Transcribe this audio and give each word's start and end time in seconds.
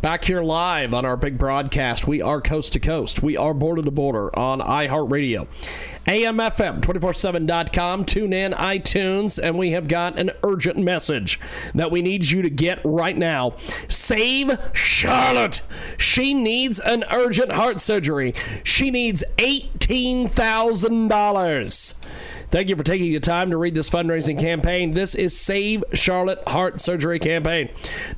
Back 0.00 0.26
here 0.26 0.42
live 0.42 0.94
on 0.94 1.04
our 1.04 1.16
big 1.16 1.38
broadcast. 1.38 2.06
We 2.06 2.22
are 2.22 2.40
coast 2.40 2.72
to 2.74 2.78
coast. 2.78 3.20
We 3.20 3.36
are 3.36 3.52
border 3.52 3.82
to 3.82 3.90
border 3.90 4.30
on 4.38 4.60
iHeartRadio. 4.60 5.48
AMFM247.com. 6.06 8.04
Tune 8.04 8.32
in, 8.32 8.52
iTunes, 8.52 9.42
and 9.42 9.58
we 9.58 9.72
have 9.72 9.88
got 9.88 10.16
an 10.16 10.30
urgent 10.44 10.78
message 10.78 11.40
that 11.74 11.90
we 11.90 12.00
need 12.00 12.30
you 12.30 12.42
to 12.42 12.50
get 12.50 12.78
right 12.84 13.18
now. 13.18 13.56
Save 13.88 14.56
Charlotte. 14.72 15.62
She 15.96 16.32
needs 16.32 16.78
an 16.78 17.04
urgent 17.10 17.50
heart 17.50 17.80
surgery. 17.80 18.34
She 18.62 18.92
needs 18.92 19.24
$18,000. 19.38 21.94
Thank 22.50 22.70
you 22.70 22.76
for 22.76 22.82
taking 22.82 23.12
the 23.12 23.20
time 23.20 23.50
to 23.50 23.58
read 23.58 23.74
this 23.74 23.90
fundraising 23.90 24.38
campaign. 24.38 24.92
This 24.92 25.14
is 25.14 25.38
Save 25.38 25.84
Charlotte 25.92 26.42
Heart 26.48 26.80
Surgery 26.80 27.18
campaign. 27.18 27.68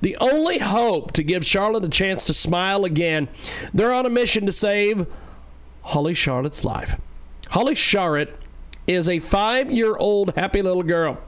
The 0.02 0.16
only 0.18 0.58
hope 0.58 1.10
to 1.12 1.24
give 1.24 1.44
Charlotte 1.44 1.84
a 1.84 1.88
chance 1.88 2.22
to 2.24 2.34
smile 2.34 2.84
again. 2.84 3.28
They're 3.74 3.92
on 3.92 4.06
a 4.06 4.10
mission 4.10 4.46
to 4.46 4.52
save 4.52 5.08
Holly 5.82 6.14
Charlotte's 6.14 6.64
life. 6.64 7.00
Holly 7.48 7.74
Charlotte 7.74 8.36
is 8.86 9.08
a 9.08 9.18
five 9.18 9.68
year 9.72 9.96
old 9.96 10.34
happy 10.36 10.62
little 10.62 10.84
girl. 10.84 11.18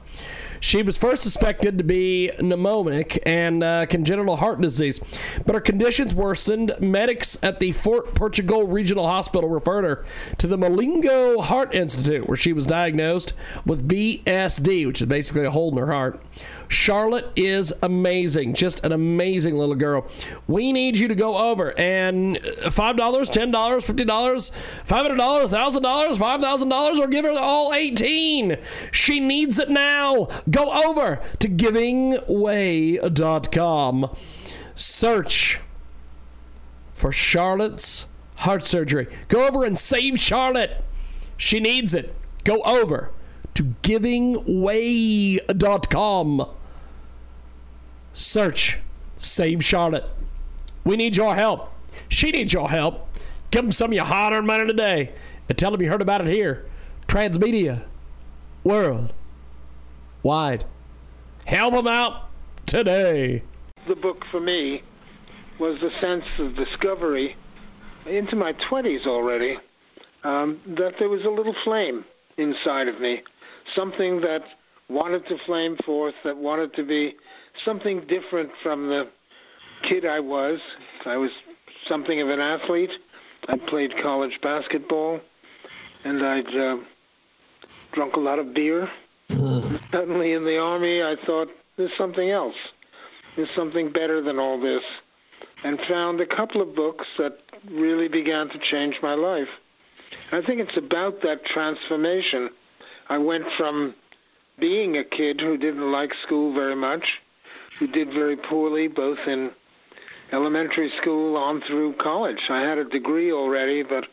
She 0.63 0.81
was 0.81 0.95
first 0.95 1.23
suspected 1.23 1.77
to 1.77 1.83
be 1.83 2.31
pneumonic 2.39 3.19
and 3.25 3.61
uh, 3.61 3.85
congenital 3.85 4.37
heart 4.37 4.61
disease, 4.61 5.01
but 5.45 5.55
her 5.55 5.61
conditions 5.61 6.15
worsened. 6.15 6.73
Medics 6.79 7.37
at 7.43 7.59
the 7.59 7.73
Fort 7.73 8.15
Portugal 8.15 8.65
Regional 8.65 9.05
Hospital 9.05 9.49
referred 9.49 9.83
her 9.83 10.05
to 10.37 10.47
the 10.47 10.57
Malingo 10.57 11.43
Heart 11.43 11.75
Institute, 11.75 12.29
where 12.29 12.37
she 12.37 12.53
was 12.53 12.65
diagnosed 12.65 13.33
with 13.65 13.89
VSD, 13.89 14.87
which 14.87 15.01
is 15.01 15.07
basically 15.07 15.43
a 15.43 15.51
hole 15.51 15.73
in 15.73 15.77
her 15.79 15.91
heart. 15.91 16.23
Charlotte 16.67 17.31
is 17.35 17.73
amazing, 17.81 18.53
just 18.53 18.79
an 18.83 18.91
amazing 18.91 19.57
little 19.57 19.73
girl. 19.75 20.05
We 20.47 20.71
need 20.73 20.97
you 20.97 21.07
to 21.07 21.15
go 21.15 21.37
over 21.37 21.77
and 21.79 22.37
uh, 22.37 22.69
$5, 22.69 22.95
$10, 22.95 23.51
$50, 23.51 24.51
$500, 24.87 24.87
$1,000, 24.87 26.17
$5,000, 26.17 26.99
or 26.99 27.07
give 27.07 27.25
her 27.25 27.31
all 27.31 27.73
18. 27.73 28.57
She 28.91 29.19
needs 29.19 29.57
it 29.59 29.69
now. 29.69 30.27
Go 30.49 30.71
over 30.87 31.19
to 31.39 31.49
givingway.com. 31.49 34.15
Search 34.75 35.59
for 36.93 37.11
Charlotte's 37.11 38.07
heart 38.37 38.65
surgery. 38.65 39.07
Go 39.27 39.47
over 39.47 39.63
and 39.63 39.77
save 39.77 40.19
Charlotte. 40.19 40.83
She 41.37 41.59
needs 41.59 41.93
it. 41.93 42.15
Go 42.43 42.63
over 42.63 43.11
to 43.55 43.63
givingway.com. 43.83 46.47
Search 48.13 48.79
Save 49.17 49.63
Charlotte. 49.63 50.05
We 50.83 50.97
need 50.97 51.15
your 51.15 51.35
help. 51.35 51.71
She 52.09 52.31
needs 52.31 52.53
your 52.53 52.69
help. 52.69 53.07
Give 53.51 53.63
them 53.63 53.71
some 53.71 53.91
of 53.91 53.93
your 53.93 54.05
hard 54.05 54.33
earned 54.33 54.47
money 54.47 54.67
today 54.67 55.13
and 55.47 55.57
tell 55.57 55.71
them 55.71 55.81
you 55.81 55.89
heard 55.89 56.01
about 56.01 56.21
it 56.21 56.27
here. 56.27 56.65
Transmedia. 57.07 57.83
World. 58.63 59.13
Wide. 60.21 60.65
Help 61.45 61.73
them 61.73 61.87
out 61.87 62.29
today. 62.65 63.43
The 63.87 63.95
book 63.95 64.25
for 64.31 64.39
me 64.39 64.83
was 65.59 65.79
the 65.81 65.91
sense 65.99 66.25
of 66.39 66.55
discovery 66.55 67.35
into 68.05 68.35
my 68.35 68.53
20s 68.53 69.05
already 69.05 69.59
um, 70.23 70.59
that 70.65 70.97
there 70.97 71.09
was 71.09 71.25
a 71.25 71.29
little 71.29 71.53
flame 71.53 72.05
inside 72.37 72.87
of 72.87 72.99
me, 72.99 73.21
something 73.71 74.21
that 74.21 74.43
wanted 74.89 75.27
to 75.27 75.37
flame 75.37 75.77
forth, 75.77 76.15
that 76.23 76.37
wanted 76.37 76.73
to 76.75 76.83
be 76.83 77.15
something 77.57 78.01
different 78.01 78.51
from 78.61 78.87
the 78.87 79.07
kid 79.81 80.05
I 80.05 80.19
was. 80.19 80.59
I 81.05 81.17
was 81.17 81.31
something 81.85 82.21
of 82.21 82.29
an 82.29 82.39
athlete. 82.39 82.97
I 83.47 83.57
played 83.57 83.97
college 83.97 84.39
basketball, 84.41 85.19
and 86.03 86.23
I'd 86.23 86.55
uh, 86.55 86.77
drunk 87.91 88.15
a 88.15 88.19
lot 88.19 88.39
of 88.39 88.53
beer. 88.53 88.89
Suddenly 89.91 90.33
in 90.33 90.45
the 90.45 90.59
army, 90.59 91.03
I 91.03 91.15
thought 91.15 91.49
there's 91.75 91.95
something 91.95 92.29
else. 92.29 92.55
There's 93.35 93.51
something 93.51 93.89
better 93.89 94.21
than 94.21 94.39
all 94.39 94.59
this, 94.59 94.83
and 95.63 95.81
found 95.81 96.21
a 96.21 96.25
couple 96.25 96.61
of 96.61 96.75
books 96.75 97.07
that 97.17 97.39
really 97.69 98.07
began 98.07 98.49
to 98.49 98.57
change 98.57 99.01
my 99.01 99.15
life. 99.15 99.49
I 100.31 100.41
think 100.41 100.61
it's 100.61 100.77
about 100.77 101.21
that 101.21 101.43
transformation. 101.43 102.49
I 103.09 103.17
went 103.17 103.51
from 103.51 103.95
being 104.59 104.97
a 104.97 105.03
kid 105.03 105.41
who 105.41 105.57
didn't 105.57 105.91
like 105.91 106.13
school 106.13 106.53
very 106.53 106.75
much, 106.75 107.21
who 107.79 107.87
did 107.87 108.13
very 108.13 108.35
poorly 108.35 108.87
both 108.87 109.27
in 109.27 109.51
elementary 110.31 110.89
school 110.91 111.37
on 111.37 111.61
through 111.61 111.93
college. 111.93 112.49
I 112.49 112.61
had 112.61 112.77
a 112.77 112.83
degree 112.83 113.31
already, 113.31 113.83
but 113.83 114.07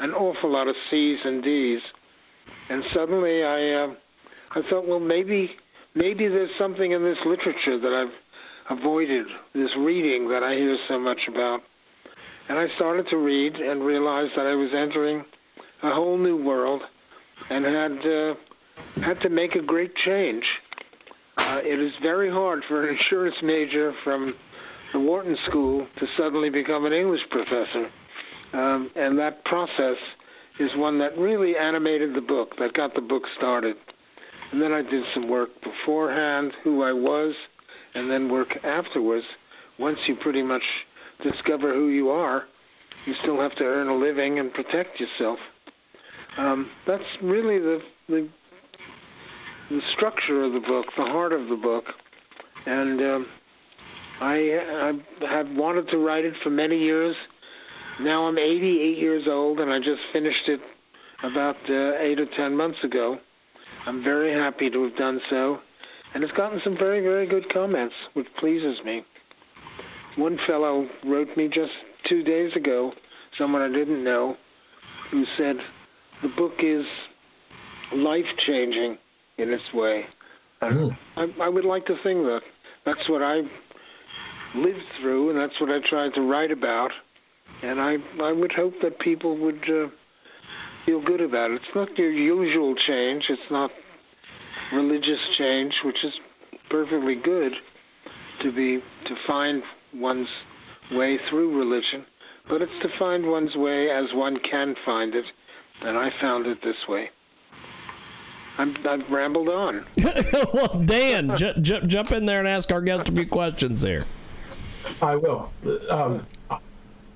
an 0.00 0.14
awful 0.14 0.50
lot 0.50 0.68
of 0.68 0.76
C's 0.88 1.24
and 1.24 1.42
D's. 1.42 1.82
And 2.68 2.84
suddenly 2.84 3.44
I, 3.44 3.70
uh, 3.72 3.94
I 4.52 4.62
thought, 4.62 4.86
well, 4.86 5.00
maybe, 5.00 5.56
maybe 5.94 6.28
there's 6.28 6.54
something 6.56 6.92
in 6.92 7.02
this 7.02 7.24
literature 7.24 7.78
that 7.78 7.92
I've 7.92 8.14
avoided, 8.70 9.26
this 9.52 9.76
reading 9.76 10.28
that 10.28 10.42
I 10.42 10.54
hear 10.54 10.76
so 10.88 10.98
much 10.98 11.28
about. 11.28 11.62
And 12.48 12.58
I 12.58 12.68
started 12.68 13.08
to 13.08 13.16
read 13.16 13.56
and 13.56 13.84
realized 13.84 14.36
that 14.36 14.46
I 14.46 14.54
was 14.54 14.72
entering 14.72 15.24
a 15.82 15.90
whole 15.90 16.16
new 16.16 16.36
world 16.36 16.84
and 17.50 17.64
had 17.64 18.06
uh, 18.06 18.34
had 19.02 19.20
to 19.20 19.28
make 19.28 19.54
a 19.54 19.62
great 19.62 19.94
change. 19.94 20.60
Uh, 21.38 21.60
it 21.64 21.78
is 21.78 21.94
very 21.96 22.30
hard 22.30 22.64
for 22.64 22.82
an 22.82 22.88
insurance 22.88 23.42
major 23.42 23.92
from 23.92 24.34
the 24.92 25.00
Wharton 25.00 25.36
School 25.36 25.86
to 25.96 26.06
suddenly 26.06 26.50
become 26.50 26.86
an 26.86 26.92
English 26.92 27.28
professor. 27.28 27.90
Um, 28.52 28.90
and 28.94 29.18
that 29.18 29.44
process 29.44 29.98
is 30.58 30.74
one 30.74 30.98
that 30.98 31.16
really 31.18 31.56
animated 31.56 32.14
the 32.14 32.20
book, 32.20 32.56
that 32.56 32.72
got 32.72 32.94
the 32.94 33.00
book 33.00 33.28
started. 33.28 33.76
And 34.50 34.62
then 34.62 34.72
I 34.72 34.82
did 34.82 35.04
some 35.12 35.28
work 35.28 35.60
beforehand, 35.60 36.54
who 36.62 36.82
I 36.82 36.92
was, 36.92 37.34
and 37.94 38.10
then 38.10 38.28
work 38.28 38.64
afterwards. 38.64 39.26
Once 39.78 40.08
you 40.08 40.14
pretty 40.14 40.42
much 40.42 40.86
discover 41.22 41.74
who 41.74 41.88
you 41.88 42.10
are, 42.10 42.46
you 43.04 43.14
still 43.14 43.40
have 43.40 43.54
to 43.56 43.64
earn 43.64 43.88
a 43.88 43.94
living 43.94 44.38
and 44.38 44.52
protect 44.52 45.00
yourself. 45.00 45.40
Um, 46.36 46.70
that's 46.84 47.22
really 47.22 47.58
the, 47.58 47.82
the 48.08 48.28
the 49.70 49.82
structure 49.82 50.44
of 50.44 50.52
the 50.52 50.60
book, 50.60 50.94
the 50.96 51.04
heart 51.04 51.32
of 51.32 51.48
the 51.48 51.56
book, 51.56 51.94
and 52.66 53.00
um, 53.02 53.26
I, 54.20 54.94
I 55.20 55.26
have 55.26 55.50
wanted 55.56 55.88
to 55.88 55.98
write 55.98 56.24
it 56.24 56.36
for 56.36 56.50
many 56.50 56.78
years. 56.78 57.16
Now 57.98 58.28
I'm 58.28 58.38
88 58.38 58.96
years 58.96 59.26
old, 59.26 59.58
and 59.60 59.72
I 59.72 59.80
just 59.80 60.02
finished 60.12 60.48
it 60.48 60.60
about 61.22 61.56
uh, 61.68 61.94
eight 61.98 62.20
or 62.20 62.26
ten 62.26 62.56
months 62.56 62.84
ago. 62.84 63.18
I'm 63.86 64.02
very 64.02 64.32
happy 64.32 64.70
to 64.70 64.84
have 64.84 64.96
done 64.96 65.20
so, 65.28 65.60
and 66.14 66.22
it's 66.22 66.32
gotten 66.32 66.60
some 66.60 66.76
very, 66.76 67.00
very 67.00 67.26
good 67.26 67.48
comments, 67.48 67.94
which 68.12 68.32
pleases 68.34 68.84
me. 68.84 69.04
One 70.16 70.38
fellow 70.38 70.88
wrote 71.04 71.36
me 71.36 71.48
just 71.48 71.74
two 72.04 72.22
days 72.22 72.54
ago, 72.54 72.94
someone 73.32 73.62
I 73.62 73.68
didn't 73.68 74.04
know, 74.04 74.36
who 75.10 75.24
said, 75.24 75.60
the 76.22 76.28
book 76.28 76.62
is 76.62 76.86
life-changing 77.92 78.98
in 79.38 79.52
its 79.52 79.72
way. 79.72 80.06
Mm. 80.60 80.96
I, 81.16 81.30
I 81.40 81.48
would 81.48 81.64
like 81.64 81.86
to 81.86 81.96
think 81.96 82.24
that 82.24 82.42
that's 82.84 83.08
what 83.08 83.22
I 83.22 83.44
lived 84.54 84.84
through, 84.98 85.30
and 85.30 85.38
that's 85.38 85.60
what 85.60 85.70
I 85.70 85.80
tried 85.80 86.14
to 86.14 86.22
write 86.22 86.50
about. 86.50 86.92
And 87.62 87.80
I, 87.80 87.98
I 88.20 88.32
would 88.32 88.52
hope 88.52 88.80
that 88.80 88.98
people 88.98 89.36
would 89.36 89.68
uh, 89.68 89.88
feel 90.84 91.00
good 91.00 91.20
about 91.20 91.50
it. 91.50 91.62
It's 91.62 91.74
not 91.74 91.98
your 91.98 92.10
usual 92.10 92.74
change. 92.74 93.30
It's 93.30 93.50
not 93.50 93.70
religious 94.72 95.28
change, 95.28 95.84
which 95.84 96.04
is 96.04 96.20
perfectly 96.68 97.14
good 97.14 97.56
to 98.40 98.50
be 98.50 98.82
to 99.04 99.14
find 99.14 99.62
one's 99.94 100.28
way 100.90 101.18
through 101.18 101.56
religion, 101.56 102.04
but 102.48 102.62
it's 102.62 102.76
to 102.80 102.88
find 102.88 103.26
one's 103.26 103.56
way 103.56 103.90
as 103.90 104.12
one 104.12 104.36
can 104.36 104.74
find 104.74 105.14
it, 105.14 105.26
and 105.82 105.96
I 105.96 106.10
found 106.10 106.46
it 106.46 106.62
this 106.62 106.86
way. 106.88 107.10
I'm, 108.58 108.74
I've 108.86 109.10
rambled 109.10 109.48
on. 109.50 109.84
well, 110.54 110.82
Dan, 110.86 111.36
j- 111.36 111.54
j- 111.60 111.82
jump 111.86 112.12
in 112.12 112.24
there 112.24 112.38
and 112.38 112.48
ask 112.48 112.72
our 112.72 112.80
guest 112.80 113.08
a 113.08 113.12
few 113.12 113.26
questions 113.26 113.82
here. 113.82 114.04
I 115.02 115.16
will. 115.16 115.52
Um, 115.90 116.26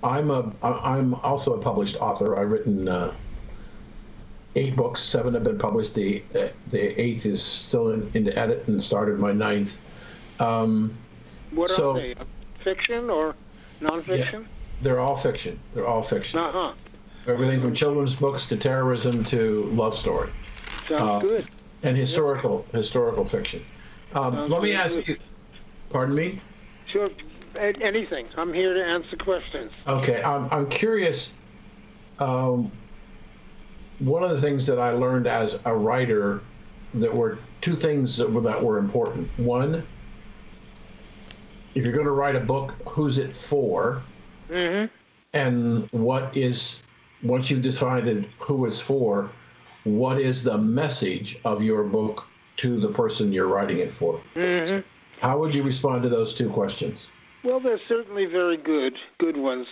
I'm 0.02 0.30
a. 0.30 0.52
I'm 0.62 1.14
also 1.14 1.54
a 1.54 1.58
published 1.58 1.96
author. 1.96 2.38
I've 2.38 2.50
written 2.50 2.88
uh, 2.88 3.14
eight 4.56 4.76
books. 4.76 5.00
Seven 5.00 5.32
have 5.34 5.44
been 5.44 5.58
published. 5.58 5.94
The 5.94 6.22
the 6.32 7.00
eighth 7.00 7.24
is 7.26 7.42
still 7.42 7.88
in, 7.92 8.10
in 8.14 8.36
edit 8.36 8.64
and 8.68 8.82
started 8.82 9.18
my 9.18 9.32
ninth. 9.32 9.78
Um, 10.40 10.94
What 11.52 11.70
So- 11.70 11.92
are 11.92 12.00
they? 12.00 12.14
Fiction 12.64 13.08
or 13.08 13.34
nonfiction? 13.80 14.44
they're 14.82 15.00
all 15.00 15.16
fiction. 15.16 15.58
They're 15.72 15.86
all 15.86 16.02
fiction. 16.02 16.38
Uh 16.40 16.52
huh. 16.52 16.72
Everything 17.30 17.60
from 17.60 17.74
children's 17.74 18.16
books 18.16 18.48
to 18.48 18.56
terrorism 18.56 19.22
to 19.24 19.64
love 19.72 19.96
story 19.96 20.30
Sounds 20.88 21.00
Uh, 21.02 21.18
good. 21.20 21.48
and 21.84 21.96
historical 21.96 22.66
historical 22.72 23.24
fiction. 23.24 23.62
Um, 24.14 24.48
let 24.48 24.62
me 24.62 24.70
good. 24.72 24.80
ask 24.80 25.06
you. 25.06 25.16
Pardon 25.90 26.16
me. 26.16 26.40
Sure. 26.86 27.08
Anything. 27.56 28.26
I'm 28.36 28.52
here 28.52 28.74
to 28.74 28.84
answer 28.84 29.16
questions. 29.16 29.70
Okay, 29.86 30.22
I'm, 30.22 30.48
I'm 30.50 30.68
curious. 30.68 31.34
Um, 32.18 32.70
one 34.00 34.22
of 34.24 34.30
the 34.30 34.40
things 34.40 34.66
that 34.66 34.78
I 34.78 34.90
learned 34.90 35.26
as 35.26 35.60
a 35.64 35.74
writer 35.74 36.42
that 36.94 37.14
were 37.14 37.38
two 37.60 37.74
things 37.74 38.16
that 38.16 38.30
were, 38.30 38.40
that 38.40 38.62
were 38.62 38.78
important. 38.78 39.28
One, 39.36 39.82
if 41.74 41.84
you're 41.84 41.92
going 41.92 42.06
to 42.06 42.12
write 42.12 42.34
a 42.34 42.40
book, 42.40 42.72
who's 42.86 43.18
it 43.18 43.34
for? 43.36 44.02
Mm-hmm. 44.48 44.86
And 45.32 45.88
what 45.92 46.36
is, 46.36 46.82
once 47.22 47.50
you've 47.50 47.62
decided 47.62 48.28
who 48.38 48.66
it's 48.66 48.80
for, 48.80 49.30
what 49.84 50.20
is 50.20 50.42
the 50.42 50.58
message 50.58 51.38
of 51.44 51.62
your 51.62 51.84
book 51.84 52.26
to 52.58 52.78
the 52.78 52.88
person 52.88 53.32
you're 53.32 53.48
writing 53.48 53.78
it 53.78 53.92
for? 53.92 54.20
Mm-hmm. 54.34 54.80
How 55.20 55.38
would 55.38 55.54
you 55.54 55.62
respond 55.62 56.02
to 56.02 56.08
those 56.08 56.34
two 56.34 56.48
questions? 56.48 57.08
Well, 57.42 57.60
they're 57.60 57.80
certainly 57.88 58.26
very 58.26 58.56
good, 58.56 58.96
good 59.18 59.36
ones. 59.36 59.66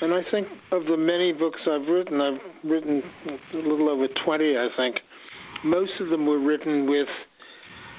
And 0.00 0.12
I 0.12 0.22
think 0.22 0.48
of 0.72 0.86
the 0.86 0.96
many 0.96 1.32
books 1.32 1.62
I've 1.68 1.88
written, 1.88 2.20
I've 2.20 2.40
written 2.64 3.02
a 3.26 3.56
little 3.56 3.88
over 3.88 4.08
20, 4.08 4.58
I 4.58 4.68
think. 4.68 5.02
Most 5.62 6.00
of 6.00 6.08
them 6.08 6.26
were 6.26 6.38
written 6.38 6.86
with 6.86 7.08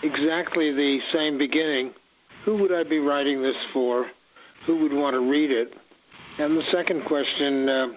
exactly 0.03 0.71
the 0.71 1.01
same 1.11 1.37
beginning. 1.37 1.93
Who 2.43 2.57
would 2.57 2.73
I 2.73 2.83
be 2.83 2.99
writing 2.99 3.41
this 3.41 3.57
for? 3.71 4.11
Who 4.65 4.75
would 4.77 4.93
want 4.93 5.13
to 5.13 5.19
read 5.19 5.51
it? 5.51 5.77
And 6.37 6.57
the 6.57 6.63
second 6.63 7.05
question, 7.05 7.69
uh, 7.69 7.93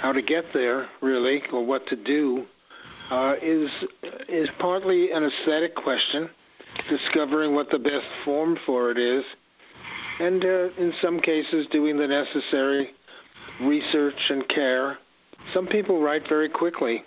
how 0.00 0.12
to 0.12 0.22
get 0.22 0.52
there, 0.54 0.88
really, 1.02 1.42
or 1.52 1.64
what 1.64 1.86
to 1.88 1.96
do, 1.96 2.46
uh, 3.10 3.36
is 3.42 3.70
is 4.28 4.48
partly 4.58 5.12
an 5.12 5.24
aesthetic 5.24 5.74
question, 5.74 6.28
discovering 6.88 7.54
what 7.54 7.70
the 7.70 7.78
best 7.78 8.06
form 8.24 8.56
for 8.56 8.90
it 8.90 8.98
is, 8.98 9.24
and 10.18 10.44
uh, 10.44 10.68
in 10.78 10.94
some 11.00 11.20
cases 11.20 11.66
doing 11.66 11.96
the 11.98 12.06
necessary 12.06 12.94
research 13.60 14.30
and 14.30 14.48
care. 14.48 14.98
Some 15.52 15.66
people 15.66 16.00
write 16.00 16.26
very 16.26 16.48
quickly. 16.48 17.04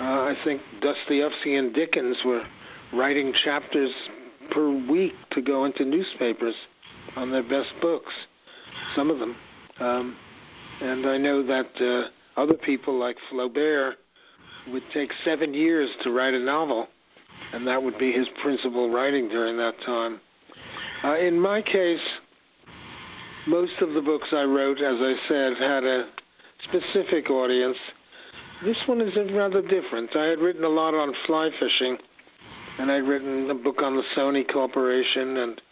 Uh, 0.00 0.22
I 0.22 0.34
think 0.34 0.62
Dostoevsky 0.80 1.54
and 1.56 1.72
Dickens 1.72 2.24
were 2.24 2.44
writing 2.92 3.32
chapters 3.32 3.92
per 4.50 4.68
week 4.68 5.16
to 5.30 5.40
go 5.40 5.64
into 5.66 5.84
newspapers 5.84 6.56
on 7.16 7.30
their 7.30 7.42
best 7.42 7.78
books, 7.80 8.14
some 8.94 9.10
of 9.10 9.18
them. 9.18 9.36
Um, 9.78 10.16
and 10.80 11.06
I 11.06 11.16
know 11.16 11.42
that 11.42 11.80
uh, 11.80 12.08
other 12.36 12.54
people 12.54 12.94
like 12.94 13.18
Flaubert 13.30 13.96
would 14.68 14.88
take 14.90 15.12
seven 15.24 15.54
years 15.54 15.90
to 16.02 16.12
write 16.12 16.34
a 16.34 16.38
novel, 16.38 16.88
and 17.52 17.66
that 17.66 17.82
would 17.82 17.98
be 17.98 18.12
his 18.12 18.28
principal 18.28 18.90
writing 18.90 19.28
during 19.28 19.56
that 19.56 19.80
time. 19.80 20.20
Uh, 21.02 21.16
in 21.16 21.40
my 21.40 21.62
case, 21.62 22.02
most 23.46 23.80
of 23.80 23.94
the 23.94 24.02
books 24.02 24.32
I 24.32 24.44
wrote, 24.44 24.80
as 24.80 25.00
I 25.00 25.16
said, 25.26 25.56
had 25.56 25.84
a 25.84 26.06
specific 26.60 27.30
audience. 27.30 27.78
This 28.62 28.86
one 28.86 29.00
is 29.00 29.16
rather 29.32 29.62
different. 29.62 30.16
I 30.16 30.26
had 30.26 30.38
written 30.40 30.64
a 30.64 30.68
lot 30.68 30.94
on 30.94 31.14
fly 31.14 31.50
fishing, 31.50 31.98
and 32.78 32.90
I'd 32.90 33.04
written 33.04 33.50
a 33.50 33.54
book 33.54 33.82
on 33.82 33.96
the 33.96 34.02
Sony 34.02 34.46
Corporation 34.46 35.36
and 35.38 35.62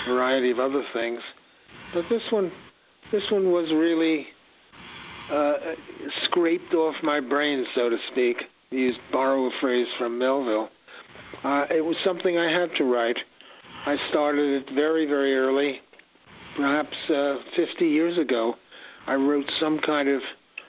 a 0.00 0.08
variety 0.08 0.50
of 0.50 0.60
other 0.60 0.84
things. 0.92 1.22
But 1.92 2.08
this 2.08 2.30
one, 2.30 2.50
this 3.10 3.30
one 3.30 3.50
was 3.50 3.72
really 3.72 4.28
uh, 5.30 5.58
scraped 6.22 6.74
off 6.74 7.02
my 7.02 7.20
brain, 7.20 7.66
so 7.74 7.88
to 7.88 7.98
speak. 7.98 8.48
Use 8.70 8.98
borrow 9.10 9.46
a 9.46 9.50
phrase 9.50 9.88
from 9.96 10.18
Melville. 10.18 10.70
Uh, 11.44 11.66
it 11.70 11.84
was 11.84 11.98
something 11.98 12.38
I 12.38 12.50
had 12.50 12.74
to 12.76 12.84
write. 12.84 13.24
I 13.84 13.96
started 13.96 14.62
it 14.62 14.70
very, 14.70 15.06
very 15.06 15.36
early 15.36 15.80
perhaps 16.56 17.10
uh, 17.10 17.38
50 17.54 17.86
years 17.86 18.16
ago, 18.16 18.56
I 19.06 19.14
wrote 19.14 19.50
some 19.50 19.78
kind 19.78 20.08
of 20.08 20.22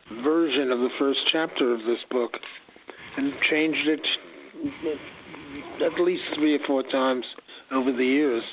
version 0.07 0.69
of 0.71 0.81
the 0.81 0.89
first 0.89 1.25
chapter 1.25 1.74
of 1.74 1.86
this 1.86 2.04
book 2.04 2.42
and 3.15 3.39
changed 3.42 3.88
it 3.88 4.07
at 5.81 6.00
least 6.00 6.25
three 6.33 6.56
or 6.56 6.59
four 6.59 6.83
times 6.83 7.36
over 7.71 7.92
the 7.92 8.06
years 8.06 8.44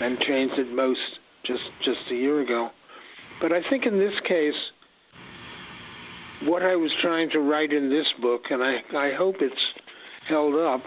and 0.00 0.20
changed 0.20 0.58
it 0.58 0.72
most 0.72 1.20
just, 1.42 1.70
just 1.80 2.10
a 2.10 2.14
year 2.14 2.40
ago. 2.40 2.70
But 3.40 3.52
I 3.52 3.62
think 3.62 3.86
in 3.86 3.98
this 3.98 4.20
case, 4.20 4.70
what 6.40 6.62
I 6.62 6.76
was 6.76 6.92
trying 6.92 7.30
to 7.30 7.40
write 7.40 7.72
in 7.72 7.88
this 7.88 8.12
book, 8.12 8.50
and 8.50 8.62
I, 8.62 8.82
I 8.94 9.12
hope 9.12 9.42
it's 9.42 9.72
held 10.26 10.54
up, 10.54 10.86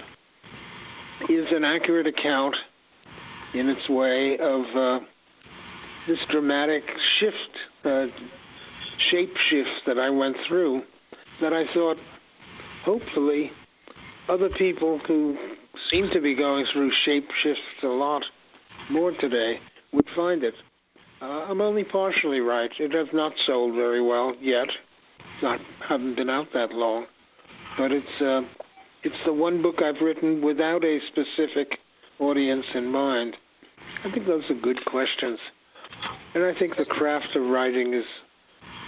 is 1.29 1.51
an 1.51 1.63
accurate 1.63 2.07
account 2.07 2.57
in 3.53 3.69
its 3.69 3.89
way 3.89 4.37
of 4.37 4.75
uh, 4.75 4.99
this 6.05 6.25
dramatic 6.25 6.97
shift, 6.99 7.51
uh, 7.83 8.07
shape 8.97 9.37
shift 9.37 9.85
that 9.85 9.97
I 9.97 10.09
went 10.09 10.37
through, 10.37 10.83
that 11.39 11.53
I 11.53 11.65
thought, 11.65 11.97
hopefully, 12.83 13.51
other 14.29 14.49
people 14.49 14.99
who 14.99 15.37
seem 15.87 16.09
to 16.09 16.19
be 16.19 16.33
going 16.33 16.65
through 16.65 16.91
shape 16.91 17.31
shifts 17.31 17.83
a 17.83 17.87
lot 17.87 18.29
more 18.89 19.11
today 19.11 19.59
would 19.91 20.09
find 20.09 20.43
it. 20.43 20.55
Uh, 21.21 21.45
I'm 21.47 21.61
only 21.61 21.83
partially 21.83 22.41
right. 22.41 22.71
It 22.79 22.93
has 22.93 23.11
not 23.13 23.37
sold 23.37 23.73
very 23.73 24.01
well 24.01 24.35
yet. 24.39 24.77
Not 25.41 25.59
haven't 25.81 26.15
been 26.15 26.29
out 26.29 26.51
that 26.53 26.73
long, 26.73 27.05
but 27.77 27.91
it's 27.91 28.21
uh, 28.21 28.43
it's 29.03 29.23
the 29.23 29.33
one 29.33 29.61
book 29.61 29.81
I've 29.81 30.01
written 30.01 30.41
without 30.41 30.83
a 30.83 30.99
specific 30.99 31.79
audience 32.19 32.65
in 32.73 32.91
mind. 32.91 33.37
I 34.03 34.09
think 34.09 34.25
those 34.25 34.49
are 34.49 34.55
good 34.55 34.83
questions. 34.83 35.39
And 36.33 36.43
I 36.43 36.53
think 36.53 36.75
the 36.75 36.85
craft 36.85 37.35
of 37.35 37.47
writing 37.47 37.93
is, 37.93 38.05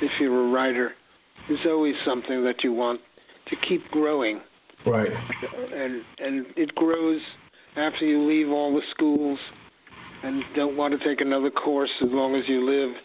if 0.01 0.19
you're 0.19 0.41
a 0.41 0.47
writer, 0.47 0.95
is 1.47 1.65
always 1.65 1.97
something 1.99 2.43
that 2.43 2.63
you 2.63 2.73
want 2.73 3.01
to 3.45 3.55
keep 3.55 3.89
growing. 3.91 4.41
Right. 4.85 5.13
And, 5.71 6.03
and 6.19 6.45
it 6.55 6.73
grows 6.75 7.21
after 7.75 8.05
you 8.05 8.23
leave 8.23 8.49
all 8.51 8.75
the 8.75 8.85
schools 8.87 9.39
and 10.23 10.43
don't 10.53 10.75
want 10.75 10.97
to 10.97 11.03
take 11.03 11.21
another 11.21 11.49
course 11.49 12.01
as 12.01 12.11
long 12.11 12.35
as 12.35 12.49
you 12.49 12.65
live. 12.65 12.97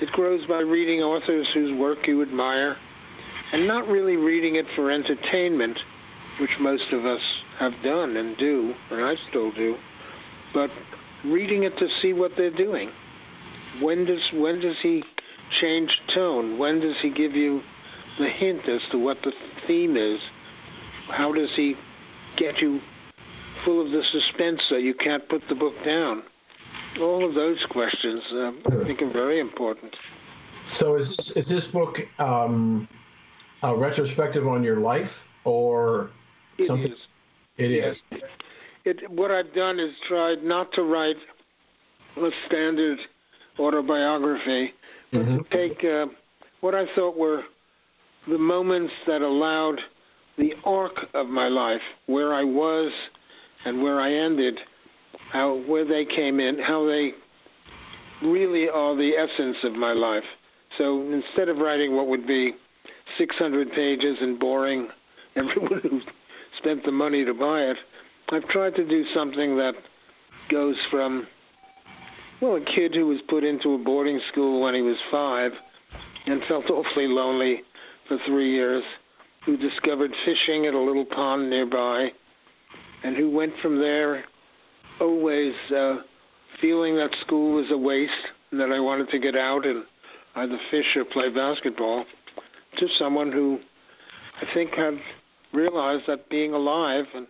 It 0.00 0.12
grows 0.12 0.46
by 0.46 0.60
reading 0.60 1.02
authors 1.02 1.48
whose 1.48 1.72
work 1.72 2.06
you 2.06 2.22
admire 2.22 2.76
and 3.52 3.66
not 3.66 3.88
really 3.88 4.16
reading 4.16 4.56
it 4.56 4.68
for 4.68 4.90
entertainment, 4.90 5.84
which 6.38 6.58
most 6.58 6.92
of 6.92 7.06
us 7.06 7.42
have 7.58 7.80
done 7.82 8.16
and 8.16 8.36
do, 8.36 8.74
and 8.90 9.02
I 9.02 9.16
still 9.16 9.50
do, 9.50 9.78
but 10.52 10.70
reading 11.24 11.64
it 11.64 11.76
to 11.78 11.88
see 11.88 12.12
what 12.12 12.36
they're 12.36 12.50
doing. 12.50 12.90
When 13.80 14.04
does 14.04 14.32
when 14.32 14.60
does 14.60 14.78
he 14.78 15.04
change 15.50 16.02
tone? 16.06 16.58
When 16.58 16.80
does 16.80 16.98
he 17.00 17.10
give 17.10 17.36
you 17.36 17.62
the 18.18 18.28
hint 18.28 18.68
as 18.68 18.82
to 18.88 18.98
what 18.98 19.22
the 19.22 19.32
theme 19.66 19.96
is? 19.96 20.20
How 21.08 21.32
does 21.32 21.54
he 21.54 21.76
get 22.36 22.60
you 22.60 22.80
full 23.62 23.80
of 23.80 23.90
the 23.90 24.02
suspense 24.02 24.64
so 24.64 24.76
you 24.76 24.94
can't 24.94 25.28
put 25.28 25.46
the 25.48 25.54
book 25.54 25.82
down? 25.84 26.22
All 27.00 27.24
of 27.24 27.34
those 27.34 27.66
questions 27.66 28.32
uh, 28.32 28.52
I 28.66 28.84
think 28.84 29.02
are 29.02 29.06
very 29.06 29.38
important. 29.38 29.96
So 30.68 30.96
is 30.96 31.14
this, 31.14 31.30
is 31.32 31.48
this 31.48 31.70
book 31.70 32.06
um, 32.18 32.88
a 33.62 33.74
retrospective 33.74 34.46
on 34.46 34.62
your 34.62 34.76
life, 34.76 35.28
or 35.44 36.10
It 36.58 36.66
something? 36.66 36.92
is. 36.92 36.98
It 37.56 37.70
Yes. 37.70 38.04
It, 38.84 39.10
what 39.10 39.30
I've 39.32 39.52
done 39.52 39.80
is 39.80 39.98
tried 39.98 40.44
not 40.44 40.72
to 40.74 40.82
write 40.82 41.18
a 42.16 42.30
standard 42.46 43.00
autobiography, 43.58 44.74
but 45.10 45.24
to 45.24 45.44
take 45.50 45.84
uh, 45.84 46.06
what 46.60 46.74
I 46.74 46.86
thought 46.86 47.16
were 47.16 47.44
the 48.26 48.38
moments 48.38 48.94
that 49.06 49.22
allowed 49.22 49.82
the 50.36 50.56
arc 50.64 51.08
of 51.14 51.28
my 51.28 51.48
life, 51.48 51.82
where 52.06 52.34
I 52.34 52.44
was 52.44 52.92
and 53.64 53.82
where 53.82 54.00
I 54.00 54.12
ended, 54.12 54.62
how 55.30 55.54
where 55.54 55.84
they 55.84 56.04
came 56.04 56.38
in, 56.40 56.58
how 56.58 56.86
they 56.86 57.14
really 58.22 58.68
are 58.68 58.94
the 58.94 59.16
essence 59.16 59.64
of 59.64 59.74
my 59.74 59.92
life. 59.92 60.26
So 60.76 61.00
instead 61.10 61.48
of 61.48 61.58
writing 61.58 61.96
what 61.96 62.06
would 62.06 62.26
be 62.26 62.54
600 63.16 63.72
pages 63.72 64.20
and 64.20 64.38
boring. 64.38 64.88
Everyone 65.36 65.80
who 65.80 66.00
spent 66.56 66.84
the 66.84 66.92
money 66.92 67.24
to 67.24 67.34
buy 67.34 67.62
it, 67.62 67.78
I've 68.30 68.48
tried 68.48 68.74
to 68.76 68.84
do 68.84 69.06
something 69.06 69.56
that 69.58 69.76
goes 70.48 70.78
from 70.78 71.26
well, 72.40 72.56
a 72.56 72.60
kid 72.60 72.94
who 72.94 73.06
was 73.06 73.22
put 73.22 73.44
into 73.44 73.74
a 73.74 73.78
boarding 73.78 74.20
school 74.20 74.60
when 74.60 74.74
he 74.74 74.82
was 74.82 75.00
five 75.10 75.58
and 76.26 76.42
felt 76.44 76.70
awfully 76.70 77.06
lonely 77.06 77.64
for 78.04 78.18
three 78.18 78.50
years, 78.50 78.84
who 79.42 79.56
discovered 79.56 80.14
fishing 80.14 80.66
at 80.66 80.74
a 80.74 80.78
little 80.78 81.04
pond 81.04 81.48
nearby, 81.48 82.12
and 83.02 83.16
who 83.16 83.30
went 83.30 83.56
from 83.56 83.78
there 83.78 84.24
always 85.00 85.54
uh, 85.70 86.02
feeling 86.54 86.96
that 86.96 87.14
school 87.14 87.52
was 87.52 87.70
a 87.70 87.76
waste 87.76 88.30
and 88.50 88.60
that 88.60 88.72
I 88.72 88.80
wanted 88.80 89.08
to 89.10 89.18
get 89.18 89.36
out 89.36 89.64
and 89.64 89.84
either 90.34 90.58
fish 90.58 90.96
or 90.96 91.04
play 91.04 91.30
basketball, 91.30 92.04
to 92.76 92.88
someone 92.88 93.32
who 93.32 93.60
I 94.40 94.44
think 94.44 94.74
had 94.74 95.00
realized 95.52 96.06
that 96.06 96.28
being 96.28 96.52
alive 96.52 97.08
and 97.14 97.26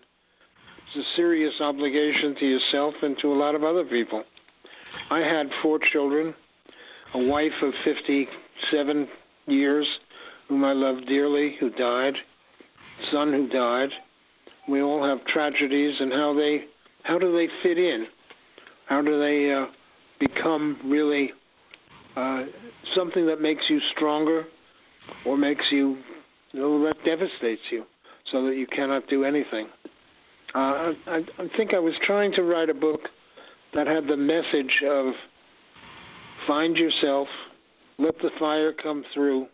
it's 0.86 0.96
a 0.96 1.14
serious 1.14 1.60
obligation 1.60 2.34
to 2.36 2.46
yourself 2.46 3.02
and 3.02 3.18
to 3.18 3.32
a 3.32 3.34
lot 3.34 3.54
of 3.54 3.64
other 3.64 3.84
people. 3.84 4.24
I 5.10 5.20
had 5.20 5.52
four 5.52 5.78
children, 5.78 6.34
a 7.12 7.18
wife 7.18 7.62
of 7.62 7.74
57 7.74 9.08
years, 9.46 10.00
whom 10.48 10.64
I 10.64 10.72
loved 10.72 11.06
dearly, 11.06 11.56
who 11.56 11.70
died, 11.70 12.20
son 13.02 13.32
who 13.32 13.48
died. 13.48 13.94
We 14.68 14.80
all 14.80 15.02
have 15.02 15.24
tragedies, 15.24 16.00
and 16.00 16.12
how 16.12 16.34
they, 16.34 16.66
how 17.02 17.18
do 17.18 17.32
they 17.32 17.48
fit 17.48 17.78
in? 17.78 18.06
How 18.86 19.02
do 19.02 19.18
they 19.18 19.52
uh, 19.52 19.66
become 20.18 20.78
really 20.84 21.32
uh, 22.16 22.44
something 22.84 23.26
that 23.26 23.40
makes 23.40 23.68
you 23.68 23.80
stronger, 23.80 24.46
or 25.25 25.36
makes 25.36 25.72
you, 25.72 25.98
you 26.52 26.60
know, 26.60 26.82
that 26.84 27.02
devastates 27.04 27.70
you, 27.70 27.86
so 28.25 28.46
that 28.46 28.56
you 28.56 28.66
cannot 28.66 29.08
do 29.08 29.25
anything? 29.25 29.68
Uh, 30.54 30.94
I, 31.06 31.25
I 31.38 31.48
think 31.48 31.75
I 31.75 31.78
was 31.78 31.98
trying 31.98 32.32
to 32.32 32.42
write 32.42 32.70
a 32.70 32.75
book 32.75 33.10
that 33.72 33.86
had 33.86 34.08
the 34.08 34.16
message 34.16 34.82
of 34.82 35.16
find 36.46 36.78
yourself, 36.78 37.28
let 37.98 38.18
the 38.18 38.30
fire 38.30 38.72
come 38.72 39.04
through, 39.12 39.48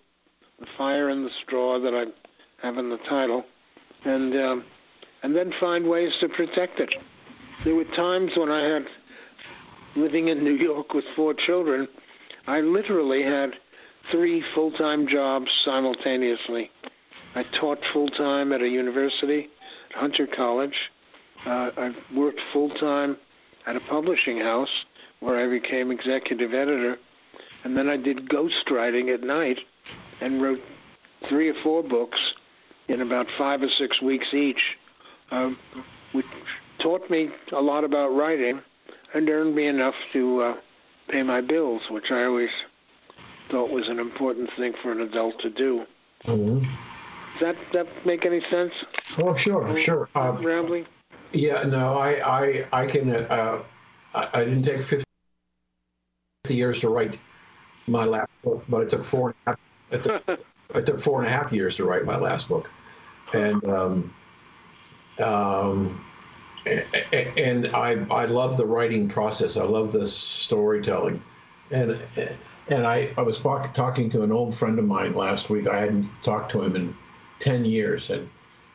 the 0.60 0.66
fire 0.66 1.08
in 1.08 1.24
the 1.24 1.30
straw 1.30 1.80
that 1.80 1.94
I 1.94 2.06
have 2.64 2.78
in 2.78 2.90
the 2.90 2.98
title, 2.98 3.46
and 4.04 4.36
um, 4.36 4.64
and 5.22 5.34
then 5.34 5.52
find 5.52 5.88
ways 5.88 6.16
to 6.18 6.28
protect 6.28 6.80
it. 6.80 6.94
There 7.64 7.74
were 7.74 7.84
times 7.84 8.36
when 8.36 8.50
I 8.50 8.62
had 8.62 8.88
living 9.96 10.28
in 10.28 10.42
New 10.42 10.54
York 10.54 10.94
with 10.94 11.04
four 11.16 11.34
children, 11.34 11.88
I 12.46 12.60
literally 12.60 13.22
had 13.22 13.56
three 14.02 14.40
full-time 14.40 15.06
jobs 15.06 15.52
simultaneously. 15.52 16.70
I 17.34 17.42
taught 17.44 17.84
full-time 17.84 18.52
at 18.52 18.60
a 18.60 18.68
university, 18.68 19.48
Hunter 19.94 20.26
College. 20.26 20.92
Uh, 21.46 21.70
I 21.76 21.94
worked 22.14 22.40
full-time 22.40 23.16
at 23.66 23.76
a 23.76 23.80
publishing 23.80 24.38
house 24.38 24.84
where 25.20 25.38
I 25.38 25.48
became 25.48 25.90
executive 25.90 26.52
editor. 26.52 26.98
And 27.64 27.76
then 27.76 27.88
I 27.88 27.96
did 27.96 28.28
ghostwriting 28.28 29.12
at 29.14 29.22
night 29.22 29.60
and 30.20 30.42
wrote 30.42 30.62
three 31.22 31.48
or 31.48 31.54
four 31.54 31.82
books 31.82 32.34
in 32.88 33.00
about 33.00 33.30
five 33.30 33.62
or 33.62 33.68
six 33.68 34.02
weeks 34.02 34.34
each, 34.34 34.76
um, 35.30 35.58
which 36.12 36.26
taught 36.78 37.08
me 37.08 37.30
a 37.52 37.60
lot 37.60 37.84
about 37.84 38.14
writing 38.14 38.60
and 39.14 39.28
earned 39.30 39.54
me 39.54 39.66
enough 39.66 39.94
to 40.12 40.42
uh, 40.42 40.56
pay 41.08 41.22
my 41.22 41.40
bills, 41.40 41.88
which 41.88 42.10
I 42.10 42.24
always 42.24 42.50
thought 43.52 43.70
was 43.70 43.90
an 43.90 44.00
important 44.00 44.50
thing 44.54 44.72
for 44.82 44.90
an 44.92 45.02
adult 45.02 45.38
to 45.38 45.50
do. 45.50 45.86
Mhm. 46.24 46.62
Does 46.62 47.40
that, 47.40 47.56
that 47.72 48.06
make 48.06 48.24
any 48.24 48.40
sense? 48.40 48.72
Oh, 49.18 49.34
sure, 49.34 49.78
sure. 49.78 50.08
Uh, 50.14 50.32
Rambling? 50.40 50.86
Yeah, 51.32 51.62
no, 51.64 51.98
I, 51.98 52.10
I, 52.24 52.64
I 52.72 52.86
can. 52.86 53.10
Uh, 53.10 53.62
I, 54.14 54.28
I 54.32 54.44
didn't 54.44 54.62
take 54.62 54.82
fifty 54.82 55.04
years 56.48 56.80
to 56.80 56.88
write 56.88 57.18
my 57.86 58.04
last 58.04 58.30
book, 58.42 58.64
but 58.68 58.82
it 58.82 58.90
took 58.90 59.04
four 59.04 59.28
and 59.28 59.36
a 59.46 59.50
half. 59.50 59.60
It 59.90 60.02
took, 60.04 60.28
it 60.74 60.86
took 60.86 61.00
four 61.00 61.22
and 61.22 61.28
a 61.28 61.30
half 61.30 61.52
years 61.52 61.76
to 61.76 61.84
write 61.84 62.04
my 62.06 62.16
last 62.16 62.48
book, 62.48 62.70
and 63.34 63.62
um, 63.64 64.14
um, 65.22 66.04
and 66.66 67.68
I, 67.68 68.06
I 68.10 68.24
love 68.26 68.56
the 68.56 68.66
writing 68.66 69.08
process. 69.08 69.56
I 69.58 69.64
love 69.64 69.92
the 69.92 70.08
storytelling, 70.08 71.20
and 71.70 71.98
and 72.68 72.86
I, 72.86 73.10
I 73.16 73.22
was 73.22 73.38
talk, 73.38 73.72
talking 73.74 74.08
to 74.10 74.22
an 74.22 74.32
old 74.32 74.54
friend 74.54 74.78
of 74.78 74.84
mine 74.84 75.14
last 75.14 75.50
week. 75.50 75.66
I 75.66 75.80
hadn't 75.80 76.08
talked 76.22 76.52
to 76.52 76.62
him 76.62 76.76
in 76.76 76.96
ten 77.38 77.64
years, 77.64 78.10
and 78.10 78.28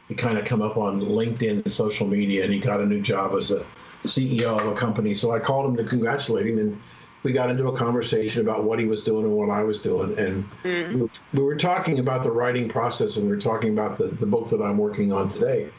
he 0.07 0.15
kind 0.15 0.37
of 0.37 0.45
come 0.45 0.61
up 0.61 0.77
on 0.77 1.01
LinkedIn 1.01 1.63
and 1.63 1.71
social 1.71 2.07
media, 2.07 2.43
and 2.43 2.53
he 2.53 2.59
got 2.59 2.79
a 2.79 2.85
new 2.85 3.01
job 3.01 3.33
as 3.35 3.51
a 3.51 3.65
CEO 4.03 4.59
of 4.59 4.67
a 4.67 4.75
company. 4.75 5.13
So 5.13 5.31
I 5.31 5.39
called 5.39 5.65
him 5.69 5.77
to 5.77 5.83
congratulate 5.83 6.47
him, 6.47 6.59
and 6.59 6.81
we 7.23 7.31
got 7.31 7.49
into 7.49 7.67
a 7.67 7.75
conversation 7.75 8.41
about 8.41 8.63
what 8.63 8.79
he 8.79 8.85
was 8.85 9.03
doing 9.03 9.25
and 9.25 9.33
what 9.33 9.49
I 9.49 9.63
was 9.63 9.81
doing, 9.81 10.17
and 10.17 10.49
mm-hmm. 10.63 10.99
we, 10.99 11.09
we 11.33 11.43
were 11.43 11.55
talking 11.55 11.99
about 11.99 12.23
the 12.23 12.31
writing 12.31 12.69
process, 12.69 13.17
and 13.17 13.25
we 13.25 13.31
were 13.35 13.41
talking 13.41 13.73
about 13.73 13.97
the, 13.97 14.07
the 14.07 14.25
book 14.25 14.49
that 14.49 14.61
I'm 14.61 14.77
working 14.77 15.11
on 15.11 15.29
today. 15.29 15.69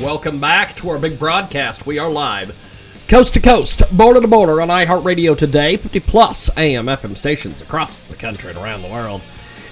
Welcome 0.00 0.40
back 0.40 0.76
to 0.76 0.88
our 0.88 0.98
big 0.98 1.18
broadcast. 1.18 1.84
We 1.84 1.98
are 1.98 2.10
live, 2.10 2.58
coast 3.06 3.34
to 3.34 3.40
coast, 3.40 3.82
border 3.94 4.22
to 4.22 4.26
border 4.26 4.62
on 4.62 4.68
iHeartRadio 4.68 5.36
today, 5.36 5.76
50 5.76 6.00
plus 6.00 6.48
AM 6.56 6.86
FM 6.86 7.18
stations 7.18 7.60
across 7.60 8.02
the 8.04 8.16
country 8.16 8.48
and 8.48 8.58
around 8.58 8.80
the 8.80 8.88
world. 8.88 9.20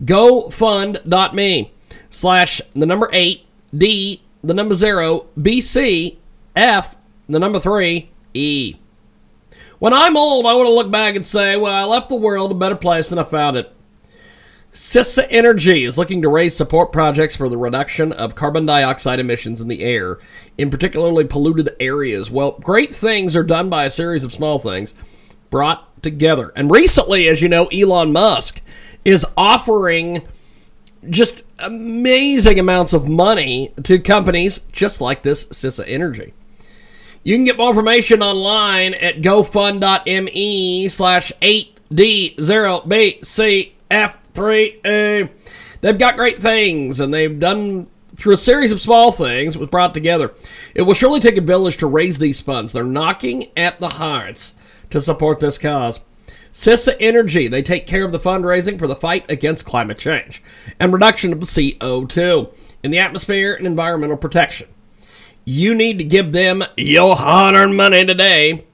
GoFund.me 0.03 1.71
slash 2.09 2.61
the 2.73 2.85
number 2.85 3.09
8, 3.11 3.45
D, 3.77 4.23
the 4.43 4.53
number 4.53 4.73
0, 4.73 5.27
BC, 5.38 6.17
F, 6.55 6.95
the 7.29 7.39
number 7.39 7.59
3, 7.59 8.09
E. 8.33 8.75
When 9.77 9.93
I'm 9.93 10.17
old, 10.17 10.45
I 10.45 10.53
want 10.53 10.67
to 10.67 10.73
look 10.73 10.89
back 10.89 11.15
and 11.15 11.25
say, 11.25 11.55
well, 11.55 11.73
I 11.73 11.83
left 11.83 12.09
the 12.09 12.15
world 12.15 12.51
a 12.51 12.55
better 12.55 12.75
place 12.75 13.09
than 13.09 13.19
I 13.19 13.23
found 13.23 13.57
it. 13.57 13.71
CISA 14.73 15.27
Energy 15.29 15.83
is 15.83 15.97
looking 15.97 16.21
to 16.21 16.29
raise 16.29 16.55
support 16.55 16.93
projects 16.93 17.35
for 17.35 17.49
the 17.49 17.57
reduction 17.57 18.13
of 18.13 18.35
carbon 18.35 18.65
dioxide 18.65 19.19
emissions 19.19 19.59
in 19.59 19.67
the 19.67 19.83
air 19.83 20.17
in 20.57 20.69
particularly 20.69 21.25
polluted 21.25 21.75
areas. 21.79 22.31
Well, 22.31 22.51
great 22.51 22.95
things 22.95 23.35
are 23.35 23.43
done 23.43 23.69
by 23.69 23.83
a 23.83 23.91
series 23.91 24.23
of 24.23 24.31
small 24.33 24.59
things 24.59 24.93
brought 25.49 26.01
together. 26.01 26.53
And 26.55 26.71
recently, 26.71 27.27
as 27.27 27.41
you 27.41 27.49
know, 27.49 27.65
Elon 27.67 28.13
Musk 28.13 28.61
is 29.03 29.25
offering 29.35 30.25
just 31.09 31.43
amazing 31.59 32.57
amounts 32.57 32.93
of 32.93 33.09
money 33.09 33.73
to 33.83 33.99
companies 33.99 34.61
just 34.71 35.01
like 35.01 35.23
this 35.23 35.47
CISA 35.47 35.83
Energy. 35.85 36.33
You 37.23 37.35
can 37.35 37.43
get 37.43 37.57
more 37.57 37.69
information 37.69 38.23
online 38.23 38.93
at 38.93 39.17
gofund.me 39.17 40.87
slash 40.87 41.33
8D0BCF3A. 44.33 44.79
Eh, 44.83 45.27
they've 45.81 45.97
got 45.97 46.15
great 46.15 46.41
things, 46.41 47.00
and 47.00 47.13
they've 47.13 47.39
done 47.39 47.88
through 48.15 48.33
a 48.33 48.38
series 48.38 48.71
of 48.71 48.81
small 48.81 49.11
things 49.11 49.55
It 49.55 49.59
was 49.59 49.69
brought 49.69 49.93
together. 49.93 50.33
It 50.75 50.83
will 50.83 50.93
surely 50.93 51.19
take 51.19 51.38
a 51.38 51.41
village 51.41 51.77
to 51.77 51.88
raise 51.88 52.19
these 52.19 52.41
funds. 52.41 52.71
They're 52.71 52.83
knocking 52.83 53.47
at 53.57 53.79
the 53.79 53.89
hearts 53.89 54.53
to 54.89 55.01
support 55.01 55.39
this 55.39 55.57
cause. 55.57 56.00
CISA 56.53 56.97
Energy, 57.00 57.47
they 57.47 57.63
take 57.63 57.88
care 57.88 58.03
of 58.03 58.11
the 58.11 58.19
fundraising 58.19 58.77
for 58.77 58.85
the 58.85 58.95
fight 58.95 59.29
against 59.29 59.65
climate 59.65 59.97
change 59.97 60.43
and 60.79 60.91
reduction 60.91 61.31
of 61.31 61.39
CO2 61.39 62.53
in 62.83 62.91
the 62.91 63.00
atmosphere 63.00 63.53
and 63.53 63.65
environmental 63.65 64.17
protection. 64.17 64.67
You 65.45 65.73
need 65.73 65.97
to 65.97 66.03
give 66.03 66.33
them 66.33 66.63
your 66.75 67.15
hard 67.15 67.55
earned 67.55 67.77
money 67.77 68.05
today. 68.05 68.65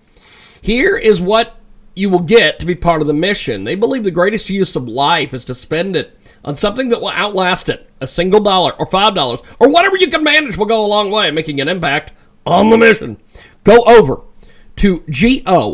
Here 0.60 0.98
is 0.98 1.22
what 1.22 1.57
you 1.98 2.10
will 2.10 2.20
get 2.20 2.60
to 2.60 2.66
be 2.66 2.76
part 2.76 3.02
of 3.02 3.08
the 3.08 3.14
mission. 3.14 3.64
They 3.64 3.74
believe 3.76 4.04
the 4.04 4.12
greatest 4.12 4.50
use 4.50 4.76
of 4.76 4.88
life 4.88 5.34
is 5.34 5.44
to 5.46 5.56
spend 5.56 5.96
it 5.96 6.16
on 6.46 6.56
something 6.56 6.90
that 6.90 7.02
will 7.02 7.10
outlast 7.10 7.70
it. 7.70 7.90
A 8.00 8.08
single 8.08 8.40
dollar 8.40 8.74
or 8.74 8.86
five 8.86 9.16
dollars 9.16 9.40
or 9.60 9.70
whatever 9.70 9.98
you 9.98 10.08
can 10.08 10.24
manage 10.24 10.58
will 10.58 10.68
go 10.68 10.86
a 10.86 10.88
long 10.88 11.10
way, 11.10 11.30
in 11.30 11.36
making 11.36 11.60
an 11.60 11.68
impact 11.68 12.14
on 12.46 12.70
the 12.70 12.78
mission. 12.78 13.18
Go 13.64 13.82
over 13.88 14.22
to 14.78 15.04
G-O-F-U-N-D 15.10 15.72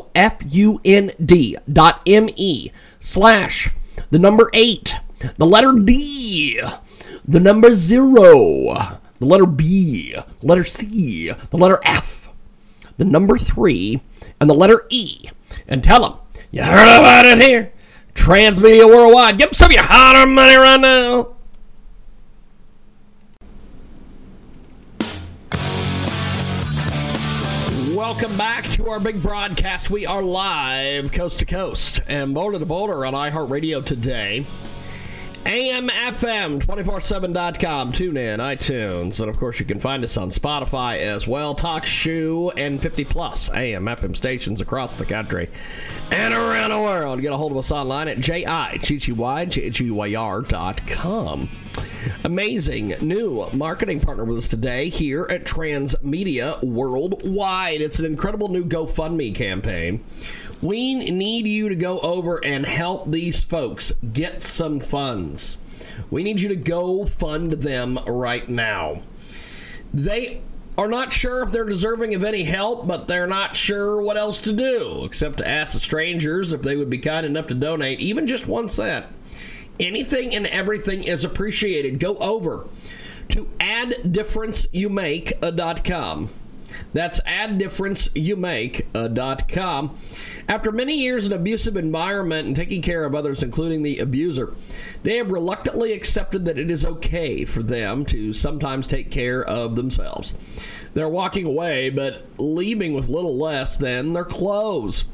dot 1.71 2.01
M-E 2.07 2.71
slash 3.01 3.69
the 4.09 4.19
number 4.19 4.49
eight, 4.53 4.95
the 5.37 5.45
letter 5.45 5.73
D, 5.73 6.61
the 7.27 7.39
number 7.41 7.75
zero, 7.75 8.99
the 9.19 9.25
letter 9.25 9.45
B, 9.45 10.13
the 10.13 10.45
letter 10.45 10.63
C, 10.63 11.33
the 11.49 11.57
letter 11.57 11.79
F, 11.83 12.29
the 12.95 13.03
number 13.05 13.37
three, 13.37 14.01
and 14.39 14.49
the 14.49 14.55
letter 14.55 14.85
E, 14.89 15.29
and 15.67 15.83
tell 15.83 16.01
them 16.01 16.13
you 16.51 16.63
heard 16.63 16.99
about 16.99 17.25
it 17.25 17.41
here. 17.41 17.71
Transmedia 18.13 18.87
Worldwide. 18.87 19.37
Give 19.37 19.49
them 19.49 19.55
some 19.55 19.71
of 19.71 19.73
your 19.73 19.83
hard 19.83 20.29
money 20.29 20.55
right 20.55 20.79
now. 20.79 21.35
Welcome 27.95 28.37
back 28.37 28.65
to 28.71 28.89
our 28.89 28.99
big 28.99 29.21
broadcast. 29.21 29.89
We 29.89 30.05
are 30.05 30.21
live 30.21 31.11
coast 31.11 31.39
to 31.39 31.45
coast 31.45 32.01
and 32.07 32.33
boulder 32.33 32.59
to 32.59 32.65
boulder 32.65 33.05
on 33.05 33.13
iHeartRadio 33.13 33.85
today. 33.85 34.45
AMFM247.com, 35.45 37.91
tune 37.91 38.15
in, 38.15 38.39
iTunes, 38.39 39.19
and 39.19 39.29
of 39.29 39.35
course 39.37 39.59
you 39.59 39.65
can 39.65 39.79
find 39.79 40.01
us 40.03 40.15
on 40.15 40.31
Spotify 40.31 40.99
as 40.99 41.27
well. 41.27 41.53
TalkShoe 41.53 42.53
and 42.55 42.81
50 42.81 43.03
plus 43.03 43.49
AM/FM 43.49 44.15
stations 44.15 44.61
across 44.61 44.95
the 44.95 45.05
country 45.05 45.49
and 46.11 46.33
around 46.33 46.71
the 46.71 46.79
world. 46.79 47.19
Get 47.21 47.33
a 47.33 47.37
hold 47.37 47.51
of 47.51 47.57
us 47.57 47.71
online 47.71 48.07
at 48.07 48.19
com. 50.87 51.49
Amazing 52.23 52.95
new 53.01 53.49
marketing 53.51 53.99
partner 53.99 54.23
with 54.23 54.37
us 54.37 54.47
today 54.47 54.87
here 54.89 55.27
at 55.29 55.45
Transmedia 55.45 56.63
Worldwide. 56.63 57.81
It's 57.81 57.99
an 57.99 58.05
incredible 58.05 58.47
new 58.47 58.63
GoFundMe 58.63 59.35
campaign. 59.35 60.01
We 60.63 60.95
need 60.95 61.45
you 61.45 61.67
to 61.67 61.75
go 61.75 61.99
over 61.99 62.37
and 62.37 62.65
help 62.65 63.11
these 63.11 63.43
folks 63.43 63.91
get 64.13 64.41
some 64.41 64.79
funds. 64.79 65.57
We 66.09 66.23
need 66.23 66.39
you 66.39 66.47
to 66.47 66.55
go 66.55 67.05
fund 67.05 67.51
them 67.51 67.99
right 68.07 68.47
now. 68.47 69.01
They 69.93 70.39
are 70.77 70.87
not 70.87 71.11
sure 71.11 71.43
if 71.43 71.51
they're 71.51 71.65
deserving 71.65 72.15
of 72.15 72.23
any 72.23 72.43
help, 72.43 72.87
but 72.87 73.09
they're 73.09 73.27
not 73.27 73.57
sure 73.57 74.01
what 74.01 74.15
else 74.15 74.39
to 74.41 74.53
do 74.53 75.03
except 75.03 75.39
to 75.39 75.47
ask 75.47 75.73
the 75.73 75.81
strangers 75.81 76.53
if 76.53 76.61
they 76.61 76.77
would 76.77 76.89
be 76.89 76.97
kind 76.97 77.25
enough 77.25 77.47
to 77.47 77.53
donate 77.53 77.99
even 77.99 78.25
just 78.25 78.47
one 78.47 78.69
cent. 78.69 79.05
Anything 79.81 80.33
and 80.33 80.47
everything 80.47 81.03
is 81.03 81.25
appreciated. 81.25 81.99
Go 81.99 82.15
over 82.17 82.67
to 83.29 83.49
adddifferenceyouMake.com. 83.59 86.29
That's 86.93 87.19
adddifferenceyouMake.com. 87.21 89.89
Uh, 89.89 89.93
After 90.47 90.71
many 90.71 90.97
years 90.97 91.25
in 91.25 91.33
abusive 91.33 91.75
environment 91.75 92.47
and 92.47 92.55
taking 92.55 92.81
care 92.81 93.03
of 93.05 93.15
others, 93.15 93.43
including 93.43 93.83
the 93.83 93.99
abuser, 93.99 94.53
they 95.03 95.17
have 95.17 95.31
reluctantly 95.31 95.93
accepted 95.93 96.45
that 96.45 96.59
it 96.59 96.69
is 96.69 96.85
okay 96.85 97.45
for 97.45 97.63
them 97.63 98.05
to 98.07 98.33
sometimes 98.33 98.87
take 98.87 99.09
care 99.09 99.41
of 99.43 99.75
themselves. 99.75 100.33
They're 100.93 101.09
walking 101.09 101.45
away, 101.45 101.89
but 101.89 102.25
leaving 102.37 102.93
with 102.93 103.09
little 103.09 103.37
less 103.37 103.77
than 103.77 104.13
their 104.13 104.25
clothes. 104.25 105.05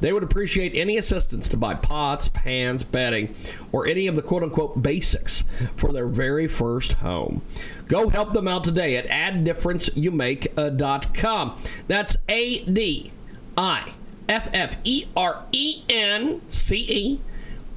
They 0.00 0.12
would 0.12 0.22
appreciate 0.22 0.72
any 0.74 0.96
assistance 0.96 1.48
to 1.48 1.56
buy 1.56 1.74
pots, 1.74 2.28
pans, 2.28 2.84
bedding, 2.84 3.34
or 3.72 3.86
any 3.86 4.06
of 4.06 4.14
the 4.16 4.22
quote 4.22 4.42
unquote 4.42 4.82
basics 4.82 5.44
for 5.76 5.92
their 5.92 6.06
very 6.06 6.48
first 6.48 6.94
home. 6.94 7.42
Go 7.88 8.08
help 8.08 8.32
them 8.32 8.48
out 8.48 8.64
today 8.64 8.96
at 8.96 9.06
adddifferenceyouMake.com. 9.06 11.58
That's 11.88 12.16
A 12.28 12.64
D 12.64 13.12
I 13.56 13.92
F 14.28 14.48
F 14.52 14.76
E 14.84 15.06
R 15.16 15.44
E 15.52 15.82
N 15.88 16.42
C 16.48 16.76
E 16.76 17.20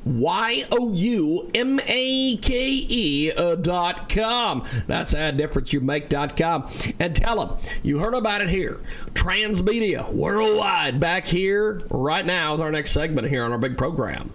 Y 0.06 0.66
O 0.72 0.92
U 0.94 1.50
M 1.54 1.80
A 1.86 2.38
K 2.38 2.86
E 2.90 3.32
uh, 3.32 3.56
dot 3.56 4.10
com. 4.10 4.66
That's 4.88 5.14
how 5.14 5.32
difference 5.32 5.74
you 5.74 5.82
make 5.82 6.10
dot 6.10 6.38
com. 6.38 6.70
And 7.00 7.16
tell 7.16 7.46
them 7.46 7.58
you 7.84 8.00
heard 8.00 8.14
about 8.14 8.42
it 8.42 8.50
here. 8.50 8.80
Transmedia 9.14 10.12
worldwide 10.12 11.00
back 11.00 11.28
here 11.28 11.82
right 11.90 12.26
now 12.26 12.54
with 12.54 12.62
our 12.62 12.72
next 12.72 12.92
segment 12.92 13.28
here 13.28 13.44
on 13.44 13.52
our 13.52 13.58
big 13.58 13.78
program. 13.78 14.32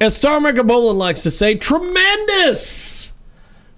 As 0.00 0.16
Star 0.16 0.40
Bolin 0.40 0.96
likes 0.96 1.22
to 1.22 1.30
say, 1.30 1.54
tremendous 1.56 3.12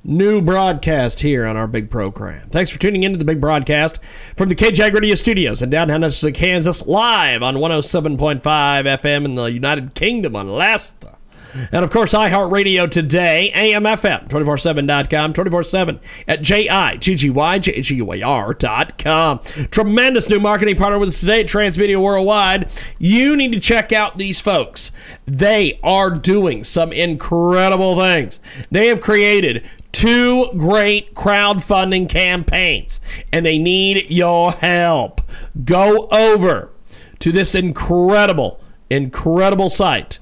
new 0.04 0.40
broadcast 0.40 1.20
here 1.20 1.44
on 1.44 1.56
our 1.56 1.66
big 1.66 1.90
program. 1.90 2.48
Thanks 2.50 2.70
for 2.70 2.78
tuning 2.78 3.02
into 3.02 3.18
the 3.18 3.24
big 3.24 3.40
broadcast 3.40 3.98
from 4.36 4.48
the 4.48 4.54
KJ 4.54 4.92
Radio 4.92 5.14
Studios 5.14 5.62
in 5.62 5.70
downtown 5.70 6.02
Kansas, 6.32 6.86
live 6.86 7.42
on 7.42 7.56
107.5 7.56 8.42
FM 8.42 9.24
in 9.24 9.34
the 9.34 9.46
United 9.46 9.94
Kingdom 9.94 10.36
on 10.36 10.48
Lasta. 10.48 11.16
And 11.54 11.84
of 11.84 11.90
course, 11.90 12.12
iHeartRadio 12.12 12.90
today, 12.90 13.50
AMFM, 13.54 14.28
247.com, 14.28 15.32
24 15.32 15.62
7 15.62 16.00
at 16.26 16.42
J-I-G-G-Y-J-G-U-A-R.com. 16.42 19.40
Tremendous 19.70 20.28
new 20.28 20.40
marketing 20.40 20.76
partner 20.76 20.98
with 20.98 21.10
us 21.10 21.20
today 21.20 21.40
at 21.40 21.46
Transmedia 21.46 22.00
Worldwide. 22.00 22.70
You 22.98 23.36
need 23.36 23.52
to 23.52 23.60
check 23.60 23.92
out 23.92 24.18
these 24.18 24.40
folks. 24.40 24.90
They 25.26 25.78
are 25.82 26.10
doing 26.10 26.64
some 26.64 26.92
incredible 26.92 27.98
things. 27.98 28.40
They 28.70 28.88
have 28.88 29.00
created 29.00 29.64
two 29.92 30.50
great 30.56 31.14
crowdfunding 31.14 32.08
campaigns, 32.08 33.00
and 33.30 33.44
they 33.44 33.58
need 33.58 34.10
your 34.10 34.52
help. 34.52 35.20
Go 35.64 36.08
over 36.08 36.70
to 37.18 37.30
this 37.30 37.54
incredible, 37.54 38.60
incredible 38.90 39.70
site 39.70 40.18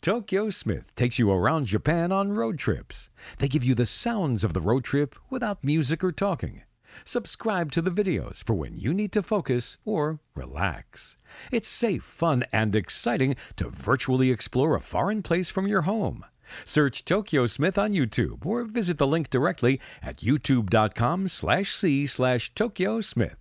Tokyo 0.00 0.48
Smith 0.50 0.94
takes 0.94 1.18
you 1.18 1.30
around 1.32 1.66
Japan 1.66 2.12
on 2.12 2.30
road 2.30 2.56
trips. 2.56 3.10
They 3.38 3.48
give 3.48 3.64
you 3.64 3.74
the 3.74 3.84
sounds 3.84 4.44
of 4.44 4.52
the 4.52 4.60
road 4.60 4.84
trip 4.84 5.16
without 5.28 5.64
music 5.64 6.04
or 6.04 6.12
talking. 6.12 6.62
Subscribe 7.04 7.72
to 7.72 7.82
the 7.82 7.90
videos 7.90 8.42
for 8.44 8.54
when 8.54 8.78
you 8.78 8.94
need 8.94 9.10
to 9.12 9.22
focus 9.24 9.76
or 9.84 10.20
relax. 10.36 11.16
It's 11.50 11.66
safe, 11.66 12.04
fun, 12.04 12.44
and 12.52 12.76
exciting 12.76 13.34
to 13.56 13.70
virtually 13.70 14.30
explore 14.30 14.76
a 14.76 14.80
foreign 14.80 15.22
place 15.22 15.50
from 15.50 15.66
your 15.66 15.82
home. 15.82 16.24
Search 16.64 17.04
Tokyo 17.04 17.46
Smith 17.46 17.76
on 17.76 17.92
YouTube 17.92 18.46
or 18.46 18.64
visit 18.64 18.98
the 18.98 19.06
link 19.06 19.30
directly 19.30 19.80
at 20.00 20.18
youtube.com 20.18 21.26
slash 21.26 21.74
c 21.74 22.06
slash 22.06 22.54
Tokyo 22.54 23.00
Smith. 23.00 23.36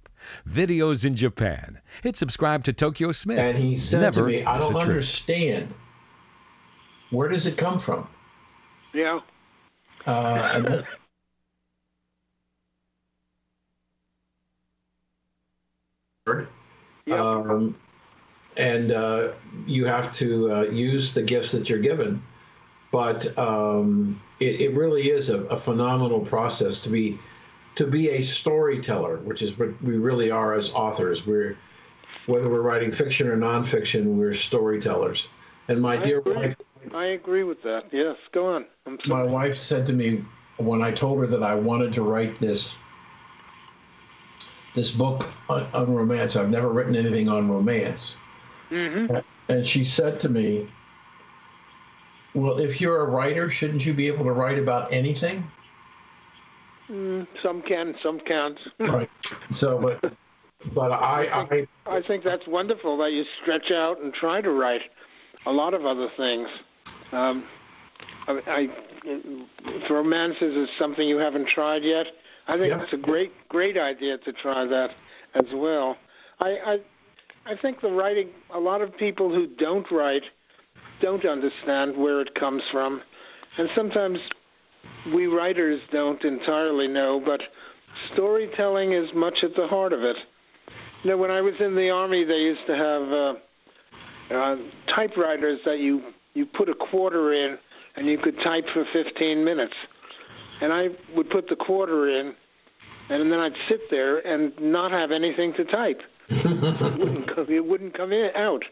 Videos 0.49 1.05
in 1.05 1.15
Japan. 1.15 1.81
Hit 2.01 2.15
subscribe 2.17 2.63
to 2.63 2.73
Tokyo 2.73 3.11
Smith. 3.11 3.37
And 3.37 3.59
he 3.59 3.75
said 3.75 4.01
Never 4.01 4.21
to 4.21 4.27
me, 4.27 4.43
I 4.43 4.57
don't 4.57 4.83
trip." 4.83 5.67
Where 7.09 7.29
does 7.29 7.47
it 7.47 7.57
come 7.57 7.79
from? 7.79 8.07
Yeah. 8.93 9.19
Uh, 10.05 10.81
um, 17.11 17.75
and 18.57 18.91
uh, 18.91 19.29
you 19.65 19.85
have 19.85 20.13
to 20.15 20.51
uh, 20.51 20.61
use 20.63 21.13
the 21.13 21.21
gifts 21.21 21.51
that 21.51 21.69
you're 21.69 21.79
given. 21.79 22.21
But 22.91 23.37
um, 23.37 24.19
it, 24.39 24.61
it 24.61 24.73
really 24.73 25.11
is 25.11 25.29
a, 25.29 25.41
a 25.45 25.57
phenomenal 25.57 26.21
process 26.21 26.79
to 26.81 26.89
be 26.89 27.17
to 27.75 27.85
be 27.85 28.09
a 28.09 28.21
storyteller, 28.21 29.17
which 29.17 29.43
is 29.43 29.57
what 29.59 29.69
we 29.83 29.97
really 29.97 30.31
are 30.31 30.53
as 30.55 30.73
authors. 30.73 31.27
We're 31.27 31.55
whether 32.25 32.49
we're 32.49 32.61
writing 32.61 32.91
fiction 32.91 33.27
or 33.27 33.37
nonfiction, 33.37 34.15
we're 34.15 34.33
storytellers. 34.33 35.27
And 35.67 35.81
my 35.81 35.93
I 35.93 36.03
dear 36.03 36.19
agree. 36.19 36.35
wife, 36.35 36.55
I 36.93 37.07
agree 37.07 37.43
with 37.43 37.61
that. 37.63 37.85
Yes, 37.91 38.17
go 38.31 38.55
on. 38.55 38.65
My 39.05 39.23
wife 39.23 39.57
said 39.57 39.85
to 39.87 39.93
me 39.93 40.23
when 40.57 40.81
I 40.81 40.91
told 40.91 41.19
her 41.19 41.27
that 41.27 41.43
I 41.43 41.55
wanted 41.55 41.93
to 41.93 42.01
write 42.01 42.37
this 42.39 42.75
this 44.75 44.91
book 44.91 45.25
on, 45.49 45.65
on 45.73 45.93
romance. 45.93 46.35
I've 46.35 46.49
never 46.49 46.69
written 46.69 46.95
anything 46.95 47.29
on 47.29 47.49
romance, 47.49 48.17
Mhm. 48.71 49.23
and 49.49 49.65
she 49.65 49.83
said 49.83 50.21
to 50.21 50.29
me, 50.29 50.67
"Well, 52.33 52.59
if 52.59 52.79
you're 52.79 53.01
a 53.01 53.05
writer, 53.05 53.49
shouldn't 53.49 53.85
you 53.85 53.93
be 53.93 54.07
able 54.07 54.25
to 54.25 54.31
write 54.31 54.59
about 54.59 54.93
anything?" 54.93 55.43
Some 57.41 57.61
can, 57.63 57.95
some 58.01 58.19
can't. 58.19 58.57
right. 58.79 59.09
So, 59.51 59.77
but 59.77 60.13
but 60.73 60.91
I, 60.91 61.47
I 61.51 61.67
I 61.85 62.01
think 62.01 62.23
that's 62.23 62.47
wonderful 62.47 62.97
that 62.97 63.13
you 63.13 63.25
stretch 63.41 63.71
out 63.71 63.99
and 63.99 64.13
try 64.13 64.41
to 64.41 64.51
write 64.51 64.83
a 65.45 65.51
lot 65.51 65.73
of 65.73 65.85
other 65.85 66.09
things. 66.15 66.47
Um, 67.11 67.43
I, 68.27 68.41
I, 68.47 68.69
if 69.03 69.89
romances 69.89 70.55
is 70.55 70.69
something 70.77 71.07
you 71.07 71.17
haven't 71.17 71.45
tried 71.45 71.83
yet, 71.83 72.07
I 72.47 72.57
think 72.57 72.69
Yeah. 72.71 72.81
it's 72.83 72.93
a 72.93 72.97
great, 72.97 73.31
great 73.49 73.77
idea 73.77 74.17
to 74.19 74.33
try 74.33 74.65
that 74.65 74.95
as 75.33 75.51
well. 75.53 75.97
I, 76.39 76.49
I, 76.49 76.79
I 77.45 77.55
think 77.55 77.81
the 77.81 77.91
writing. 77.91 78.29
A 78.51 78.59
lot 78.59 78.81
of 78.81 78.95
people 78.95 79.29
who 79.33 79.47
don't 79.47 79.89
write 79.91 80.23
don't 80.99 81.25
understand 81.25 81.95
where 81.95 82.21
it 82.21 82.35
comes 82.35 82.63
from, 82.63 83.01
and 83.57 83.69
sometimes 83.73 84.19
we 85.13 85.27
writers 85.27 85.81
don't 85.91 86.23
entirely 86.25 86.87
know. 86.87 87.19
But 87.19 87.43
storytelling 88.13 88.91
is 88.91 89.13
much 89.13 89.43
at 89.43 89.55
the 89.55 89.67
heart 89.67 89.93
of 89.93 90.03
it. 90.03 90.17
You 91.03 91.11
know, 91.11 91.17
when 91.17 91.31
I 91.31 91.41
was 91.41 91.55
in 91.59 91.75
the 91.75 91.89
army, 91.89 92.23
they 92.23 92.43
used 92.43 92.65
to 92.67 92.75
have 92.75 93.11
uh, 93.11 93.35
uh, 94.31 94.57
typewriters 94.87 95.59
that 95.65 95.79
you 95.79 96.03
you 96.37 96.45
put 96.45 96.69
a 96.69 96.75
quarter 96.75 97.33
in, 97.33 97.57
and 97.95 98.05
you 98.07 98.17
could 98.17 98.39
type 98.39 98.69
for 98.69 98.85
15 98.85 99.43
minutes. 99.43 99.73
And 100.61 100.71
I 100.71 100.91
would 101.15 101.29
put 101.29 101.49
the 101.49 101.55
quarter 101.55 102.07
in, 102.07 102.35
and 103.09 103.31
then 103.31 103.39
I'd 103.39 103.55
sit 103.67 103.89
there 103.89 104.25
and 104.25 104.57
not 104.59 104.91
have 104.91 105.11
anything 105.11 105.53
to 105.53 105.65
type. 105.65 106.03
it 106.29 106.45
wouldn't 106.99 107.27
come, 107.27 107.45
it 107.49 107.65
wouldn't 107.65 107.93
come 107.93 108.13
in, 108.13 108.31
out, 108.35 108.63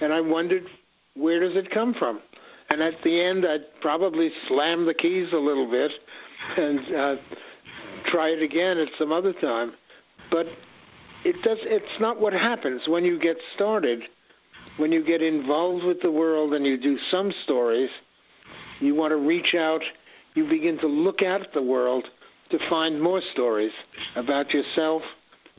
and 0.00 0.12
I 0.12 0.20
wondered 0.20 0.68
where 1.14 1.40
does 1.40 1.56
it 1.56 1.70
come 1.70 1.94
from. 1.94 2.20
And 2.70 2.82
at 2.82 3.02
the 3.02 3.20
end, 3.20 3.46
I'd 3.46 3.80
probably 3.80 4.32
slam 4.48 4.86
the 4.86 4.94
keys 4.94 5.32
a 5.32 5.38
little 5.38 5.66
bit 5.66 5.92
and 6.56 6.94
uh, 6.94 7.16
try 8.04 8.30
it 8.30 8.42
again 8.42 8.78
at 8.78 8.88
some 8.98 9.12
other 9.12 9.32
time. 9.32 9.74
But 10.30 10.48
it 11.24 11.42
does. 11.42 11.58
It's 11.62 12.00
not 12.00 12.18
what 12.18 12.32
happens 12.32 12.88
when 12.88 13.04
you 13.04 13.18
get 13.18 13.38
started. 13.54 14.08
When 14.76 14.90
you 14.90 15.02
get 15.02 15.22
involved 15.22 15.84
with 15.84 16.00
the 16.00 16.10
world 16.10 16.52
and 16.52 16.66
you 16.66 16.76
do 16.76 16.98
some 16.98 17.30
stories, 17.30 17.90
you 18.80 18.94
want 18.94 19.12
to 19.12 19.16
reach 19.16 19.54
out. 19.54 19.84
You 20.34 20.44
begin 20.44 20.78
to 20.78 20.88
look 20.88 21.22
at 21.22 21.52
the 21.52 21.62
world 21.62 22.10
to 22.50 22.58
find 22.58 23.00
more 23.00 23.20
stories 23.20 23.72
about 24.16 24.52
yourself, 24.52 25.04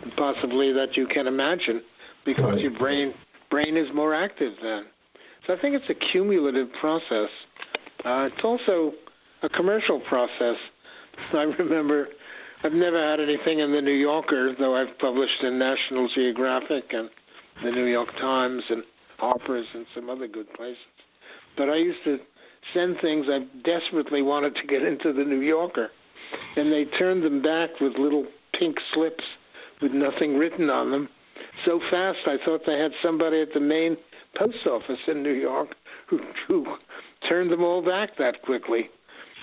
and 0.01 0.13
possibly 0.17 0.73
that 0.73 0.97
you 0.97 1.07
can 1.07 1.27
imagine, 1.27 1.81
because 2.25 2.55
Right. 2.55 2.59
your 2.59 2.71
brain 2.71 3.13
brain 3.49 3.77
is 3.77 3.93
more 3.93 4.13
active 4.13 4.57
then. 4.61 4.85
So 5.45 5.53
I 5.53 5.57
think 5.57 5.75
it's 5.75 5.89
a 5.89 5.93
cumulative 5.93 6.73
process. 6.73 7.29
Uh, 8.03 8.29
it's 8.33 8.43
also 8.43 8.93
a 9.43 9.49
commercial 9.49 9.99
process. 9.99 10.57
I 11.33 11.43
remember 11.43 12.09
I've 12.63 12.73
never 12.73 13.01
had 13.01 13.19
anything 13.21 13.59
in 13.59 13.71
the 13.71 13.81
New 13.81 13.93
Yorker, 13.93 14.53
though 14.53 14.75
I've 14.75 14.97
published 14.97 15.43
in 15.43 15.57
National 15.57 16.07
Geographic 16.07 16.91
and 16.93 17.09
the 17.61 17.71
New 17.71 17.85
York 17.85 18.15
Times 18.17 18.65
and 18.69 18.83
Harper's 19.17 19.67
and 19.73 19.85
some 19.93 20.09
other 20.09 20.27
good 20.27 20.51
places. 20.53 20.83
But 21.55 21.69
I 21.69 21.75
used 21.75 22.03
to 22.03 22.19
send 22.73 22.99
things 22.99 23.27
I 23.29 23.39
desperately 23.63 24.21
wanted 24.21 24.55
to 24.57 24.67
get 24.67 24.83
into 24.83 25.13
the 25.13 25.23
New 25.23 25.41
Yorker, 25.41 25.91
and 26.55 26.71
they 26.71 26.85
turned 26.85 27.23
them 27.23 27.41
back 27.41 27.79
with 27.79 27.97
little 27.97 28.25
pink 28.51 28.81
slips 28.91 29.25
with 29.81 29.93
nothing 29.93 30.37
written 30.37 30.69
on 30.69 30.91
them. 30.91 31.09
So 31.63 31.79
fast, 31.79 32.27
I 32.27 32.37
thought 32.37 32.65
they 32.65 32.77
had 32.77 32.93
somebody 33.01 33.41
at 33.41 33.53
the 33.53 33.59
main 33.59 33.97
post 34.33 34.67
office 34.67 34.99
in 35.07 35.23
New 35.23 35.33
York 35.33 35.75
who, 36.07 36.21
who 36.47 36.77
turned 37.21 37.51
them 37.51 37.63
all 37.63 37.81
back 37.81 38.17
that 38.17 38.41
quickly. 38.41 38.89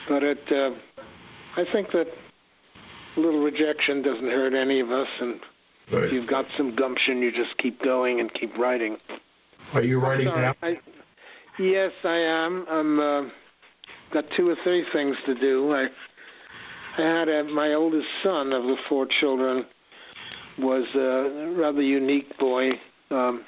But 0.08 0.22
it, 0.22 0.52
uh, 0.52 0.72
I 1.56 1.64
think 1.64 1.92
that 1.92 2.08
a 3.16 3.20
little 3.20 3.40
rejection 3.40 4.02
doesn't 4.02 4.28
hurt 4.28 4.54
any 4.54 4.80
of 4.80 4.90
us, 4.90 5.08
and 5.20 5.40
if 5.90 6.12
you've 6.12 6.26
got 6.26 6.46
some 6.56 6.74
gumption, 6.74 7.20
you 7.20 7.30
just 7.30 7.56
keep 7.58 7.82
going 7.82 8.20
and 8.20 8.32
keep 8.32 8.56
writing. 8.56 8.96
Are 9.74 9.82
you 9.82 9.98
writing 9.98 10.26
now? 10.26 10.54
I, 10.62 10.78
yes, 11.58 11.92
I 12.04 12.16
am. 12.16 12.66
I'm 12.68 13.00
uh, 13.00 13.24
got 14.10 14.30
two 14.30 14.48
or 14.50 14.56
three 14.56 14.84
things 14.84 15.16
to 15.26 15.34
do. 15.34 15.74
I 15.74 15.90
I 16.98 17.02
had 17.02 17.28
a, 17.28 17.44
my 17.44 17.72
oldest 17.72 18.08
son 18.22 18.52
of 18.52 18.64
the 18.64 18.76
four 18.76 19.06
children 19.06 19.64
was 20.58 20.94
a 20.94 21.52
rather 21.54 21.80
unique 21.82 22.36
boy. 22.38 22.78
Um, 23.10 23.44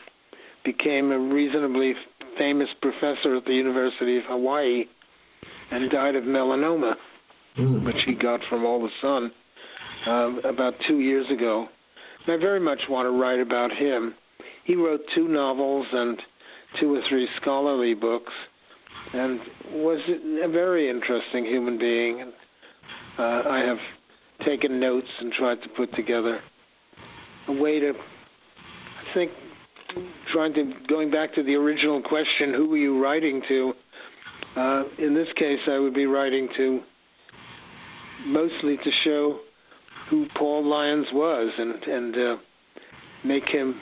became 0.62 1.12
a 1.12 1.18
reasonably 1.18 1.94
famous 2.36 2.72
professor 2.72 3.36
at 3.36 3.44
the 3.44 3.54
University 3.54 4.16
of 4.16 4.24
Hawaii, 4.24 4.88
and 5.70 5.90
died 5.90 6.16
of 6.16 6.24
melanoma, 6.24 6.96
which 7.56 8.02
he 8.04 8.14
got 8.14 8.42
from 8.42 8.64
all 8.64 8.82
the 8.82 8.92
sun 9.00 9.30
um, 10.06 10.40
about 10.42 10.80
two 10.80 11.00
years 11.00 11.30
ago. 11.30 11.68
And 12.24 12.34
I 12.34 12.36
very 12.38 12.60
much 12.60 12.88
want 12.88 13.06
to 13.06 13.10
write 13.10 13.40
about 13.40 13.72
him. 13.72 14.14
He 14.64 14.74
wrote 14.74 15.06
two 15.08 15.28
novels 15.28 15.86
and 15.92 16.22
two 16.72 16.94
or 16.94 17.02
three 17.02 17.28
scholarly 17.36 17.94
books, 17.94 18.32
and 19.12 19.40
was 19.70 20.00
a 20.08 20.48
very 20.48 20.88
interesting 20.88 21.44
human 21.44 21.78
being. 21.78 22.22
And 22.22 22.32
uh, 23.18 23.42
I 23.46 23.58
have 23.60 23.80
taken 24.40 24.80
notes 24.80 25.10
and 25.18 25.32
tried 25.32 25.62
to 25.62 25.68
put 25.68 25.92
together 25.92 26.40
a 27.46 27.52
way 27.52 27.78
to, 27.80 27.90
I 27.90 29.04
think, 29.12 29.32
trying 30.24 30.54
to 30.54 30.64
going 30.64 31.10
back 31.10 31.34
to 31.34 31.42
the 31.42 31.56
original 31.56 32.00
question, 32.00 32.52
who 32.52 32.66
were 32.66 32.78
you 32.78 33.02
writing 33.02 33.42
to? 33.42 33.76
Uh, 34.56 34.84
in 34.98 35.14
this 35.14 35.32
case, 35.32 35.68
I 35.68 35.78
would 35.78 35.94
be 35.94 36.06
writing 36.06 36.48
to 36.50 36.82
mostly 38.24 38.76
to 38.78 38.90
show 38.90 39.40
who 40.06 40.26
Paul 40.26 40.64
Lyons 40.64 41.12
was 41.12 41.52
and 41.58 41.82
and 41.86 42.16
uh, 42.16 42.36
make 43.22 43.48
him 43.48 43.80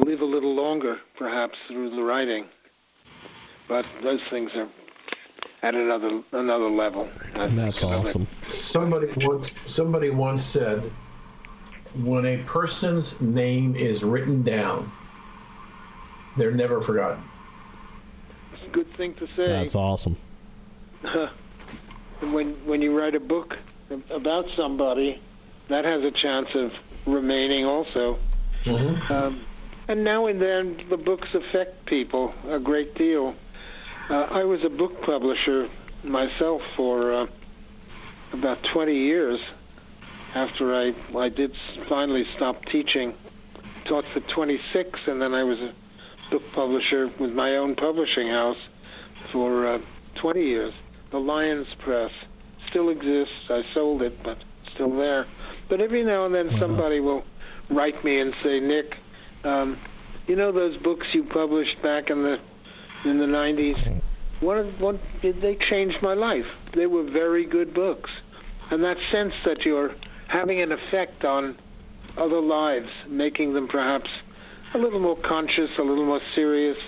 live 0.00 0.22
a 0.22 0.26
little 0.26 0.54
longer, 0.54 0.98
perhaps 1.16 1.58
through 1.68 1.90
the 1.90 2.02
writing. 2.02 2.46
but 3.68 3.86
those 4.02 4.20
things 4.30 4.52
are 4.54 4.68
at 5.62 5.74
another 5.74 6.22
another 6.32 6.70
level. 6.70 7.08
That's 7.34 7.84
awesome. 7.84 8.26
Somebody 8.42 9.08
once 9.26 9.56
somebody 9.66 10.10
once 10.10 10.42
said, 10.42 10.82
when 12.02 12.26
a 12.26 12.38
person's 12.38 13.20
name 13.20 13.74
is 13.76 14.02
written 14.02 14.42
down, 14.42 14.90
they're 16.36 16.50
never 16.52 16.80
forgotten. 16.80 17.22
It's 18.54 18.64
a 18.64 18.68
good 18.68 18.92
thing 18.94 19.14
to 19.14 19.26
say. 19.36 19.46
That's 19.46 19.74
awesome. 19.74 20.16
when 22.20 22.54
when 22.64 22.82
you 22.82 22.98
write 22.98 23.14
a 23.14 23.20
book 23.20 23.58
about 24.10 24.48
somebody, 24.50 25.20
that 25.68 25.84
has 25.84 26.02
a 26.02 26.10
chance 26.10 26.54
of 26.54 26.72
remaining 27.06 27.64
also. 27.64 28.18
Um, 28.66 29.40
and 29.88 30.04
now 30.04 30.26
and 30.26 30.40
then, 30.40 30.80
the 30.88 30.96
books 30.96 31.34
affect 31.34 31.86
people 31.86 32.34
a 32.48 32.58
great 32.58 32.94
deal. 32.94 33.34
Uh, 34.08 34.26
I 34.30 34.44
was 34.44 34.64
a 34.64 34.70
book 34.70 35.02
publisher 35.02 35.68
myself 36.02 36.62
for 36.74 37.12
uh, 37.12 37.26
about 38.32 38.62
20 38.62 38.94
years 38.94 39.40
after 40.34 40.74
I 40.74 40.94
I 41.16 41.28
did 41.28 41.56
finally 41.86 42.24
stop 42.36 42.64
teaching. 42.64 43.14
Taught 43.84 44.04
for 44.04 44.20
26, 44.20 45.00
and 45.06 45.20
then 45.20 45.34
I 45.34 45.42
was 45.42 45.60
a 45.60 45.72
book 46.30 46.52
publisher 46.52 47.10
with 47.18 47.32
my 47.32 47.56
own 47.56 47.74
publishing 47.74 48.28
house 48.28 48.58
for 49.32 49.66
uh, 49.66 49.78
20 50.14 50.42
years. 50.44 50.74
The 51.10 51.18
Lyons 51.18 51.68
Press 51.78 52.12
still 52.68 52.88
exists. 52.90 53.50
I 53.50 53.64
sold 53.74 54.02
it, 54.02 54.22
but 54.22 54.38
still 54.72 54.90
there. 54.90 55.26
But 55.68 55.80
every 55.80 56.04
now 56.04 56.26
and 56.26 56.34
then 56.34 56.56
somebody 56.58 57.00
will 57.00 57.24
write 57.68 58.02
me 58.04 58.20
and 58.20 58.34
say, 58.42 58.60
Nick, 58.60 58.96
um, 59.44 59.78
you 60.26 60.36
know 60.36 60.52
those 60.52 60.76
books 60.76 61.14
you 61.14 61.24
published 61.24 61.80
back 61.82 62.10
in 62.10 62.22
the 62.22 62.38
in 63.04 63.18
the 63.18 63.26
90s? 63.26 64.00
One 64.40 64.58
of 64.58 64.80
one 64.80 64.98
they 65.22 65.56
changed 65.56 66.02
my 66.02 66.14
life. 66.14 66.46
They 66.72 66.86
were 66.86 67.02
very 67.02 67.44
good 67.44 67.74
books, 67.74 68.10
and 68.70 68.82
that 68.84 68.98
sense 69.10 69.34
that 69.44 69.64
you're 69.64 69.92
having 70.28 70.60
an 70.60 70.72
effect 70.72 71.24
on 71.24 71.56
other 72.16 72.40
lives, 72.40 72.90
making 73.08 73.52
them 73.52 73.68
perhaps 73.68 74.10
a 74.74 74.78
little 74.78 75.00
more 75.00 75.16
conscious, 75.16 75.76
a 75.78 75.82
little 75.82 76.04
more 76.04 76.20
serious, 76.34 76.78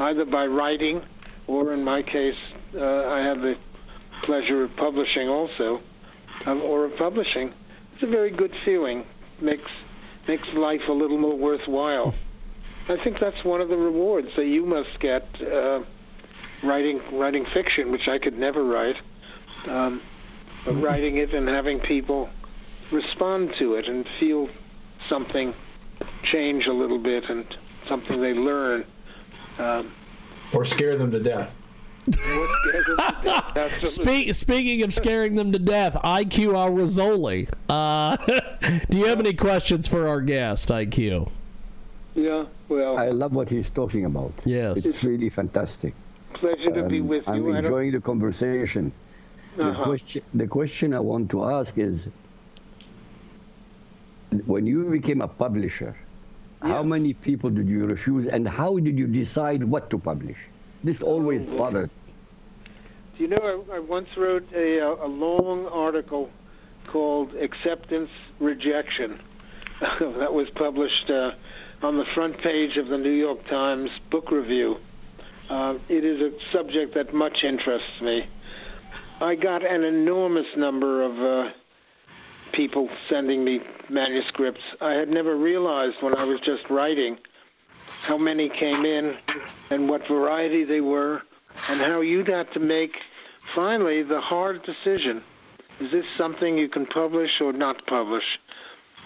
either 0.00 0.24
by 0.24 0.46
writing 0.46 1.02
or, 1.46 1.72
in 1.72 1.84
my 1.84 2.02
case, 2.02 2.36
uh, 2.76 3.06
I 3.06 3.20
have 3.20 3.42
the 3.42 3.56
pleasure 4.22 4.64
of 4.64 4.74
publishing 4.76 5.28
also, 5.28 5.80
um, 6.46 6.60
or 6.62 6.84
of 6.84 6.96
publishing. 6.96 7.52
It's 7.94 8.02
a 8.02 8.06
very 8.06 8.30
good 8.30 8.54
feeling. 8.54 9.04
Makes 9.40 9.70
makes 10.26 10.52
life 10.54 10.88
a 10.88 10.92
little 10.92 11.18
more 11.18 11.36
worthwhile. 11.36 12.14
I 12.88 12.96
think 12.96 13.18
that's 13.18 13.44
one 13.44 13.60
of 13.60 13.68
the 13.68 13.76
rewards 13.76 14.34
that 14.36 14.46
you 14.46 14.66
must 14.66 14.98
get 14.98 15.26
uh, 15.40 15.82
writing 16.62 17.00
writing 17.12 17.44
fiction, 17.44 17.90
which 17.90 18.08
I 18.08 18.18
could 18.18 18.38
never 18.38 18.64
write. 18.64 18.96
Um, 19.68 20.00
but 20.64 20.74
writing 20.74 21.16
it 21.16 21.34
and 21.34 21.48
having 21.48 21.80
people 21.80 22.28
respond 22.90 23.54
to 23.54 23.74
it 23.74 23.88
and 23.88 24.06
feel 24.06 24.48
something 25.08 25.54
change 26.22 26.66
a 26.66 26.72
little 26.72 26.98
bit 26.98 27.28
and 27.30 27.44
something 27.86 28.20
they 28.20 28.34
learn. 28.34 28.84
Um, 29.58 29.92
Or 30.52 30.64
scare 30.64 30.96
them 30.96 31.10
to 31.12 31.20
death. 31.20 31.56
What 32.06 32.50
scares 32.68 32.86
them 32.86 32.96
to 32.96 33.22
death, 33.24 33.56
absolutely. 33.56 33.88
Speak, 33.88 34.34
speaking 34.34 34.82
of 34.82 34.92
scaring 34.94 35.34
them 35.36 35.52
to 35.52 35.58
death, 35.58 35.94
IQ 36.02 36.56
Al 36.58 36.70
Rizzoli. 36.72 37.48
Uh, 37.68 38.16
do 38.90 38.98
you 38.98 39.06
have 39.06 39.20
any 39.20 39.34
questions 39.34 39.86
for 39.86 40.08
our 40.08 40.20
guest, 40.20 40.68
IQ? 40.68 41.30
Yeah, 42.14 42.44
well, 42.68 42.98
I 42.98 43.08
love 43.10 43.32
what 43.32 43.48
he's 43.50 43.70
talking 43.70 44.04
about. 44.04 44.32
Yes. 44.44 44.84
It's 44.84 45.02
really 45.02 45.30
fantastic. 45.30 45.94
pleasure 46.34 46.70
to 46.72 46.82
be 46.88 46.98
Um, 47.00 47.08
with 47.08 47.28
I'm 47.28 47.36
you. 47.36 47.48
I 47.50 47.54
don't- 47.56 47.64
enjoying 47.64 47.92
the 47.92 48.00
conversation. 48.00 48.92
Uh-huh. 49.58 49.84
question, 49.84 50.22
the 50.32 50.46
question 50.46 50.94
I 50.94 51.00
want 51.00 51.30
to 51.30 51.44
ask 51.44 51.72
is 51.76 52.00
when 54.46 54.66
you 54.66 54.84
became 54.90 55.20
a 55.20 55.28
publisher, 55.28 55.94
how 56.62 56.82
many 56.82 57.12
people 57.12 57.50
did 57.50 57.68
you 57.68 57.84
refuse 57.84 58.26
and 58.26 58.48
how 58.48 58.78
did 58.78 58.98
you 58.98 59.06
decide 59.06 59.62
what 59.62 59.90
to 59.90 59.98
publish? 59.98 60.38
This 60.84 61.00
always 61.00 61.42
bothered. 61.48 61.90
Do 63.16 63.22
you 63.22 63.28
know, 63.28 63.64
I, 63.70 63.76
I 63.76 63.78
once 63.78 64.16
wrote 64.16 64.48
a, 64.52 64.78
a 64.78 65.06
long 65.06 65.66
article 65.66 66.30
called 66.86 67.34
Acceptance 67.34 68.10
Rejection 68.40 69.20
that 69.80 70.32
was 70.32 70.50
published 70.50 71.10
uh, 71.10 71.32
on 71.82 71.96
the 71.96 72.04
front 72.04 72.38
page 72.38 72.76
of 72.78 72.88
the 72.88 72.98
New 72.98 73.10
York 73.10 73.46
Times 73.46 73.90
Book 74.10 74.30
Review. 74.30 74.78
Uh, 75.50 75.76
it 75.88 76.04
is 76.04 76.20
a 76.20 76.32
subject 76.50 76.94
that 76.94 77.12
much 77.12 77.44
interests 77.44 78.00
me. 78.00 78.26
I 79.20 79.34
got 79.34 79.64
an 79.64 79.84
enormous 79.84 80.46
number 80.56 81.02
of 81.02 81.20
uh, 81.20 81.50
people 82.52 82.88
sending 83.08 83.44
me 83.44 83.60
manuscripts. 83.88 84.62
I 84.80 84.92
had 84.92 85.08
never 85.08 85.36
realized 85.36 86.02
when 86.02 86.16
I 86.18 86.24
was 86.24 86.40
just 86.40 86.68
writing 86.70 87.18
how 88.02 88.18
many 88.18 88.48
came 88.48 88.84
in 88.84 89.16
and 89.70 89.88
what 89.88 90.06
variety 90.06 90.64
they 90.64 90.80
were 90.80 91.22
and 91.70 91.80
how 91.80 92.00
you'd 92.00 92.28
have 92.28 92.50
to 92.52 92.60
make 92.60 93.00
finally 93.54 94.02
the 94.02 94.20
hard 94.20 94.62
decision. 94.62 95.22
Is 95.80 95.90
this 95.90 96.06
something 96.16 96.58
you 96.58 96.68
can 96.68 96.86
publish 96.86 97.40
or 97.40 97.52
not 97.52 97.86
publish? 97.86 98.40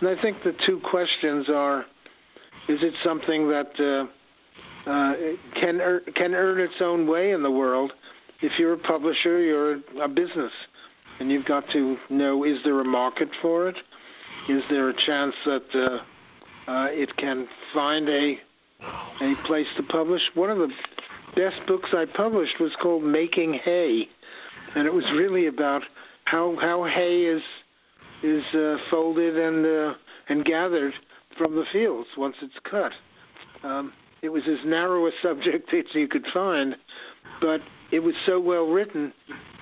And 0.00 0.09
I 0.09 0.14
think 0.14 0.42
the 0.42 0.52
two 0.52 0.78
questions 0.80 1.48
are, 1.48 1.87
is 2.68 2.82
it 2.82 2.94
something 3.02 3.48
that 3.48 3.78
uh, 3.80 4.06
uh, 4.90 5.14
can, 5.54 5.80
ear- 5.80 6.00
can 6.00 6.35
earn 6.35 6.61
its 6.61 6.80
own 6.80 7.06
way 7.06 7.32
in 7.32 7.42
the 7.42 7.50
world? 7.50 7.92
If 8.42 8.59
you're 8.59 8.74
a 8.74 8.78
publisher, 8.78 9.40
you're 9.40 9.80
a 10.00 10.09
business, 10.09 10.52
and 11.18 11.30
you've 11.30 11.46
got 11.46 11.68
to 11.70 11.98
know, 12.11 12.44
is 12.44 12.62
there 12.62 12.78
a 12.80 12.85
market 12.85 13.35
for 13.35 13.68
it? 13.68 13.76
Is 14.48 14.66
there 14.68 14.88
a 14.88 14.94
chance 14.94 15.35
that 15.44 15.74
uh, 15.74 16.00
uh, 16.70 16.88
it 16.92 17.16
can 17.16 17.48
find 17.72 18.09
a 18.09 18.40
a 19.20 19.35
place 19.37 19.68
to 19.76 19.83
publish. 19.83 20.35
One 20.35 20.50
of 20.50 20.59
the 20.59 20.72
best 21.35 21.64
books 21.66 21.94
I 21.94 22.05
published 22.05 22.59
was 22.59 22.74
called 22.76 23.02
Making 23.02 23.55
Hay, 23.55 24.09
and 24.74 24.87
it 24.87 24.94
was 24.94 25.12
really 25.12 25.46
about 25.46 25.85
how 26.24 26.57
how 26.57 26.85
hay 26.85 27.24
is 27.24 27.42
is 28.22 28.44
uh, 28.55 28.79
folded 28.90 29.38
and 29.38 29.64
uh, 29.64 29.94
and 30.29 30.44
gathered 30.44 30.94
from 31.37 31.55
the 31.55 31.64
fields 31.64 32.09
once 32.16 32.37
it's 32.42 32.59
cut. 32.62 32.92
Um, 33.62 33.92
it 34.22 34.31
was 34.31 34.48
as 34.48 34.64
narrow 34.64 35.07
a 35.07 35.12
subject 35.22 35.72
as 35.74 35.94
you 35.94 36.09
could 36.09 36.26
find, 36.26 36.76
but 37.40 37.62
it 37.90 38.02
was 38.02 38.16
so 38.16 38.40
well 38.40 38.66
written 38.66 39.12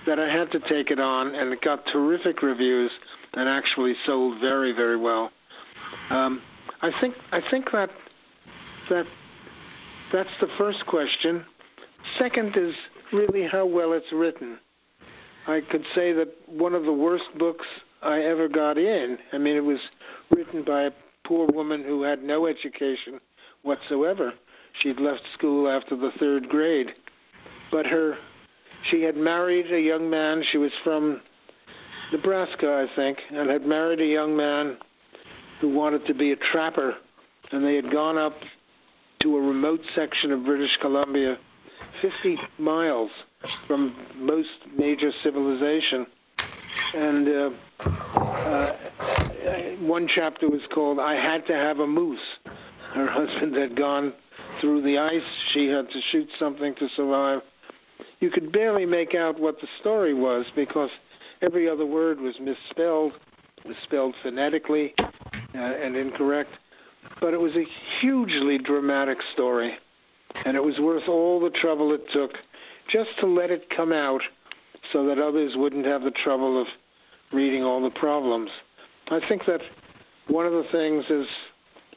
that 0.06 0.18
I 0.18 0.28
had 0.28 0.52
to 0.52 0.60
take 0.60 0.90
it 0.90 1.00
on, 1.00 1.34
and 1.34 1.52
it 1.52 1.60
got 1.60 1.86
terrific 1.86 2.42
reviews 2.42 2.92
and 3.34 3.48
actually 3.48 3.96
sold 4.04 4.38
very 4.38 4.72
very 4.72 4.96
well. 4.96 5.30
Um, 6.10 6.42
I 6.82 6.90
think 6.90 7.16
I 7.32 7.40
think 7.40 7.70
that 7.72 7.90
that 8.88 9.06
that's 10.14 10.36
the 10.38 10.46
first 10.46 10.86
question. 10.86 11.44
Second 12.16 12.56
is 12.56 12.76
really 13.10 13.42
how 13.42 13.66
well 13.66 13.92
it's 13.92 14.12
written. 14.12 14.60
I 15.48 15.60
could 15.60 15.84
say 15.92 16.12
that 16.12 16.28
one 16.48 16.76
of 16.76 16.84
the 16.84 16.92
worst 16.92 17.26
books 17.36 17.66
I 18.00 18.20
ever 18.20 18.46
got 18.46 18.78
in. 18.78 19.18
I 19.32 19.38
mean, 19.38 19.56
it 19.56 19.64
was 19.64 19.80
written 20.30 20.62
by 20.62 20.82
a 20.82 20.92
poor 21.24 21.48
woman 21.48 21.82
who 21.82 22.02
had 22.04 22.22
no 22.22 22.46
education 22.46 23.20
whatsoever. 23.62 24.34
She'd 24.74 25.00
left 25.00 25.24
school 25.32 25.68
after 25.68 25.96
the 25.96 26.12
third 26.12 26.48
grade, 26.48 26.94
but 27.72 27.84
her 27.86 28.16
she 28.84 29.02
had 29.02 29.16
married 29.16 29.72
a 29.72 29.80
young 29.80 30.10
man. 30.10 30.44
She 30.44 30.58
was 30.58 30.74
from 30.74 31.22
Nebraska, 32.12 32.72
I 32.72 32.94
think, 32.94 33.20
and 33.30 33.50
had 33.50 33.66
married 33.66 34.00
a 34.00 34.06
young 34.06 34.36
man 34.36 34.76
who 35.60 35.70
wanted 35.70 36.06
to 36.06 36.14
be 36.14 36.30
a 36.30 36.36
trapper, 36.36 36.94
and 37.50 37.64
they 37.64 37.74
had 37.74 37.90
gone 37.90 38.16
up 38.16 38.40
to 39.24 39.38
a 39.38 39.40
remote 39.40 39.82
section 39.94 40.32
of 40.32 40.44
British 40.44 40.76
Columbia, 40.76 41.38
50 42.02 42.38
miles 42.58 43.10
from 43.66 43.96
most 44.16 44.50
major 44.76 45.12
civilization. 45.12 46.06
And 46.92 47.26
uh, 47.26 47.50
uh, 47.80 48.72
one 49.80 50.08
chapter 50.08 50.46
was 50.46 50.60
called 50.66 51.00
I 51.00 51.14
Had 51.14 51.46
to 51.46 51.54
Have 51.54 51.80
a 51.80 51.86
Moose. 51.86 52.36
Her 52.92 53.06
husband 53.06 53.56
had 53.56 53.74
gone 53.74 54.12
through 54.60 54.82
the 54.82 54.98
ice. 54.98 55.24
She 55.46 55.68
had 55.68 55.90
to 55.92 56.02
shoot 56.02 56.28
something 56.38 56.74
to 56.74 56.90
survive. 56.90 57.40
You 58.20 58.28
could 58.28 58.52
barely 58.52 58.84
make 58.84 59.14
out 59.14 59.40
what 59.40 59.58
the 59.62 59.68
story 59.80 60.12
was 60.12 60.44
because 60.54 60.90
every 61.40 61.66
other 61.66 61.86
word 61.86 62.20
was 62.20 62.38
misspelled, 62.38 63.14
was 63.64 63.78
spelled 63.78 64.16
phonetically 64.22 64.92
uh, 65.00 65.58
and 65.58 65.96
incorrect 65.96 66.58
but 67.20 67.34
it 67.34 67.40
was 67.40 67.56
a 67.56 67.62
hugely 67.62 68.58
dramatic 68.58 69.22
story, 69.22 69.78
and 70.44 70.56
it 70.56 70.64
was 70.64 70.78
worth 70.78 71.08
all 71.08 71.40
the 71.40 71.50
trouble 71.50 71.92
it 71.92 72.08
took 72.10 72.38
just 72.86 73.18
to 73.18 73.26
let 73.26 73.50
it 73.50 73.70
come 73.70 73.92
out 73.92 74.22
so 74.92 75.06
that 75.06 75.18
others 75.18 75.56
wouldn't 75.56 75.86
have 75.86 76.02
the 76.02 76.10
trouble 76.10 76.60
of 76.60 76.68
reading 77.32 77.64
all 77.64 77.80
the 77.80 77.90
problems. 77.90 78.50
I 79.10 79.20
think 79.20 79.46
that 79.46 79.62
one 80.26 80.46
of 80.46 80.52
the 80.52 80.64
things 80.64 81.10
is 81.10 81.26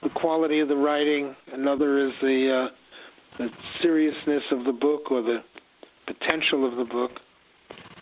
the 0.02 0.10
quality 0.10 0.60
of 0.60 0.68
the 0.68 0.76
writing, 0.76 1.36
another 1.52 1.98
is 1.98 2.14
the 2.22 2.52
uh, 2.52 2.70
the 3.38 3.52
seriousness 3.82 4.52
of 4.52 4.64
the 4.64 4.74
book 4.74 5.12
or 5.12 5.22
the 5.22 5.44
potential 6.06 6.66
of 6.66 6.76
the 6.76 6.86
book, 6.86 7.22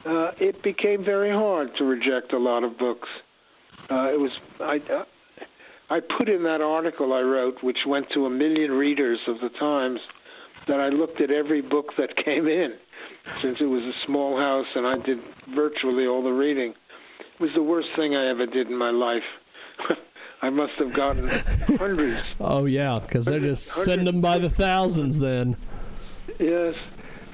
uh, 0.06 0.32
it 0.40 0.62
became 0.62 1.04
very 1.04 1.30
hard 1.30 1.76
to 1.76 1.84
reject 1.84 2.32
a 2.32 2.38
lot 2.38 2.64
of 2.64 2.78
books. 2.78 3.10
Uh, 3.90 4.10
it 4.14 4.20
was 4.20 4.40
I. 4.60 4.82
I 5.90 6.00
put 6.00 6.30
in 6.30 6.44
that 6.44 6.62
article 6.62 7.14
I 7.14 7.22
wrote, 7.22 7.62
which 7.62 7.86
went 7.86 8.10
to 8.12 8.26
a 8.26 8.30
million 8.30 8.72
readers 8.72 9.28
of 9.28 9.40
the 9.40 9.50
Times, 9.50 10.02
that 10.66 10.80
I 10.80 10.90
looked 10.90 11.22
at 11.22 11.32
every 11.32 11.62
book 11.62 11.96
that 11.98 12.16
came 12.26 12.48
in, 12.48 12.74
since 13.42 13.62
it 13.62 13.66
was 13.66 13.84
a 13.86 13.94
small 13.94 14.38
house 14.38 14.68
and 14.76 14.86
I 14.86 14.98
did 14.98 15.20
virtually 15.48 16.08
all 16.08 16.24
the 16.24 16.34
reading. 16.34 16.74
It 17.20 17.40
was 17.40 17.54
the 17.54 17.64
worst 17.64 17.92
thing 17.92 18.16
I 18.16 18.26
ever 18.26 18.46
did 18.46 18.70
in 18.70 18.78
my 18.78 18.92
life. 18.92 19.26
I 20.42 20.50
must 20.50 20.74
have 20.76 20.94
gotten 20.94 21.28
hundreds. 21.78 22.22
Oh 22.40 22.66
yeah, 22.66 23.00
because 23.00 23.26
they 23.26 23.40
just 23.40 23.66
send 23.66 24.06
them 24.08 24.22
by 24.22 24.38
the 24.38 24.50
thousands 24.50 25.20
then. 25.20 25.58
Yes, 26.40 26.76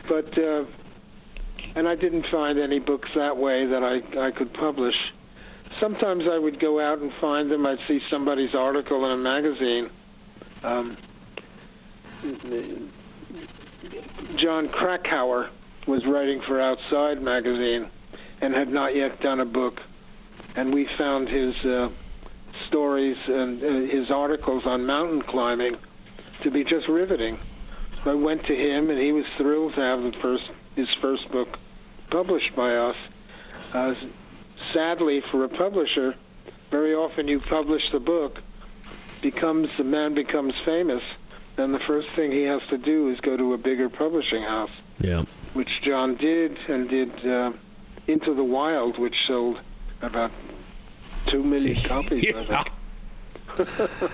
but 0.08 0.38
uh, 0.38 0.66
and 1.76 1.88
I 1.88 1.96
didn't 1.96 2.26
find 2.28 2.58
any 2.58 2.80
books 2.80 3.10
that 3.16 3.38
way 3.38 3.66
that 3.66 3.84
I 3.84 4.02
I 4.20 4.32
could 4.32 4.54
publish. 4.54 5.14
Sometimes 5.80 6.28
I 6.28 6.38
would 6.38 6.60
go 6.60 6.80
out 6.80 7.00
and 7.00 7.14
find 7.14 7.50
them. 7.50 7.66
I'd 7.66 7.80
see 7.88 8.00
somebody's 8.00 8.54
article 8.54 9.06
in 9.06 9.12
a 9.12 9.18
magazine. 9.18 9.90
Um, 10.64 10.98
Jon 14.36 14.70
Krakauer 14.70 15.50
was 15.88 16.06
writing 16.06 16.42
for 16.42 16.60
Outside 16.60 17.24
magazine 17.24 17.88
and 18.42 18.54
had 18.54 18.70
not 18.70 18.96
yet 18.96 19.20
done 19.22 19.40
a 19.40 19.46
book, 19.46 19.82
and 20.56 20.74
we 20.74 20.86
found 20.86 21.30
his 21.30 21.56
uh, 21.66 21.90
stories 22.68 23.18
and 23.28 23.64
uh, 23.64 23.68
his 23.92 24.12
articles 24.12 24.66
on 24.66 24.86
mountain 24.86 25.22
climbing 25.22 25.78
to 26.42 26.52
be 26.52 26.64
just 26.64 26.88
riveting. 26.88 27.40
I 28.06 28.14
went 28.14 28.46
to 28.46 28.56
him, 28.56 28.90
and 28.90 29.00
he 29.00 29.12
was 29.12 29.26
thrilled 29.38 29.76
to 29.76 29.82
have 29.82 30.04
the 30.04 30.12
first 30.14 30.50
his 30.76 30.90
first 30.96 31.30
book 31.32 31.60
published 32.10 32.56
by 32.56 32.76
us. 32.76 32.96
Uh, 33.74 33.94
sadly, 34.72 35.22
for 35.22 35.44
a 35.44 35.50
publisher, 35.50 36.16
very 36.70 36.94
often 36.94 37.28
you 37.28 37.40
publish 37.40 37.92
the 37.92 38.00
book, 38.00 38.42
becomes 39.22 39.70
the 39.78 39.84
man 39.84 40.14
becomes 40.14 40.56
famous, 40.66 41.04
and 41.58 41.74
the 41.74 41.80
first 41.80 42.10
thing 42.10 42.32
he 42.32 42.44
has 42.44 42.62
to 42.68 42.78
do 42.78 43.10
is 43.10 43.20
go 43.20 43.38
to 43.38 43.54
a 43.54 43.58
bigger 43.58 43.90
publishing 43.90 44.44
house. 44.44 44.72
Yeah. 45.00 45.26
Which 45.54 45.82
Jon 45.82 46.16
did, 46.16 46.58
and 46.68 46.90
did 46.90 47.26
uh, 47.26 47.52
Into 48.08 48.34
the 48.34 48.44
Wild, 48.44 48.98
which 48.98 49.26
sold 49.26 49.60
about 50.02 50.32
two 51.28 51.44
million 51.44 51.76
copies. 51.84 52.34
I 52.34 52.46
think. 52.46 52.72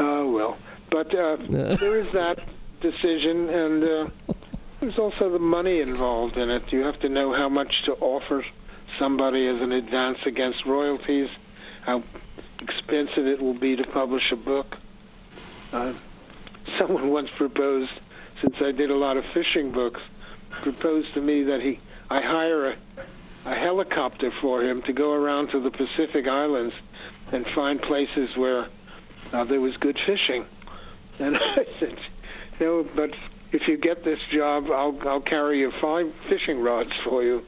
oh 0.00 0.30
well, 0.30 0.58
but 0.90 1.14
uh, 1.14 1.36
there 1.48 1.98
is 1.98 2.10
that 2.12 2.40
decision, 2.80 3.48
and 3.48 3.84
uh, 3.84 4.08
there's 4.80 4.98
also 4.98 5.30
the 5.30 5.38
money 5.38 5.80
involved 5.80 6.36
in 6.36 6.50
it. 6.50 6.72
You 6.72 6.80
have 6.84 6.98
to 7.00 7.08
know 7.08 7.32
how 7.32 7.48
much 7.48 7.84
to 7.84 7.94
offer 7.94 8.44
somebody 8.98 9.46
as 9.46 9.60
an 9.60 9.72
advance 9.72 10.18
against 10.26 10.66
royalties, 10.66 11.30
how 11.82 12.02
expensive 12.60 13.26
it 13.26 13.40
will 13.40 13.54
be 13.54 13.76
to 13.76 13.84
publish 13.84 14.32
a 14.32 14.36
book. 14.36 14.76
Uh, 15.72 15.92
someone 16.76 17.08
once 17.18 17.30
proposed, 17.30 17.92
since 18.40 18.60
I 18.60 18.72
did 18.72 18.90
a 18.90 18.96
lot 18.96 19.16
of 19.16 19.24
fishing 19.26 19.70
books, 19.70 20.00
proposed 20.50 21.14
to 21.14 21.20
me 21.20 21.44
that 21.44 21.62
he 21.62 21.80
I 22.10 22.22
hire 22.22 22.70
a, 22.70 22.76
a 23.44 23.54
helicopter 23.54 24.30
for 24.30 24.62
him 24.62 24.80
to 24.82 24.92
go 24.92 25.12
around 25.12 25.50
to 25.50 25.60
the 25.60 25.70
Pacific 25.70 26.26
Islands 26.26 26.74
and 27.32 27.46
find 27.46 27.80
places 27.80 28.34
where 28.36 28.66
uh, 29.32 29.44
there 29.44 29.60
was 29.60 29.76
good 29.76 29.98
fishing. 29.98 30.46
And 31.18 31.36
I 31.40 31.66
said, 31.78 31.98
no, 32.60 32.82
but 32.94 33.14
if 33.52 33.68
you 33.68 33.76
get 33.76 34.04
this 34.04 34.20
job, 34.22 34.70
I'll 34.70 34.96
I'll 35.08 35.20
carry 35.20 35.60
you 35.60 35.70
five 35.70 36.12
fishing 36.28 36.60
rods 36.60 36.94
for 36.96 37.22
you. 37.22 37.44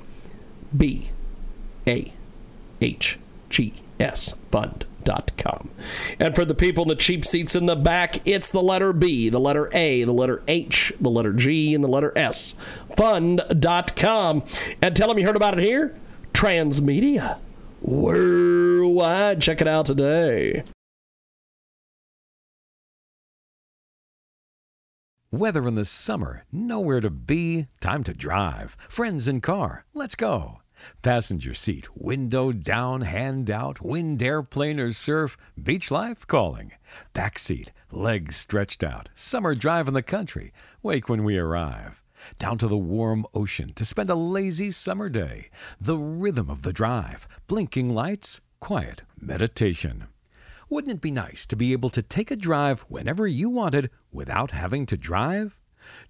B 0.76 1.10
A 1.86 2.12
H 2.80 3.18
G 3.50 3.74
S 3.98 4.34
Fund.com. 4.50 5.70
And 6.18 6.34
for 6.34 6.44
the 6.44 6.54
people 6.54 6.84
in 6.84 6.88
the 6.88 6.94
cheap 6.94 7.24
seats 7.24 7.54
in 7.54 7.66
the 7.66 7.76
back, 7.76 8.20
it's 8.26 8.50
the 8.50 8.62
letter 8.62 8.92
B, 8.92 9.28
the 9.28 9.40
letter 9.40 9.68
A, 9.72 10.04
the 10.04 10.12
letter 10.12 10.42
H, 10.46 10.92
the 11.00 11.10
letter 11.10 11.32
G, 11.32 11.74
and 11.74 11.82
the 11.82 11.88
letter 11.88 12.12
S. 12.16 12.54
Fund.com. 12.96 14.44
And 14.80 14.96
tell 14.96 15.08
them 15.08 15.18
you 15.18 15.26
heard 15.26 15.36
about 15.36 15.58
it 15.58 15.64
here. 15.64 15.96
Transmedia. 16.32 17.38
Worldwide. 17.80 19.40
Check 19.40 19.60
it 19.60 19.68
out 19.68 19.86
today. 19.86 20.62
Weather 25.34 25.66
in 25.66 25.76
the 25.76 25.86
summer, 25.86 26.44
nowhere 26.52 27.00
to 27.00 27.08
be, 27.08 27.66
time 27.80 28.04
to 28.04 28.12
drive. 28.12 28.76
Friends 28.90 29.26
in 29.26 29.40
car, 29.40 29.86
let's 29.94 30.14
go. 30.14 30.60
Passenger 31.00 31.54
seat, 31.54 31.86
window 31.96 32.52
down, 32.52 33.00
hand 33.00 33.50
out, 33.50 33.80
wind 33.80 34.22
airplane 34.22 34.78
or 34.78 34.92
surf, 34.92 35.38
beach 35.60 35.90
life 35.90 36.26
calling. 36.26 36.72
Back 37.14 37.38
seat, 37.38 37.72
legs 37.90 38.36
stretched 38.36 38.84
out, 38.84 39.08
summer 39.14 39.54
drive 39.54 39.88
in 39.88 39.94
the 39.94 40.02
country, 40.02 40.52
wake 40.82 41.08
when 41.08 41.24
we 41.24 41.38
arrive. 41.38 42.02
Down 42.38 42.58
to 42.58 42.68
the 42.68 42.76
warm 42.76 43.24
ocean 43.32 43.72
to 43.76 43.86
spend 43.86 44.10
a 44.10 44.14
lazy 44.14 44.70
summer 44.70 45.08
day. 45.08 45.48
The 45.80 45.96
rhythm 45.96 46.50
of 46.50 46.60
the 46.60 46.74
drive, 46.74 47.26
blinking 47.46 47.88
lights, 47.88 48.42
quiet 48.60 49.00
meditation. 49.18 50.08
Wouldn't 50.72 50.94
it 50.94 51.00
be 51.02 51.10
nice 51.10 51.44
to 51.48 51.54
be 51.54 51.72
able 51.72 51.90
to 51.90 52.00
take 52.00 52.30
a 52.30 52.34
drive 52.34 52.80
whenever 52.88 53.26
you 53.26 53.50
wanted 53.50 53.90
without 54.10 54.52
having 54.52 54.86
to 54.86 54.96
drive? 54.96 55.58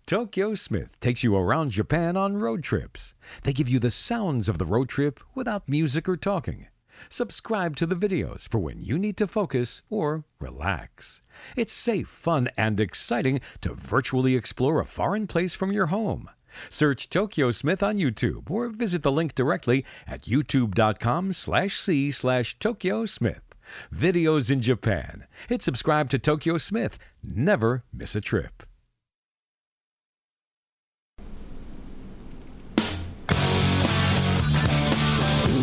Tokyo 0.06 0.54
Smith 0.54 0.90
takes 1.00 1.24
you 1.24 1.36
around 1.36 1.72
Japan 1.72 2.16
on 2.16 2.36
road 2.36 2.62
trips. 2.62 3.12
They 3.42 3.52
give 3.52 3.68
you 3.68 3.80
the 3.80 3.90
sounds 3.90 4.48
of 4.48 4.58
the 4.58 4.64
road 4.64 4.88
trip 4.88 5.18
without 5.34 5.68
music 5.68 6.08
or 6.08 6.16
talking. 6.16 6.68
Subscribe 7.08 7.74
to 7.74 7.86
the 7.86 7.96
videos 7.96 8.48
for 8.48 8.60
when 8.60 8.84
you 8.84 9.00
need 9.00 9.16
to 9.16 9.26
focus 9.26 9.82
or 9.90 10.22
relax. 10.38 11.22
It's 11.56 11.72
safe, 11.72 12.06
fun, 12.06 12.48
and 12.56 12.78
exciting 12.78 13.40
to 13.62 13.74
virtually 13.74 14.36
explore 14.36 14.78
a 14.78 14.86
foreign 14.86 15.26
place 15.26 15.56
from 15.56 15.72
your 15.72 15.86
home. 15.86 16.30
Search 16.70 17.10
Tokyo 17.10 17.50
Smith 17.50 17.82
on 17.82 17.96
YouTube 17.96 18.48
or 18.48 18.68
visit 18.68 19.02
the 19.02 19.10
link 19.10 19.34
directly 19.34 19.84
at 20.06 20.22
youtube.com 20.22 21.32
slash 21.32 21.80
c 21.80 22.12
slash 22.12 22.56
Tokyo 22.60 23.06
Smith. 23.06 23.51
Videos 23.94 24.50
in 24.50 24.60
Japan. 24.60 25.26
Hit 25.48 25.62
subscribe 25.62 26.10
to 26.10 26.18
Tokyo 26.18 26.58
Smith. 26.58 26.98
Never 27.22 27.84
miss 27.92 28.14
a 28.14 28.20
trip. 28.20 28.62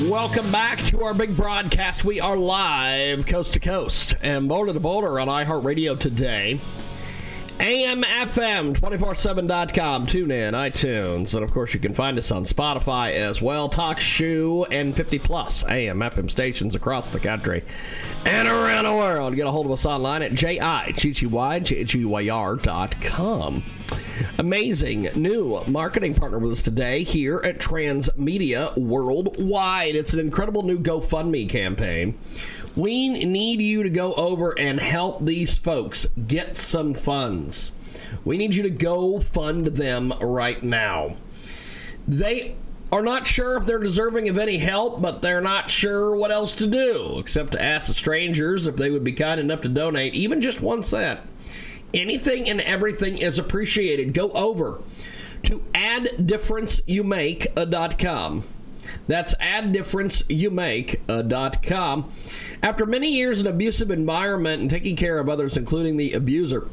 Welcome 0.10 0.52
back 0.52 0.80
to 0.88 1.04
our 1.04 1.14
big 1.14 1.38
broadcast. 1.38 2.04
We 2.04 2.20
are 2.20 2.36
live 2.36 3.28
coast 3.28 3.54
to 3.54 3.60
coast 3.60 4.16
and 4.24 4.50
boulder 4.50 4.74
to 4.74 4.80
boulder 4.80 5.20
on 5.20 5.28
iHeartRadio 5.28 6.00
today. 6.00 6.60
AMFM247.com, 7.60 10.08
tune 10.08 10.32
in, 10.32 10.54
iTunes, 10.54 11.36
and 11.36 11.44
of 11.44 11.52
course 11.52 11.74
you 11.74 11.82
can 11.82 11.94
find 11.94 12.18
us 12.18 12.32
on 12.32 12.46
Spotify 12.46 13.14
as 13.14 13.42
well. 13.42 13.70
TalkShoe 13.70 14.66
and 14.72 14.96
50 14.96 15.20
plus 15.20 15.66
AM/FM 15.66 16.32
stations 16.32 16.74
across 16.74 17.10
the 17.10 17.20
country 17.20 17.64
and 18.26 18.48
around 18.48 18.86
the 18.86 18.94
world. 18.94 19.36
Get 19.36 19.46
a 19.46 19.52
hold 19.52 19.66
of 19.66 19.74
us 19.74 19.86
online 19.86 20.22
at 20.22 20.36
com. 23.02 23.64
Amazing 24.38 25.10
new 25.16 25.62
marketing 25.68 26.14
partner 26.14 26.40
with 26.40 26.54
us 26.54 26.62
today 26.62 27.04
here 27.04 27.42
at 27.44 27.60
Transmedia 27.60 28.78
Worldwide. 28.78 29.96
It's 29.96 30.14
an 30.14 30.22
incredible 30.22 30.64
new 30.64 30.80
GoFundMe 30.80 31.50
campaign. 31.50 32.18
We 32.80 33.10
need 33.10 33.60
you 33.60 33.84
to 33.84 33.90
go 33.90 34.14
over 34.14 34.58
and 34.58 34.80
help 34.80 35.26
these 35.26 35.58
folks 35.58 36.06
get 36.28 36.56
some 36.56 36.94
funds. 36.94 37.74
We 38.24 38.38
need 38.38 38.56
you 38.56 38.64
to 38.64 38.70
go 38.70 39.20
fund 39.20 39.66
them 39.66 40.14
right 40.22 40.64
now. 40.64 41.18
They 42.08 42.56
are 42.90 43.02
not 43.02 43.28
sure 43.28 43.58
if 43.58 43.66
they're 43.66 43.80
deserving 43.80 44.30
of 44.30 44.38
any 44.38 44.60
help, 44.60 45.02
but 45.02 45.22
they're 45.22 45.42
not 45.42 45.70
sure 45.70 46.16
what 46.16 46.32
else 46.32 46.56
to 46.56 46.68
do 46.68 47.20
except 47.20 47.52
to 47.52 47.62
ask 47.62 47.88
the 47.88 47.94
strangers 47.94 48.66
if 48.66 48.78
they 48.78 48.90
would 48.90 49.04
be 49.04 49.12
kind 49.12 49.42
enough 49.42 49.60
to 49.62 49.68
donate 49.68 50.14
even 50.14 50.40
just 50.40 50.62
one 50.62 50.82
cent. 50.82 51.20
Anything 51.94 52.50
and 52.50 52.62
everything 52.62 53.18
is 53.18 53.38
appreciated. 53.38 54.14
Go 54.14 54.32
over 54.32 54.80
to 55.44 55.66
adddifferenceyouMake.com. 55.74 58.40
Uh, 58.40 58.42
That's 59.08 59.36
adddifferenceyouMake.com. 59.36 62.00
Uh, 62.00 62.04
After 62.62 62.86
many 62.86 63.14
years 63.14 63.40
in 63.40 63.48
abusive 63.48 63.90
environment 63.90 64.62
and 64.62 64.70
taking 64.70 64.96
care 64.96 65.18
of 65.20 65.30
others, 65.30 65.58
including 65.58 65.98
the 65.98 66.14
abuser, 66.14 66.68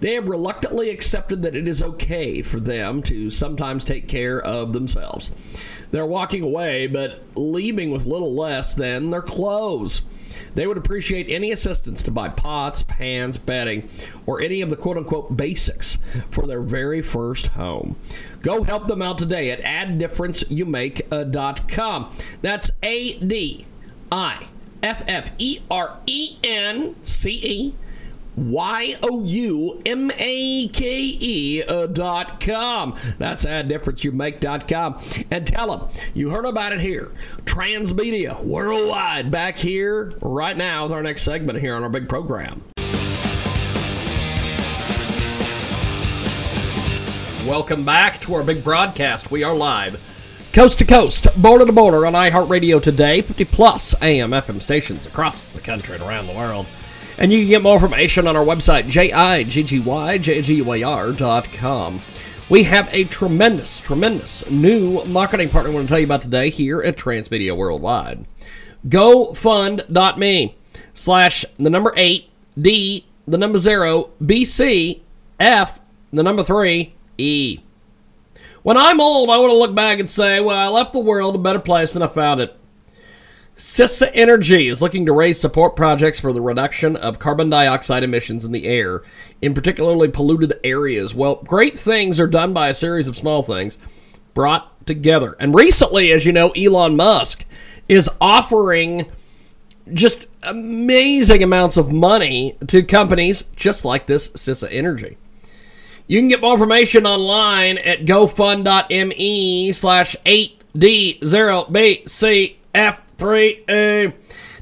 they 0.00 0.14
have 0.14 0.28
reluctantly 0.28 0.90
accepted 0.90 1.42
that 1.42 1.56
it 1.56 1.66
is 1.66 1.82
okay 1.82 2.42
for 2.42 2.60
them 2.60 3.02
to 3.04 3.30
sometimes 3.30 3.84
take 3.84 4.08
care 4.08 4.40
of 4.40 4.72
themselves. 4.72 5.30
They're 5.90 6.06
walking 6.06 6.42
away, 6.42 6.86
but 6.86 7.22
leaving 7.34 7.90
with 7.90 8.06
little 8.06 8.34
less 8.34 8.74
than 8.74 9.10
their 9.10 9.22
clothes. 9.22 10.02
They 10.54 10.66
would 10.66 10.76
appreciate 10.76 11.28
any 11.28 11.50
assistance 11.50 12.02
to 12.02 12.10
buy 12.10 12.28
pots, 12.28 12.82
pans, 12.82 13.38
bedding, 13.38 13.88
or 14.26 14.40
any 14.40 14.60
of 14.60 14.70
the 14.70 14.76
quote 14.76 14.96
unquote 14.96 15.36
basics 15.36 15.98
for 16.30 16.46
their 16.46 16.60
very 16.60 17.02
first 17.02 17.48
home. 17.48 17.96
Go 18.42 18.62
help 18.64 18.88
them 18.88 19.02
out 19.02 19.18
today 19.18 19.50
at 19.50 19.60
adddifferenceyouMake.com. 19.62 22.16
That's 22.42 22.70
A 22.82 23.18
D 23.18 23.66
I 24.10 24.46
F 24.82 25.04
F 25.06 25.30
E 25.38 25.60
R 25.70 25.98
E 26.06 26.36
N 26.42 26.96
C 27.02 27.30
E 27.30 27.74
Y 28.36 28.96
O 29.02 29.24
U 29.24 29.82
M 29.84 30.10
A 30.16 30.68
K 30.68 31.16
E 31.20 31.62
uh, 31.62 31.86
dot 31.86 32.40
com. 32.40 32.96
That's 33.18 33.44
how 33.44 33.62
difference 33.62 34.04
you 34.04 34.12
make 34.12 34.40
dot 34.40 34.66
com. 34.66 34.98
And 35.30 35.46
tell 35.46 35.76
them 35.76 35.88
you 36.14 36.30
heard 36.30 36.46
about 36.46 36.72
it 36.72 36.80
here. 36.80 37.12
Transmedia 37.44 38.42
worldwide 38.42 39.30
back 39.30 39.58
here 39.58 40.14
right 40.22 40.56
now 40.56 40.84
with 40.84 40.92
our 40.92 41.02
next 41.02 41.22
segment 41.22 41.58
here 41.58 41.74
on 41.74 41.82
our 41.82 41.90
big 41.90 42.08
program. 42.08 42.62
Welcome 47.46 47.84
back 47.84 48.20
to 48.22 48.34
our 48.34 48.42
big 48.42 48.64
broadcast. 48.64 49.30
We 49.30 49.42
are 49.42 49.54
live 49.54 50.00
coast 50.52 50.78
to 50.78 50.84
coast, 50.84 51.26
border 51.40 51.64
to 51.64 51.72
border 51.72 52.04
on 52.06 52.12
iHeartRadio 52.12 52.82
today, 52.82 53.22
50 53.22 53.44
plus 53.46 53.94
AM 54.02 54.32
FM 54.32 54.60
stations 54.60 55.06
across 55.06 55.48
the 55.48 55.60
country 55.60 55.94
and 55.94 56.04
around 56.04 56.26
the 56.26 56.34
world. 56.34 56.66
And 57.22 57.32
you 57.32 57.38
can 57.38 57.48
get 57.48 57.62
more 57.62 57.74
information 57.74 58.26
on 58.26 58.36
our 58.36 58.44
website, 58.44 58.90
com. 61.52 62.00
We 62.50 62.64
have 62.64 62.92
a 62.92 63.04
tremendous, 63.04 63.80
tremendous 63.80 64.50
new 64.50 65.04
marketing 65.04 65.50
partner 65.50 65.70
I 65.70 65.74
want 65.74 65.86
to 65.86 65.88
tell 65.88 66.00
you 66.00 66.04
about 66.04 66.22
today 66.22 66.50
here 66.50 66.82
at 66.82 66.96
Transmedia 66.96 67.56
Worldwide. 67.56 68.26
GoFund.me 68.88 70.56
slash 70.94 71.44
the 71.60 71.70
number 71.70 71.94
8, 71.96 72.28
D, 72.60 73.06
the 73.28 73.38
number 73.38 73.58
0, 73.58 74.10
BC, 74.20 75.00
F, 75.38 75.78
the 76.12 76.24
number 76.24 76.42
3, 76.42 76.92
E. 77.18 77.60
When 78.64 78.76
I'm 78.76 79.00
old, 79.00 79.30
I 79.30 79.36
want 79.38 79.52
to 79.52 79.56
look 79.56 79.76
back 79.76 80.00
and 80.00 80.10
say, 80.10 80.40
well, 80.40 80.58
I 80.58 80.66
left 80.66 80.92
the 80.92 80.98
world 80.98 81.36
a 81.36 81.38
better 81.38 81.60
place 81.60 81.92
than 81.92 82.02
I 82.02 82.08
found 82.08 82.40
it. 82.40 82.58
CISA 83.62 84.10
Energy 84.12 84.66
is 84.66 84.82
looking 84.82 85.06
to 85.06 85.12
raise 85.12 85.40
support 85.40 85.76
projects 85.76 86.18
for 86.18 86.32
the 86.32 86.40
reduction 86.40 86.96
of 86.96 87.20
carbon 87.20 87.48
dioxide 87.48 88.02
emissions 88.02 88.44
in 88.44 88.50
the 88.50 88.66
air 88.66 89.02
in 89.40 89.54
particularly 89.54 90.08
polluted 90.08 90.58
areas. 90.64 91.14
Well, 91.14 91.36
great 91.36 91.78
things 91.78 92.18
are 92.18 92.26
done 92.26 92.52
by 92.52 92.70
a 92.70 92.74
series 92.74 93.06
of 93.06 93.16
small 93.16 93.44
things 93.44 93.78
brought 94.34 94.84
together. 94.84 95.36
And 95.38 95.54
recently, 95.54 96.10
as 96.10 96.26
you 96.26 96.32
know, 96.32 96.50
Elon 96.50 96.96
Musk 96.96 97.44
is 97.88 98.10
offering 98.20 99.06
just 99.94 100.26
amazing 100.42 101.44
amounts 101.44 101.76
of 101.76 101.92
money 101.92 102.58
to 102.66 102.82
companies 102.82 103.44
just 103.54 103.84
like 103.84 104.08
this 104.08 104.30
CISA 104.30 104.72
Energy. 104.72 105.18
You 106.08 106.18
can 106.18 106.26
get 106.26 106.40
more 106.40 106.54
information 106.54 107.06
online 107.06 107.78
at 107.78 108.06
gofund.me 108.06 109.72
slash 109.72 110.16
8D0BCF3A. 113.22 114.08
Uh, 114.08 114.12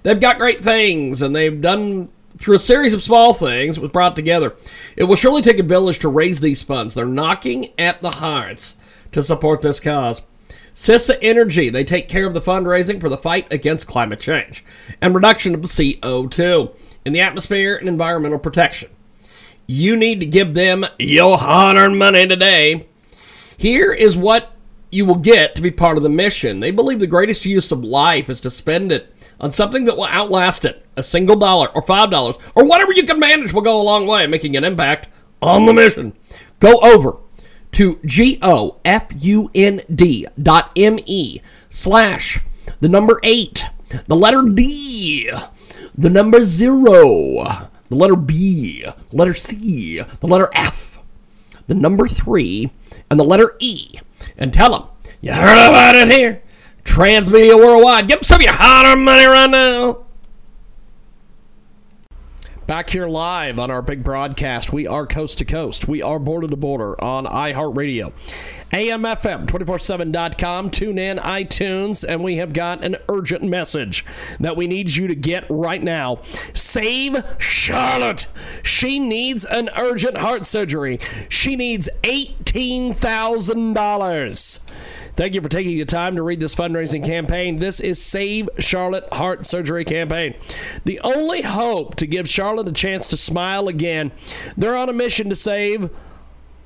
they've 0.02 0.20
got 0.20 0.38
great 0.38 0.62
things, 0.62 1.22
and 1.22 1.34
they've 1.34 1.60
done 1.60 2.10
through 2.38 2.56
a 2.56 2.60
series 2.60 2.94
of 2.94 3.02
small 3.02 3.34
things 3.34 3.78
was 3.78 3.90
brought 3.90 4.16
together. 4.16 4.56
It 4.96 5.04
will 5.04 5.16
surely 5.16 5.42
take 5.42 5.58
a 5.58 5.62
village 5.62 5.98
to 6.00 6.08
raise 6.08 6.40
these 6.40 6.62
funds. 6.62 6.94
They're 6.94 7.04
knocking 7.04 7.72
at 7.78 8.00
the 8.00 8.12
hearts 8.12 8.76
to 9.12 9.22
support 9.22 9.60
this 9.60 9.78
cause. 9.78 10.22
CISA 10.74 11.18
Energy, 11.20 11.68
they 11.68 11.84
take 11.84 12.08
care 12.08 12.26
of 12.26 12.32
the 12.32 12.40
fundraising 12.40 13.00
for 13.00 13.10
the 13.10 13.18
fight 13.18 13.52
against 13.52 13.86
climate 13.86 14.20
change 14.20 14.64
and 15.02 15.14
reduction 15.14 15.54
of 15.54 15.60
CO2 15.60 16.74
in 17.04 17.12
the 17.12 17.20
atmosphere 17.20 17.76
and 17.76 17.88
environmental 17.88 18.38
protection. 18.38 18.88
You 19.66 19.94
need 19.96 20.20
to 20.20 20.26
give 20.26 20.54
them 20.54 20.86
your 20.98 21.36
hard 21.36 21.76
earned 21.76 21.98
money 21.98 22.26
today. 22.26 22.86
Here 23.56 23.92
is 23.92 24.16
what 24.16 24.52
you 24.90 25.06
will 25.06 25.14
get 25.16 25.54
to 25.54 25.62
be 25.62 25.70
part 25.70 25.96
of 25.96 26.02
the 26.02 26.08
mission. 26.08 26.60
They 26.60 26.70
believe 26.70 27.00
the 27.00 27.06
greatest 27.06 27.44
use 27.44 27.70
of 27.70 27.84
life 27.84 28.28
is 28.28 28.40
to 28.42 28.50
spend 28.50 28.90
it 28.92 29.14
on 29.38 29.52
something 29.52 29.84
that 29.84 29.96
will 29.96 30.06
outlast 30.06 30.64
it. 30.64 30.84
A 30.96 31.02
single 31.02 31.36
dollar 31.36 31.68
or 31.68 31.82
five 31.82 32.10
dollars 32.10 32.36
or 32.54 32.64
whatever 32.64 32.92
you 32.92 33.04
can 33.04 33.18
manage 33.18 33.52
will 33.52 33.62
go 33.62 33.80
a 33.80 33.82
long 33.82 34.06
way, 34.06 34.26
making 34.26 34.56
an 34.56 34.64
impact 34.64 35.08
on 35.40 35.66
the 35.66 35.72
mission. 35.72 36.12
Go 36.58 36.78
over 36.80 37.16
to 37.72 38.00
G-O-F-U-N-D 38.04 38.66
dot 40.42 40.72
M-E 40.76 41.40
slash 41.70 42.40
the 42.80 42.88
number 42.88 43.20
eight, 43.22 43.64
the 44.06 44.16
letter 44.16 44.42
D, 44.42 45.30
the 45.96 46.10
number 46.10 46.44
zero, 46.44 47.68
the 47.88 47.96
letter 47.96 48.16
B, 48.16 48.82
the 48.82 49.16
letter 49.16 49.34
C, 49.34 50.00
the 50.20 50.26
letter 50.26 50.50
F, 50.54 50.98
the 51.66 51.74
number 51.74 52.08
3, 52.08 52.70
and 53.10 53.20
the 53.20 53.24
letter 53.24 53.54
E. 53.60 53.98
And 54.40 54.54
tell 54.54 54.72
them, 54.72 54.84
you 55.20 55.32
heard 55.32 55.68
about 55.68 55.94
it 55.94 56.10
here. 56.10 56.42
Transmedia 56.82 57.56
Worldwide. 57.56 58.08
Give 58.08 58.18
them 58.20 58.24
some 58.24 58.40
of 58.40 58.42
your 58.42 58.54
hard 58.54 58.98
money 58.98 59.26
right 59.26 59.50
now. 59.50 60.04
Back 62.66 62.90
here 62.90 63.06
live 63.06 63.58
on 63.58 63.70
our 63.70 63.82
big 63.82 64.02
broadcast. 64.02 64.72
We 64.72 64.86
are 64.86 65.06
coast 65.06 65.38
to 65.38 65.44
coast. 65.44 65.88
We 65.88 66.00
are 66.02 66.18
border 66.18 66.48
to 66.48 66.56
border 66.56 66.98
on 67.02 67.26
iHeartRadio. 67.26 68.12
AMFM247.com. 68.72 70.70
Tune 70.70 70.98
in, 70.98 71.18
iTunes, 71.18 72.04
and 72.06 72.22
we 72.22 72.36
have 72.36 72.52
got 72.52 72.84
an 72.84 72.96
urgent 73.08 73.42
message 73.42 74.04
that 74.38 74.54
we 74.56 74.66
need 74.66 74.96
you 74.96 75.08
to 75.08 75.14
get 75.14 75.44
right 75.48 75.82
now. 75.82 76.20
Save 76.54 77.24
Charlotte. 77.38 78.26
She 78.62 78.98
needs 78.98 79.44
an 79.44 79.70
urgent 79.76 80.18
heart 80.18 80.46
surgery. 80.46 80.98
She 81.28 81.56
needs 81.56 81.88
$18,000. 82.02 84.60
Thank 85.16 85.34
you 85.34 85.40
for 85.42 85.48
taking 85.48 85.76
the 85.76 85.84
time 85.84 86.14
to 86.16 86.22
read 86.22 86.40
this 86.40 86.54
fundraising 86.54 87.04
campaign. 87.04 87.56
This 87.56 87.80
is 87.80 88.00
Save 88.00 88.48
Charlotte 88.58 89.12
Heart 89.12 89.44
Surgery 89.44 89.84
Campaign. 89.84 90.34
The 90.84 91.00
only 91.00 91.42
hope 91.42 91.96
to 91.96 92.06
give 92.06 92.30
Charlotte 92.30 92.68
a 92.68 92.72
chance 92.72 93.06
to 93.08 93.16
smile 93.16 93.66
again. 93.68 94.12
They're 94.56 94.76
on 94.76 94.88
a 94.88 94.94
mission 94.94 95.28
to 95.28 95.34
save 95.34 95.90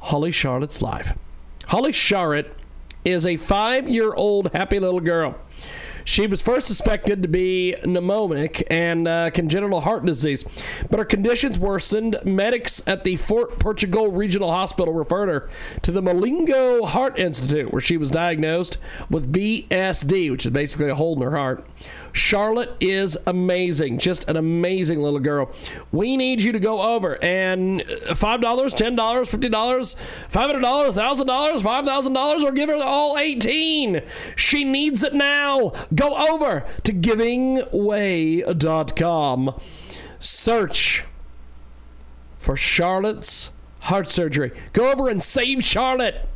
Holly 0.01 0.31
Charlotte's 0.31 0.83
life. 0.83 1.15
Holly 1.69 1.93
Charlotte 1.93 2.55
is 3.05 3.27
a 3.27 3.37
five 3.37 3.89
year 3.89 4.13
old 4.15 4.53
happy 4.53 4.79
little 4.79 5.01
girl. 5.01 5.37
She 6.05 6.27
was 6.27 6.43
first 6.43 6.67
suspected 6.67 7.23
to 7.23 7.29
be 7.29 7.75
pneumonic 7.83 8.63
and 8.71 9.09
uh, 9.09 9.31
congenital 9.31 9.81
heart 9.81 10.05
disease, 10.05 10.45
but 10.91 10.99
her 10.99 11.05
conditions 11.05 11.59
worsened. 11.59 12.19
Medics 12.25 12.87
at 12.87 13.05
the 13.05 13.17
Fort 13.17 13.59
Portugal 13.59 14.11
Regional 14.11 14.53
Hospital 14.53 14.93
referred 14.93 15.29
her 15.29 15.49
to 15.83 15.91
the 15.91 16.03
Malingo 16.03 16.87
Heart 16.87 17.19
Institute, 17.19 17.73
where 17.73 17.81
she 17.81 17.97
was 17.97 18.11
diagnosed 18.11 18.79
with 19.09 19.33
VSD, 19.33 20.31
which 20.31 20.45
is 20.45 20.53
basically 20.53 20.91
a 20.91 20.95
hole 20.95 21.17
in 21.17 21.23
her 21.23 21.37
heart. 21.37 21.67
Charlotte 22.13 22.77
is 22.81 23.19
amazing, 23.27 23.99
just 23.99 24.29
an 24.29 24.37
amazing 24.37 25.01
little 25.01 25.19
girl. 25.19 25.51
We 25.91 26.17
need 26.17 26.43
you 26.43 26.53
to 26.53 26.61
go 26.61 26.81
over 26.95 27.23
and 27.23 27.81
$5, 27.81 28.15
$10, 28.15 28.97
$50, 28.97 29.97
$500, 30.31 30.61
$1,000, 30.61 31.61
$5,000, 31.61 32.43
or 32.43 32.53
give 32.53 32.69
her 32.69 32.77
all 32.77 33.19
18. 33.19 34.03
She 34.37 34.65
needs 34.65 35.03
it 35.03 35.13
now. 35.13 35.73
Go 35.95 36.17
over 36.17 36.67
to 36.83 36.93
givingway.com. 36.93 39.61
Search 40.19 41.05
for 42.37 42.57
Charlotte's 42.57 43.53
heart 43.81 44.11
surgery. 44.11 44.51
Go 44.73 44.91
over 44.91 45.09
and 45.09 45.23
save 45.23 45.63
Charlotte. 45.63 46.29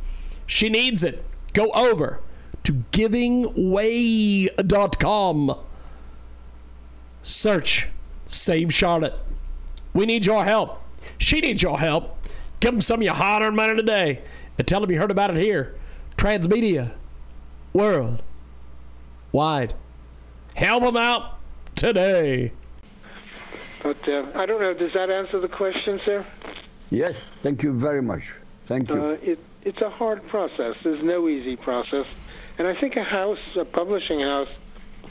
She 0.45 0.69
needs 0.69 1.03
it. 1.03 1.25
Go 1.53 1.71
over 1.71 2.21
to 2.63 2.73
givingway.com. 2.91 5.55
Search 7.21 7.89
Save 8.29 8.73
Charlotte. 8.73 9.15
We 9.93 10.05
need 10.05 10.25
your 10.25 10.45
help. 10.45 10.81
She 11.17 11.41
needs 11.41 11.63
your 11.63 11.79
help. 11.79 12.15
Give 12.59 12.71
them 12.71 12.81
some 12.81 12.99
of 12.99 13.03
your 13.03 13.15
hard 13.15 13.41
earned 13.41 13.55
money 13.55 13.75
today 13.75 14.21
and 14.57 14.67
tell 14.67 14.81
them 14.81 14.91
you 14.91 14.99
heard 14.99 15.11
about 15.11 15.35
it 15.35 15.43
here. 15.43 15.75
Transmedia. 16.15 16.91
World. 17.73 18.21
Wide. 19.31 19.73
Help 20.55 20.83
them 20.83 20.97
out 20.97 21.37
today. 21.75 22.51
But 23.81 24.07
uh, 24.09 24.25
I 24.35 24.45
don't 24.45 24.59
know. 24.59 24.73
Does 24.73 24.93
that 24.93 25.09
answer 25.09 25.39
the 25.39 25.47
question, 25.47 26.01
sir? 26.03 26.25
Yes, 26.89 27.15
thank 27.43 27.63
you 27.63 27.71
very 27.71 28.01
much. 28.01 28.23
Thank 28.67 28.89
you. 28.89 29.01
Uh, 29.01 29.17
it, 29.21 29.39
it's 29.63 29.81
a 29.81 29.89
hard 29.89 30.27
process. 30.27 30.75
There's 30.83 31.03
no 31.03 31.27
easy 31.29 31.55
process. 31.55 32.05
And 32.57 32.67
I 32.67 32.75
think 32.75 32.97
a 32.97 33.03
house, 33.03 33.55
a 33.55 33.63
publishing 33.63 34.19
house, 34.19 34.49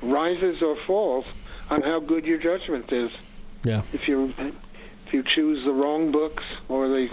rises 0.02 0.62
or 0.62 0.76
falls 0.76 1.24
on 1.70 1.82
how 1.82 2.00
good 2.00 2.24
your 2.24 2.38
judgment 2.38 2.92
is. 2.92 3.10
Yeah. 3.64 3.82
If 3.92 4.08
you 4.08 4.34
if 5.06 5.14
you 5.14 5.22
choose 5.22 5.64
the 5.64 5.72
wrong 5.72 6.12
books 6.12 6.44
or 6.68 6.88
the 6.88 7.10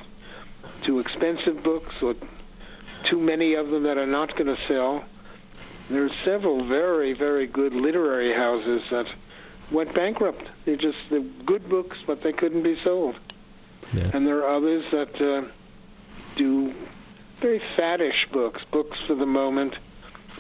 too 0.84 1.00
expensive 1.00 1.64
books 1.64 2.02
or 2.02 2.16
too 3.04 3.20
many 3.20 3.54
of 3.54 3.70
them 3.70 3.84
that 3.84 3.98
are 3.98 4.06
not 4.06 4.36
going 4.36 4.54
to 4.54 4.62
sell, 4.68 5.06
there's 5.90 6.16
several 6.24 6.64
very 6.64 7.14
very 7.14 7.48
good 7.48 7.74
literary 7.74 8.34
houses 8.34 8.84
that 8.90 9.08
went 9.72 9.94
bankrupt. 9.94 10.48
They 10.66 10.76
just 10.76 10.98
they're 11.10 11.20
good 11.20 11.68
books, 11.70 11.98
but 12.06 12.22
they 12.22 12.34
couldn't 12.34 12.64
be 12.64 12.78
sold. 12.84 13.16
Yeah. 13.94 14.10
And 14.14 14.26
there 14.26 14.40
are 14.44 14.56
others 14.56 14.86
that 14.92 15.22
uh, 15.22 15.44
do 16.36 16.74
very 17.40 17.60
faddish 17.60 18.30
books, 18.32 18.64
books 18.72 19.00
for 19.00 19.16
the 19.16 19.26
moment, 19.26 19.78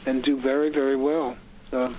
and 0.05 0.23
do 0.23 0.37
very 0.37 0.69
very 0.69 0.95
well. 0.95 1.37
So 1.71 1.93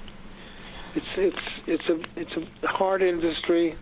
it's 0.95 1.19
it's 1.19 1.43
it's 1.67 1.89
a 1.89 2.01
it's 2.17 2.37
a 2.37 2.67
hard 2.67 3.03
industry. 3.03 3.75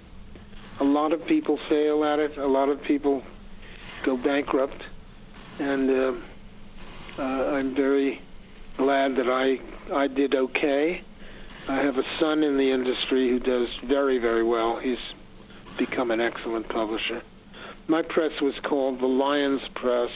A 0.80 0.84
lot 0.84 1.12
of 1.12 1.24
people 1.24 1.56
fail 1.56 2.04
at 2.04 2.18
it. 2.18 2.36
A 2.36 2.46
lot 2.46 2.68
of 2.68 2.82
people 2.82 3.22
go 4.02 4.16
bankrupt, 4.16 4.82
and 5.60 5.88
uh, 5.88 6.12
uh, 7.18 7.22
I'm 7.22 7.74
very 7.74 8.20
glad 8.76 9.16
that 9.16 9.30
I 9.30 9.60
I 9.92 10.06
did 10.06 10.34
okay. 10.34 11.02
I 11.68 11.76
have 11.76 11.98
a 11.98 12.04
son 12.18 12.42
in 12.42 12.56
the 12.56 12.70
industry 12.70 13.28
who 13.28 13.38
does 13.38 13.74
very 13.76 14.18
very 14.18 14.42
well. 14.42 14.76
He's 14.76 14.98
become 15.76 16.10
an 16.10 16.20
excellent 16.20 16.68
publisher. 16.68 17.22
My 17.86 18.02
press 18.02 18.40
was 18.40 18.58
called 18.60 19.00
the 19.00 19.06
Lyons 19.06 19.66
Press, 19.74 20.10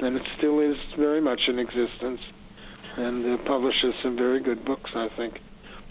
and 0.00 0.16
it 0.16 0.26
still 0.36 0.60
is 0.60 0.78
very 0.96 1.20
much 1.20 1.48
in 1.48 1.58
existence, 1.58 2.20
and 2.96 3.26
uh, 3.26 3.36
publishes 3.38 3.94
some 4.02 4.16
very 4.16 4.40
good 4.40 4.64
books, 4.64 4.96
I 4.96 5.08
think. 5.08 5.40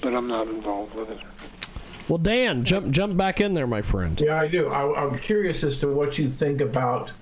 But 0.01 0.15
I'm 0.15 0.27
not 0.27 0.47
involved 0.47 0.95
with 0.95 1.11
it. 1.11 1.19
Well, 2.07 2.17
Dan, 2.17 2.65
jump 2.65 2.91
jump 2.91 3.15
back 3.15 3.39
in 3.39 3.53
there, 3.53 3.67
my 3.67 3.81
friend. 3.81 4.19
Yeah, 4.19 4.39
I 4.39 4.47
do. 4.47 4.67
I, 4.67 5.03
I'm 5.03 5.17
curious 5.19 5.63
as 5.63 5.79
to 5.79 5.87
what 5.87 6.17
you 6.17 6.29
think 6.29 6.61
about 6.61 7.13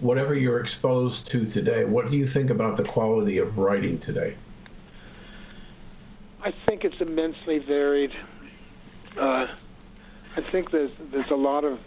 whatever 0.00 0.34
you're 0.34 0.60
exposed 0.60 1.30
to 1.30 1.46
today. 1.46 1.84
What 1.84 2.10
do 2.10 2.16
you 2.16 2.26
think 2.26 2.50
about 2.50 2.76
the 2.76 2.84
quality 2.84 3.38
of 3.38 3.58
writing 3.58 3.98
today? 3.98 4.34
I 6.42 6.52
think 6.66 6.84
it's 6.84 7.00
immensely 7.00 7.58
varied. 7.58 8.16
Uh, 9.16 9.46
I 10.36 10.40
think 10.40 10.70
there's 10.70 10.90
there's 11.10 11.30
a 11.30 11.36
lot 11.36 11.64
of 11.64 11.78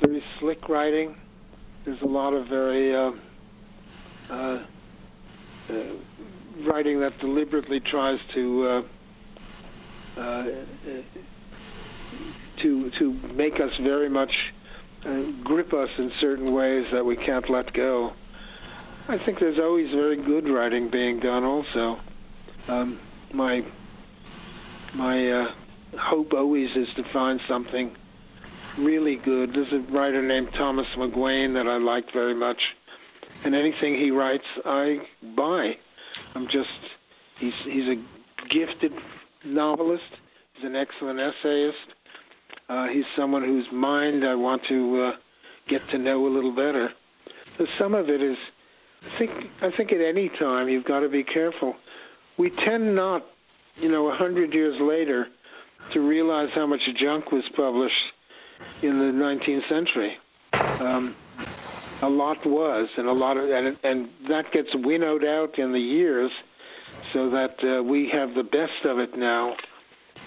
very 0.00 0.22
slick 0.38 0.68
writing. 0.68 1.16
There's 1.84 2.02
a 2.02 2.06
lot 2.06 2.34
of 2.34 2.46
very 2.46 2.94
uh, 2.94 3.12
uh, 4.28 4.34
uh, 4.34 5.74
writing 6.60 7.00
that 7.00 7.18
deliberately 7.18 7.80
tries 7.80 8.20
to 8.34 8.68
uh, 8.68 10.20
uh, 10.20 10.46
to 12.56 12.90
to 12.90 13.12
make 13.34 13.60
us 13.60 13.76
very 13.76 14.08
much 14.08 14.52
grip 15.44 15.72
us 15.72 15.90
in 15.98 16.10
certain 16.12 16.52
ways 16.52 16.86
that 16.90 17.04
we 17.04 17.16
can't 17.16 17.48
let 17.48 17.72
go. 17.72 18.12
I 19.08 19.16
think 19.16 19.38
there's 19.38 19.58
always 19.58 19.90
very 19.90 20.16
good 20.16 20.48
writing 20.48 20.88
being 20.88 21.18
done. 21.18 21.44
Also, 21.44 21.98
um, 22.68 23.00
my 23.32 23.64
my 24.94 25.30
uh, 25.30 25.52
hope 25.98 26.34
always 26.34 26.76
is 26.76 26.92
to 26.94 27.04
find 27.04 27.40
something 27.48 27.94
really 28.76 29.16
good. 29.16 29.54
There's 29.54 29.72
a 29.72 29.80
writer 29.80 30.22
named 30.22 30.52
Thomas 30.52 30.88
McGuane 30.88 31.54
that 31.54 31.66
I 31.66 31.78
like 31.78 32.10
very 32.12 32.34
much, 32.34 32.76
and 33.44 33.54
anything 33.54 33.94
he 33.94 34.10
writes, 34.10 34.46
I 34.64 35.06
buy. 35.34 35.78
I'm 36.34 36.46
just 36.46 36.70
he's 37.38 37.54
he's 37.54 37.88
a 37.88 37.98
gifted 38.48 38.92
novelist. 39.44 40.04
He's 40.54 40.64
an 40.64 40.76
excellent 40.76 41.20
essayist. 41.20 41.94
Uh, 42.68 42.86
he's 42.88 43.06
someone 43.16 43.42
whose 43.42 43.70
mind 43.72 44.24
I 44.24 44.34
want 44.34 44.64
to 44.64 45.02
uh, 45.02 45.16
get 45.66 45.88
to 45.88 45.98
know 45.98 46.26
a 46.26 46.28
little 46.28 46.52
better. 46.52 46.92
So 47.56 47.66
some 47.78 47.94
of 47.94 48.10
it 48.10 48.22
is, 48.22 48.38
I 49.04 49.08
think, 49.16 49.50
I 49.62 49.70
think 49.70 49.92
at 49.92 50.00
any 50.00 50.28
time 50.28 50.68
you've 50.68 50.84
got 50.84 51.00
to 51.00 51.08
be 51.08 51.24
careful. 51.24 51.76
We 52.36 52.50
tend 52.50 52.94
not, 52.94 53.24
you 53.80 53.88
know, 53.88 54.08
a 54.08 54.14
hundred 54.14 54.52
years 54.54 54.80
later, 54.80 55.28
to 55.90 56.00
realize 56.00 56.50
how 56.50 56.66
much 56.66 56.92
junk 56.94 57.32
was 57.32 57.48
published 57.48 58.12
in 58.82 58.98
the 58.98 59.06
19th 59.06 59.68
century. 59.68 60.18
Um, 60.52 61.14
a 62.02 62.08
lot 62.08 62.44
was, 62.44 62.90
and 62.96 63.08
a 63.08 63.12
lot 63.12 63.36
of, 63.36 63.50
and, 63.50 63.76
and 63.82 64.08
that 64.28 64.52
gets 64.52 64.74
winnowed 64.74 65.24
out 65.24 65.58
in 65.58 65.72
the 65.72 65.80
years, 65.80 66.32
so 67.12 67.30
that 67.30 67.62
uh, 67.64 67.82
we 67.82 68.08
have 68.10 68.34
the 68.34 68.44
best 68.44 68.84
of 68.84 68.98
it 68.98 69.16
now. 69.16 69.56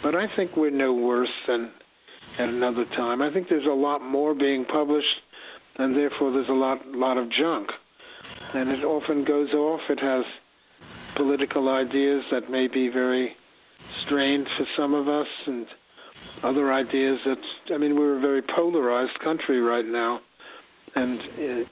But 0.02 0.16
I 0.16 0.28
think 0.28 0.58
we're 0.58 0.72
no 0.72 0.94
worse 0.94 1.32
than 1.46 1.72
at 2.42 2.50
another 2.50 2.86
time. 2.86 3.22
I 3.22 3.30
think 3.30 3.48
there's 3.48 3.68
a 3.68 3.74
lot 3.74 4.04
more 4.04 4.34
being 4.34 4.66
published, 4.66 5.22
and 5.76 5.96
therefore 5.96 6.32
there's 6.32 6.50
a 6.50 6.54
lot, 6.54 6.88
lot 6.92 7.18
of 7.18 7.30
junk, 7.30 7.72
and 8.54 8.70
it 8.72 8.84
often 8.84 9.24
goes 9.24 9.54
off. 9.54 9.90
It 9.92 10.00
has 10.00 10.26
political 11.14 11.70
ideas 11.70 12.26
that 12.32 12.50
may 12.50 12.68
be 12.68 12.88
very 12.88 13.38
strained 13.96 14.50
for 14.50 14.66
some 14.76 14.96
of 14.96 15.08
us, 15.08 15.28
and 15.46 15.68
other 16.44 16.74
ideas 16.74 17.20
that 17.26 17.40
I 17.70 17.78
mean 17.78 17.96
we're 17.96 18.18
a 18.18 18.20
very 18.20 18.42
polarized 18.42 19.20
country 19.20 19.62
right 19.62 19.86
now, 19.86 20.22
and 20.96 21.22
uh, 21.22 21.64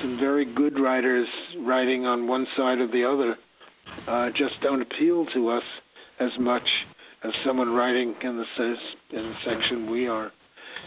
some 0.00 0.16
very 0.16 0.44
good 0.44 0.78
writers 0.78 1.28
writing 1.58 2.06
on 2.06 2.28
one 2.28 2.46
side 2.54 2.78
or 2.78 2.86
the 2.86 3.04
other 3.04 3.36
uh, 4.06 4.30
just 4.30 4.60
don't 4.60 4.80
appeal 4.80 5.26
to 5.26 5.48
us 5.48 5.64
as 6.20 6.38
much 6.38 6.86
as 7.24 7.34
someone 7.36 7.72
writing 7.74 8.14
in 8.22 8.36
the 8.36 8.46
ses- 8.56 8.96
in 9.10 9.22
the 9.28 9.34
section 9.36 9.90
we 9.90 10.08
are. 10.08 10.30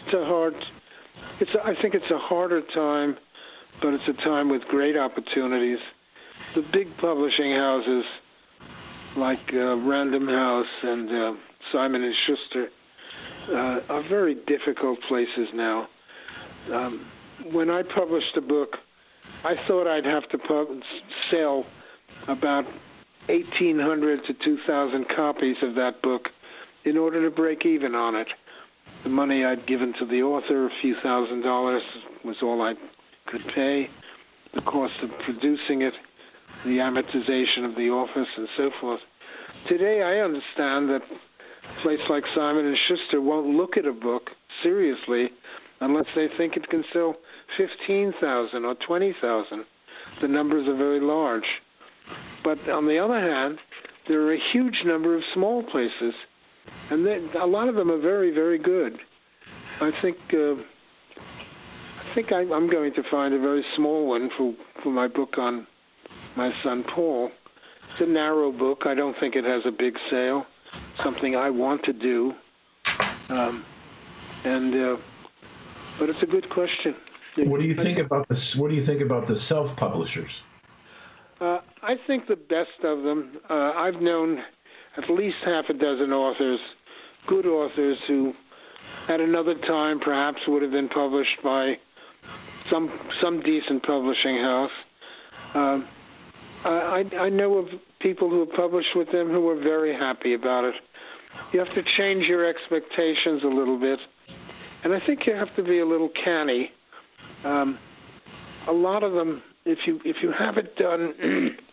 It's 0.04 0.14
a 0.14 0.24
hard. 0.24 0.54
It's 1.40 1.54
a, 1.54 1.66
I 1.66 1.74
think 1.74 1.94
it's 1.94 2.10
a 2.10 2.18
harder 2.18 2.60
time, 2.60 3.16
but 3.80 3.94
it's 3.94 4.08
a 4.08 4.12
time 4.12 4.48
with 4.48 4.66
great 4.68 4.96
opportunities. 4.96 5.80
The 6.54 6.62
big 6.62 6.94
publishing 6.98 7.52
houses 7.52 8.04
like 9.16 9.52
uh, 9.54 9.76
Random 9.76 10.28
House 10.28 10.68
and 10.82 11.10
uh, 11.10 11.34
Simon 11.72 12.04
and 12.04 12.14
Schuster 12.14 12.70
uh, 13.50 13.80
are 13.88 14.02
very 14.02 14.34
difficult 14.34 15.00
places 15.02 15.48
now. 15.54 15.88
Um, 16.72 17.06
when 17.50 17.70
I 17.70 17.82
published 17.82 18.36
a 18.36 18.40
book, 18.40 18.78
I 19.44 19.54
thought 19.56 19.86
I'd 19.86 20.04
have 20.04 20.28
to 20.30 20.38
pub- 20.38 20.82
sell 21.30 21.64
about 22.28 22.66
1,800 23.28 24.24
to 24.24 24.34
2,000 24.34 25.08
copies 25.08 25.62
of 25.62 25.74
that 25.74 26.00
book 26.02 26.32
in 26.84 26.96
order 26.96 27.22
to 27.22 27.30
break 27.30 27.66
even 27.66 27.94
on 27.94 28.14
it. 28.14 28.32
The 29.02 29.08
money 29.08 29.44
I'd 29.44 29.66
given 29.66 29.92
to 29.94 30.04
the 30.04 30.22
author, 30.22 30.66
a 30.66 30.70
few 30.70 30.94
thousand 30.94 31.42
dollars, 31.42 31.82
was 32.22 32.42
all 32.42 32.62
I 32.62 32.76
could 33.26 33.44
pay. 33.46 33.90
The 34.52 34.60
cost 34.62 35.02
of 35.02 35.16
producing 35.18 35.82
it, 35.82 35.94
the 36.64 36.78
amortization 36.78 37.64
of 37.64 37.74
the 37.74 37.90
office, 37.90 38.28
and 38.36 38.48
so 38.56 38.70
forth. 38.70 39.02
today 39.66 40.02
I 40.02 40.20
understand 40.20 40.88
that 40.90 41.02
a 41.02 41.80
place 41.80 42.08
like 42.08 42.26
Simon 42.28 42.66
and 42.66 42.78
Schuster 42.78 43.20
won't 43.20 43.56
look 43.56 43.76
at 43.76 43.86
a 43.86 43.92
book 43.92 44.32
seriously 44.62 45.32
unless 45.80 46.06
they 46.14 46.28
think 46.28 46.56
it 46.56 46.68
can 46.68 46.84
sell 46.92 47.16
15,000 47.56 48.64
or 48.64 48.74
20,000. 48.74 49.64
The 50.20 50.28
numbers 50.28 50.68
are 50.68 50.74
very 50.74 51.00
large. 51.00 51.60
But 52.46 52.68
on 52.68 52.86
the 52.86 53.00
other 53.00 53.18
hand, 53.18 53.58
there 54.06 54.20
are 54.20 54.32
a 54.32 54.38
huge 54.38 54.84
number 54.84 55.16
of 55.16 55.24
small 55.24 55.64
places, 55.64 56.14
and 56.90 57.04
they, 57.04 57.20
a 57.34 57.44
lot 57.44 57.66
of 57.66 57.74
them 57.74 57.90
are 57.90 57.98
very, 57.98 58.30
very 58.30 58.56
good. 58.56 59.00
I 59.80 59.90
think 59.90 60.16
uh, 60.32 60.52
I 60.52 62.04
think 62.14 62.30
I, 62.30 62.42
I'm 62.42 62.68
going 62.68 62.92
to 62.92 63.02
find 63.02 63.34
a 63.34 63.40
very 63.40 63.64
small 63.74 64.06
one 64.06 64.30
for 64.30 64.54
for 64.80 64.90
my 64.90 65.08
book 65.08 65.38
on 65.38 65.66
my 66.36 66.52
son 66.62 66.84
Paul. 66.84 67.32
It's 67.90 68.00
a 68.02 68.06
narrow 68.06 68.52
book. 68.52 68.86
I 68.86 68.94
don't 68.94 69.16
think 69.18 69.34
it 69.34 69.42
has 69.42 69.66
a 69.66 69.72
big 69.72 69.98
sale. 70.08 70.46
Something 71.02 71.34
I 71.34 71.50
want 71.50 71.82
to 71.82 71.92
do, 71.92 72.32
um, 73.28 73.64
and 74.44 74.76
uh, 74.76 74.96
but 75.98 76.10
it's 76.10 76.22
a 76.22 76.30
good 76.36 76.48
question. 76.48 76.94
What 77.34 77.60
do 77.60 77.66
you 77.66 77.74
think 77.74 77.98
about 77.98 78.28
this? 78.28 78.54
What 78.54 78.70
do 78.70 78.76
you 78.76 78.82
think 78.82 79.00
about 79.00 79.26
the 79.26 79.34
self-publishers? 79.34 80.42
I 81.86 81.94
think 81.94 82.26
the 82.26 82.34
best 82.34 82.82
of 82.82 83.04
them. 83.04 83.38
Uh, 83.48 83.72
I've 83.76 84.00
known 84.00 84.42
at 84.96 85.08
least 85.08 85.36
half 85.44 85.70
a 85.70 85.72
dozen 85.72 86.12
authors, 86.12 86.58
good 87.28 87.46
authors 87.46 88.00
who, 88.00 88.34
at 89.06 89.20
another 89.20 89.54
time, 89.54 90.00
perhaps 90.00 90.48
would 90.48 90.62
have 90.62 90.72
been 90.72 90.88
published 90.88 91.40
by 91.44 91.78
some 92.68 92.90
some 93.20 93.40
decent 93.40 93.84
publishing 93.84 94.36
house. 94.36 94.72
Uh, 95.54 95.80
I, 96.64 97.06
I 97.16 97.28
know 97.28 97.58
of 97.58 97.72
people 98.00 98.30
who 98.30 98.40
have 98.40 98.52
published 98.52 98.96
with 98.96 99.12
them 99.12 99.30
who 99.30 99.42
were 99.42 99.54
very 99.54 99.94
happy 99.94 100.34
about 100.34 100.64
it. 100.64 100.74
You 101.52 101.60
have 101.60 101.72
to 101.74 101.84
change 101.84 102.28
your 102.28 102.44
expectations 102.44 103.44
a 103.44 103.48
little 103.48 103.78
bit, 103.78 104.00
and 104.82 104.92
I 104.92 104.98
think 104.98 105.24
you 105.24 105.34
have 105.34 105.54
to 105.54 105.62
be 105.62 105.78
a 105.78 105.86
little 105.86 106.08
canny. 106.08 106.72
Um, 107.44 107.78
a 108.66 108.72
lot 108.72 109.04
of 109.04 109.12
them, 109.12 109.40
if 109.64 109.86
you 109.86 110.00
if 110.04 110.20
you 110.20 110.32
have 110.32 110.58
it 110.58 110.74
done 110.74 111.56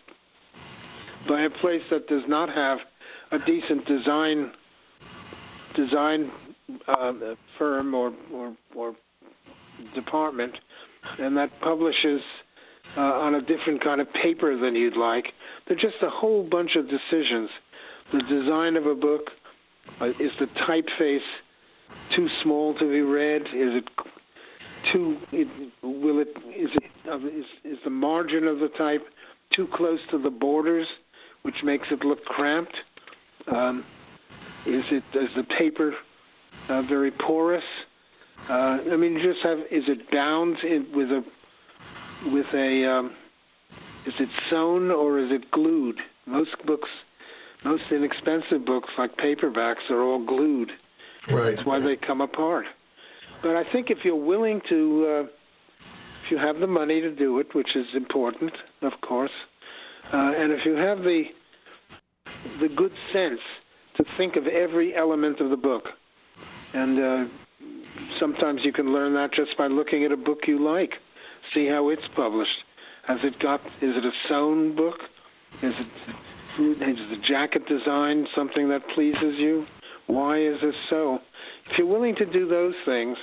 by 1.26 1.42
a 1.42 1.50
place 1.50 1.82
that 1.90 2.08
does 2.08 2.26
not 2.26 2.50
have 2.50 2.80
a 3.30 3.38
decent 3.38 3.86
design 3.86 4.50
design 5.74 6.30
uh, 6.86 7.12
firm 7.58 7.94
or, 7.94 8.12
or 8.32 8.52
or 8.74 8.94
department, 9.94 10.60
and 11.18 11.36
that 11.36 11.60
publishes 11.60 12.22
uh, 12.96 13.20
on 13.20 13.34
a 13.34 13.42
different 13.42 13.80
kind 13.80 14.00
of 14.00 14.12
paper 14.12 14.56
than 14.56 14.76
you'd 14.76 14.96
like. 14.96 15.34
There's 15.66 15.80
just 15.80 16.02
a 16.02 16.10
whole 16.10 16.42
bunch 16.42 16.76
of 16.76 16.88
decisions. 16.88 17.50
The 18.10 18.20
design 18.20 18.76
of 18.76 18.86
a 18.86 18.94
book 18.94 19.32
uh, 20.00 20.12
is 20.18 20.32
the 20.38 20.46
typeface 20.46 21.22
too 22.10 22.28
small 22.28 22.74
to 22.74 22.88
be 22.88 23.00
read? 23.02 23.48
Is 23.52 23.74
it 23.74 23.88
too? 24.84 25.18
It, 25.32 25.48
will 25.82 26.20
it? 26.20 26.36
Is 26.54 26.70
it? 26.74 26.84
Uh, 27.08 27.18
is, 27.18 27.46
is 27.64 27.78
the 27.84 27.90
margin 27.90 28.46
of 28.46 28.60
the 28.60 28.68
type 28.68 29.06
too 29.50 29.66
close 29.66 30.00
to 30.10 30.18
the 30.18 30.30
borders, 30.30 30.88
which 31.44 31.62
makes 31.62 31.92
it 31.92 32.04
look 32.04 32.24
cramped? 32.24 32.82
Um, 33.46 33.84
is 34.66 34.90
it? 34.90 35.04
Is 35.12 35.32
the 35.34 35.44
paper 35.44 35.94
uh, 36.68 36.82
very 36.82 37.10
porous? 37.10 37.64
Uh, 38.48 38.78
I 38.90 38.96
mean, 38.96 39.14
you 39.14 39.22
just 39.22 39.42
have. 39.42 39.60
Is 39.70 39.88
it 39.88 40.10
bound 40.10 40.64
in, 40.64 40.90
with 40.92 41.12
a 41.12 41.22
with 42.30 42.52
a? 42.54 42.86
Um, 42.86 43.12
is 44.06 44.20
it 44.20 44.30
sewn 44.50 44.90
or 44.90 45.18
is 45.18 45.30
it 45.30 45.50
glued? 45.50 46.00
Most 46.26 46.58
books, 46.64 46.90
most 47.62 47.92
inexpensive 47.92 48.64
books 48.64 48.90
like 48.98 49.16
paperbacks 49.16 49.90
are 49.90 50.02
all 50.02 50.18
glued. 50.18 50.72
Right. 51.30 51.56
That's 51.56 51.66
why 51.66 51.78
they 51.78 51.96
come 51.96 52.20
apart. 52.20 52.66
But 53.42 53.56
I 53.56 53.64
think 53.64 53.90
if 53.90 54.04
you're 54.04 54.16
willing 54.16 54.62
to, 54.62 55.06
uh, 55.06 55.26
if 56.22 56.30
you 56.30 56.38
have 56.38 56.60
the 56.60 56.66
money 56.66 57.02
to 57.02 57.10
do 57.10 57.38
it, 57.38 57.54
which 57.54 57.76
is 57.76 57.94
important, 57.94 58.54
of 58.82 59.00
course, 59.02 59.32
uh, 60.12 60.34
and 60.36 60.52
if 60.52 60.64
you 60.64 60.74
have 60.74 61.02
the 61.02 61.32
the 62.58 62.68
good 62.68 62.92
sense 63.12 63.40
to 63.94 64.04
think 64.04 64.36
of 64.36 64.46
every 64.46 64.94
element 64.94 65.40
of 65.40 65.50
the 65.50 65.56
book, 65.56 65.96
and 66.72 66.98
uh, 66.98 67.24
sometimes 68.18 68.64
you 68.64 68.72
can 68.72 68.92
learn 68.92 69.14
that 69.14 69.32
just 69.32 69.56
by 69.56 69.66
looking 69.66 70.04
at 70.04 70.12
a 70.12 70.16
book 70.16 70.46
you 70.46 70.58
like, 70.58 70.98
see 71.52 71.66
how 71.66 71.88
it's 71.88 72.08
published. 72.08 72.64
Has 73.04 73.24
it 73.24 73.38
got? 73.38 73.60
Is 73.80 73.96
it 73.96 74.04
a 74.04 74.12
sewn 74.28 74.74
book? 74.74 75.08
Is 75.62 75.74
it? 75.78 75.88
Is 76.56 77.08
the 77.10 77.16
jacket 77.16 77.66
design 77.66 78.28
something 78.32 78.68
that 78.68 78.86
pleases 78.88 79.38
you? 79.38 79.66
Why 80.06 80.38
is 80.38 80.60
this 80.60 80.76
so? 80.88 81.20
If 81.66 81.78
you're 81.78 81.86
willing 81.86 82.14
to 82.16 82.26
do 82.26 82.46
those 82.46 82.76
things, 82.84 83.18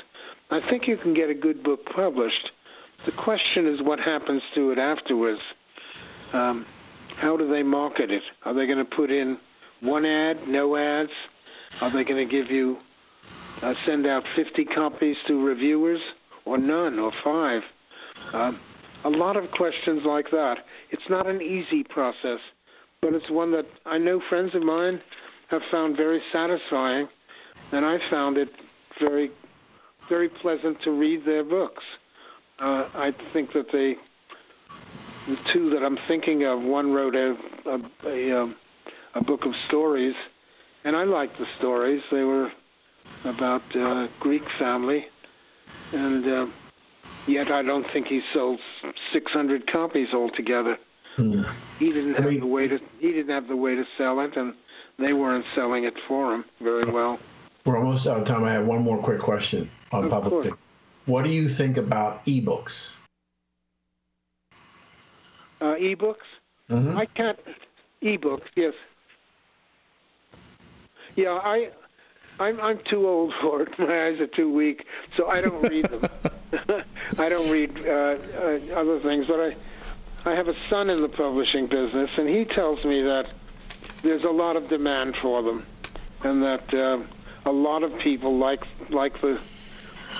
I 0.49 0.59
think 0.59 0.87
you 0.87 0.97
can 0.97 1.13
get 1.13 1.29
a 1.29 1.33
good 1.33 1.63
book 1.63 1.85
published. 1.85 2.51
The 3.05 3.11
question 3.13 3.67
is 3.67 3.81
what 3.81 3.99
happens 3.99 4.43
to 4.55 4.71
it 4.71 4.77
afterwards. 4.77 5.41
Um, 6.33 6.65
how 7.17 7.37
do 7.37 7.47
they 7.47 7.63
market 7.63 8.11
it? 8.11 8.23
Are 8.43 8.53
they 8.53 8.65
going 8.65 8.77
to 8.77 8.85
put 8.85 9.11
in 9.11 9.37
one 9.81 10.05
ad, 10.05 10.47
no 10.47 10.75
ads? 10.75 11.11
Are 11.81 11.89
they 11.89 12.03
going 12.03 12.27
to 12.27 12.31
give 12.31 12.51
you 12.51 12.79
uh, 13.61 13.73
send 13.85 14.05
out 14.07 14.27
50 14.27 14.65
copies 14.65 15.17
to 15.25 15.43
reviewers, 15.43 16.01
or 16.45 16.57
none, 16.57 16.99
or 16.99 17.11
five? 17.11 17.63
Um, 18.33 18.59
a 19.03 19.09
lot 19.09 19.35
of 19.35 19.51
questions 19.51 20.03
like 20.05 20.31
that. 20.31 20.65
It's 20.89 21.09
not 21.09 21.27
an 21.27 21.41
easy 21.41 21.83
process, 21.83 22.39
but 23.01 23.13
it's 23.13 23.29
one 23.29 23.51
that 23.51 23.65
I 23.85 23.97
know 23.97 24.19
friends 24.19 24.55
of 24.55 24.63
mine 24.63 25.01
have 25.47 25.63
found 25.63 25.97
very 25.97 26.21
satisfying, 26.31 27.07
and 27.71 27.85
I 27.85 27.97
found 27.97 28.37
it 28.37 28.53
very, 28.99 29.31
very 30.07 30.29
pleasant 30.29 30.81
to 30.83 30.91
read 30.91 31.25
their 31.25 31.43
books. 31.43 31.83
Uh, 32.59 32.87
I 32.93 33.11
think 33.33 33.53
that 33.53 33.71
they, 33.71 33.97
the 35.27 35.35
two 35.45 35.69
that 35.71 35.83
I'm 35.83 35.97
thinking 35.97 36.43
of, 36.43 36.61
one 36.63 36.91
wrote 36.91 37.15
a 37.15 37.37
a, 37.65 37.81
a, 38.05 38.41
um, 38.41 38.55
a 39.13 39.23
book 39.23 39.45
of 39.45 39.55
stories, 39.55 40.15
and 40.83 40.95
I 40.95 41.03
liked 41.03 41.37
the 41.37 41.47
stories. 41.57 42.03
They 42.11 42.23
were 42.23 42.51
about 43.25 43.75
uh, 43.75 44.07
Greek 44.19 44.49
family, 44.49 45.07
and 45.93 46.27
uh, 46.27 46.47
yet 47.27 47.51
I 47.51 47.61
don't 47.61 47.87
think 47.89 48.07
he 48.07 48.21
sold 48.33 48.59
600 49.11 49.67
copies 49.67 50.13
altogether. 50.13 50.77
Hmm. 51.15 51.43
He 51.77 51.87
didn't 51.91 52.15
have 52.15 52.25
mean- 52.25 52.39
the 52.39 52.47
way 52.47 52.67
to 52.67 52.79
he 52.99 53.11
didn't 53.11 53.33
have 53.33 53.47
the 53.47 53.55
way 53.55 53.75
to 53.75 53.85
sell 53.97 54.19
it, 54.21 54.37
and 54.37 54.53
they 54.97 55.13
weren't 55.13 55.45
selling 55.53 55.83
it 55.83 55.99
for 55.99 56.33
him 56.33 56.45
very 56.59 56.89
well. 56.89 57.19
We're 57.65 57.77
almost 57.77 58.07
out 58.07 58.19
of 58.19 58.25
time. 58.25 58.43
I 58.43 58.53
have 58.53 58.65
one 58.65 58.81
more 58.81 58.97
quick 58.97 59.19
question 59.19 59.69
on 59.91 60.05
Of 60.05 60.11
publishing. 60.11 60.57
What 61.05 61.25
do 61.25 61.31
you 61.31 61.47
think 61.47 61.77
about 61.77 62.25
ebooks? 62.25 62.91
Uh, 65.61 65.75
ebooks. 65.75 66.17
Mhm. 66.69 66.97
I 66.97 67.05
can't. 67.05 67.39
Ebooks, 68.01 68.47
yes. 68.55 68.73
Yeah, 71.15 71.33
I, 71.33 71.69
I'm 72.39 72.59
I'm 72.59 72.79
too 72.79 73.07
old 73.07 73.33
for 73.35 73.61
it. 73.61 73.77
My 73.79 74.07
eyes 74.07 74.19
are 74.19 74.27
too 74.27 74.51
weak, 74.51 74.85
so 75.15 75.27
I 75.27 75.41
don't 75.41 75.61
read 75.61 75.85
them. 75.89 76.09
I 77.17 77.29
don't 77.29 77.49
read 77.49 77.85
uh, 77.85 77.89
uh, 77.91 78.59
other 78.75 78.99
things, 78.99 79.27
but 79.27 79.39
I, 80.25 80.29
I 80.29 80.35
have 80.35 80.47
a 80.47 80.55
son 80.69 80.89
in 80.89 81.01
the 81.01 81.09
publishing 81.09 81.67
business, 81.67 82.11
and 82.17 82.27
he 82.27 82.43
tells 82.45 82.83
me 82.83 83.01
that 83.03 83.27
there's 84.01 84.23
a 84.23 84.29
lot 84.29 84.55
of 84.55 84.67
demand 84.67 85.15
for 85.15 85.41
them, 85.43 85.65
and 86.23 86.43
that 86.43 86.73
uh, 86.73 86.99
a 87.45 87.51
lot 87.51 87.83
of 87.83 87.97
people 87.99 88.37
like 88.37 88.63
like 88.89 89.19
the, 89.21 89.39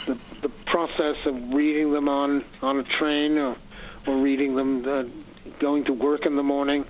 the 0.06 0.18
the 0.42 0.50
process 0.66 1.18
of 1.26 1.54
reading 1.54 1.92
them 1.92 2.08
on 2.08 2.44
on 2.62 2.80
a 2.80 2.84
train 2.84 3.38
or 3.38 3.56
or 4.08 4.16
reading 4.18 4.56
them 4.56 4.88
uh, 4.88 5.04
going 5.60 5.84
to 5.86 5.94
work 5.94 6.26
in 6.26 6.36
the 6.36 6.44
morning 6.44 6.86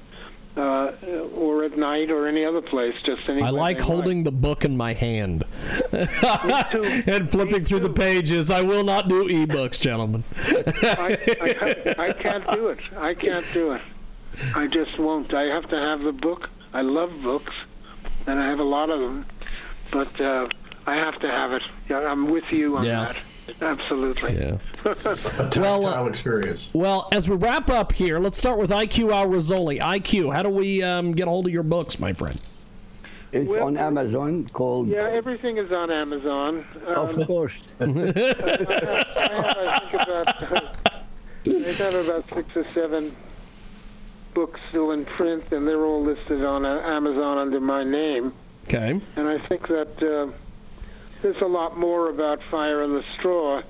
uh, 0.58 0.92
or 1.34 1.64
at 1.64 1.78
night 1.78 2.12
or 2.12 2.28
any 2.28 2.44
other 2.46 2.62
place. 2.62 2.96
Just 3.02 3.28
any. 3.30 3.42
I 3.42 3.50
like 3.52 3.80
holding 3.80 4.24
the 4.24 4.32
book 4.32 4.66
in 4.66 4.76
my 4.78 4.94
hand 4.94 5.46
and 5.92 7.32
flipping 7.32 7.66
through 7.66 7.80
the 7.82 7.94
pages. 7.94 8.50
I 8.52 8.62
will 8.62 8.84
not 8.84 9.08
do 9.08 9.28
ebooks, 9.28 9.80
gentlemen. 9.80 10.24
I, 10.38 11.18
I, 11.42 11.54
can't- 11.54 12.00
I 12.00 12.14
can't 12.14 12.52
do 12.52 12.68
it. 12.68 12.80
I 12.98 13.14
can't 13.14 13.46
do 13.54 13.72
it. 13.74 13.82
I 14.56 14.68
just 14.68 14.98
won't. 14.98 15.34
I 15.34 15.44
have 15.44 15.68
to 15.70 15.78
have 15.78 16.02
the 16.02 16.12
book. 16.14 16.50
I 16.74 16.82
love 16.82 17.22
books, 17.22 17.54
and 18.28 18.40
I 18.40 18.48
have 18.48 18.60
a 18.60 18.64
lot 18.64 18.90
of 18.90 19.00
them, 19.02 19.26
but 19.92 20.20
uh, 20.22 20.48
I 20.88 20.96
have 20.96 21.20
to 21.20 21.30
have 21.30 21.52
it. 21.52 21.64
I'm 21.90 22.30
with 22.32 22.50
you 22.52 22.78
on 22.78 22.86
Yeah. 22.86 23.06
that. 23.06 23.18
Absolutely. 23.62 24.34
Yeah. 24.36 24.58
A 24.86 24.96
Well, 25.04 25.50
tactile 25.50 25.86
uh, 25.86 26.06
experience. 26.06 26.70
Well, 26.74 27.08
as 27.12 27.28
we 27.30 27.36
wrap 27.36 27.70
up 27.70 27.92
here, 27.92 28.20
let's 28.20 28.38
start 28.38 28.58
with 28.58 28.70
IQ 28.70 29.12
Al 29.14 29.28
Rizzoli. 29.28 29.80
IQ, 29.80 30.34
how 30.34 30.44
do 30.44 30.50
we 30.50 30.82
um, 30.84 31.12
get 31.14 31.28
a 31.28 31.30
hold 31.32 31.48
of 31.48 31.54
your 31.54 31.64
books, 31.64 32.00
my 32.00 32.14
friend? 32.14 32.40
It's 33.32 33.50
Well- 33.50 33.64
on 33.68 33.78
Amazon 33.78 34.50
called. 34.54 34.88
Yeah, 34.90 35.10
everything 35.10 35.58
is 35.58 35.72
on 35.72 35.90
Amazon. 35.92 36.66
Um, 36.88 36.96
Of 37.20 37.28
course. 37.28 37.54
I 37.80 37.86
have, 37.86 38.18
I 38.18 39.80
think, 39.90 40.04
about, 40.04 40.44
I 41.48 41.72
have 41.72 41.96
about 42.10 42.26
six 42.34 42.56
or 42.56 42.66
seven 42.74 43.16
books 44.34 44.60
still 44.70 44.92
in 44.92 45.06
print, 45.06 45.52
and 45.52 45.68
they're 45.68 45.84
all 45.86 46.02
listed 46.04 46.44
on 46.44 46.66
uh, 46.66 46.82
Amazon 46.86 47.38
under 47.38 47.60
my 47.60 47.84
name. 47.84 48.34
Okay. 48.66 49.00
And 49.16 49.28
I 49.28 49.38
think 49.48 49.68
that 49.68 50.02
uh, 50.04 50.32
there's 51.22 51.42
a 51.42 51.48
lot 51.48 51.78
more 51.78 52.10
about 52.10 52.42
Fire 52.44 52.84
in 52.84 52.94
the 52.94 53.04
Straw 53.14 53.62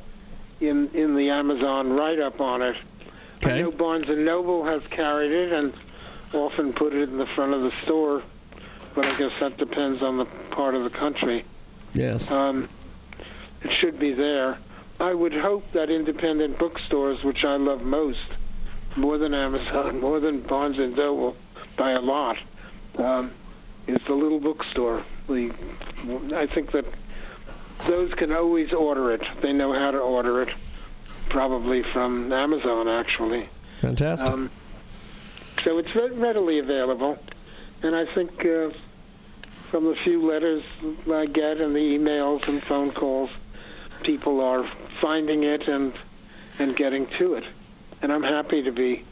in 0.59 0.89
in 0.93 1.15
the 1.15 1.29
Amazon 1.29 1.93
write-up 1.93 2.39
on 2.41 2.61
it. 2.61 2.75
I 3.43 3.45
Okay. 3.45 3.61
know 3.63 3.71
Barnes 3.71 4.07
and 4.09 4.23
Noble 4.23 4.63
has 4.65 4.85
carried 4.87 5.31
it 5.31 5.51
and 5.51 5.73
often 6.33 6.73
put 6.73 6.93
it 6.93 7.09
in 7.09 7.17
the 7.17 7.25
front 7.25 7.53
of 7.53 7.63
the 7.63 7.71
store, 7.83 8.21
but 8.95 9.05
I 9.05 9.17
guess 9.17 9.31
that 9.39 9.57
depends 9.57 10.01
on 10.03 10.17
the 10.17 10.25
part 10.51 10.75
of 10.75 10.83
the 10.83 10.89
country. 10.91 11.43
Yes. 11.93 12.29
Um, 12.29 12.69
it 13.63 13.71
should 13.71 13.99
be 13.99 14.13
there. 14.13 14.57
I 14.99 15.13
would 15.15 15.33
hope 15.33 15.69
that 15.71 15.89
independent 15.89 16.59
bookstores, 16.59 17.23
which 17.23 17.43
I 17.43 17.55
love 17.55 17.81
most, 17.81 18.19
more 18.95 19.17
than 19.17 19.33
Amazon, 19.33 19.99
more 20.07 20.19
than 20.19 20.41
Barnes 20.41 20.77
and 20.77 20.95
Noble, 20.95 21.35
by 21.75 21.91
a 21.91 22.01
lot, 22.01 22.37
um, 22.99 23.31
is 23.87 23.97
the 24.05 24.13
little 24.13 24.39
bookstore. 24.39 25.03
The, 25.27 25.51
I 26.35 26.45
think 26.45 26.71
that 26.71 26.85
those 27.87 28.13
can 28.13 28.31
always 28.31 28.73
order 28.73 29.11
it. 29.11 29.23
They 29.41 29.53
know 29.53 29.73
how 29.73 29.91
to 29.91 29.99
order 29.99 30.41
it, 30.41 30.49
probably 31.29 31.83
from 31.83 32.31
Amazon, 32.31 32.87
actually. 32.87 33.49
Fantastic. 33.81 34.29
Um, 34.29 34.49
so 35.63 35.77
it's 35.77 35.93
re- 35.95 36.09
readily 36.09 36.59
available, 36.59 37.17
and 37.81 37.95
I 37.95 38.05
think 38.05 38.45
uh, 38.45 38.69
from 39.69 39.85
the 39.85 39.95
few 39.95 40.25
letters 40.25 40.63
I 41.11 41.25
get 41.25 41.59
and 41.59 41.75
the 41.75 41.97
emails 41.97 42.47
and 42.47 42.61
phone 42.63 42.91
calls, 42.91 43.29
people 44.03 44.41
are 44.41 44.65
finding 44.99 45.43
it 45.43 45.67
and 45.67 45.93
and 46.59 46.75
getting 46.75 47.07
to 47.07 47.35
it, 47.35 47.45
and 48.01 48.11
I'm 48.11 48.23
happy 48.23 48.61
to 48.63 48.71
be 48.71 49.03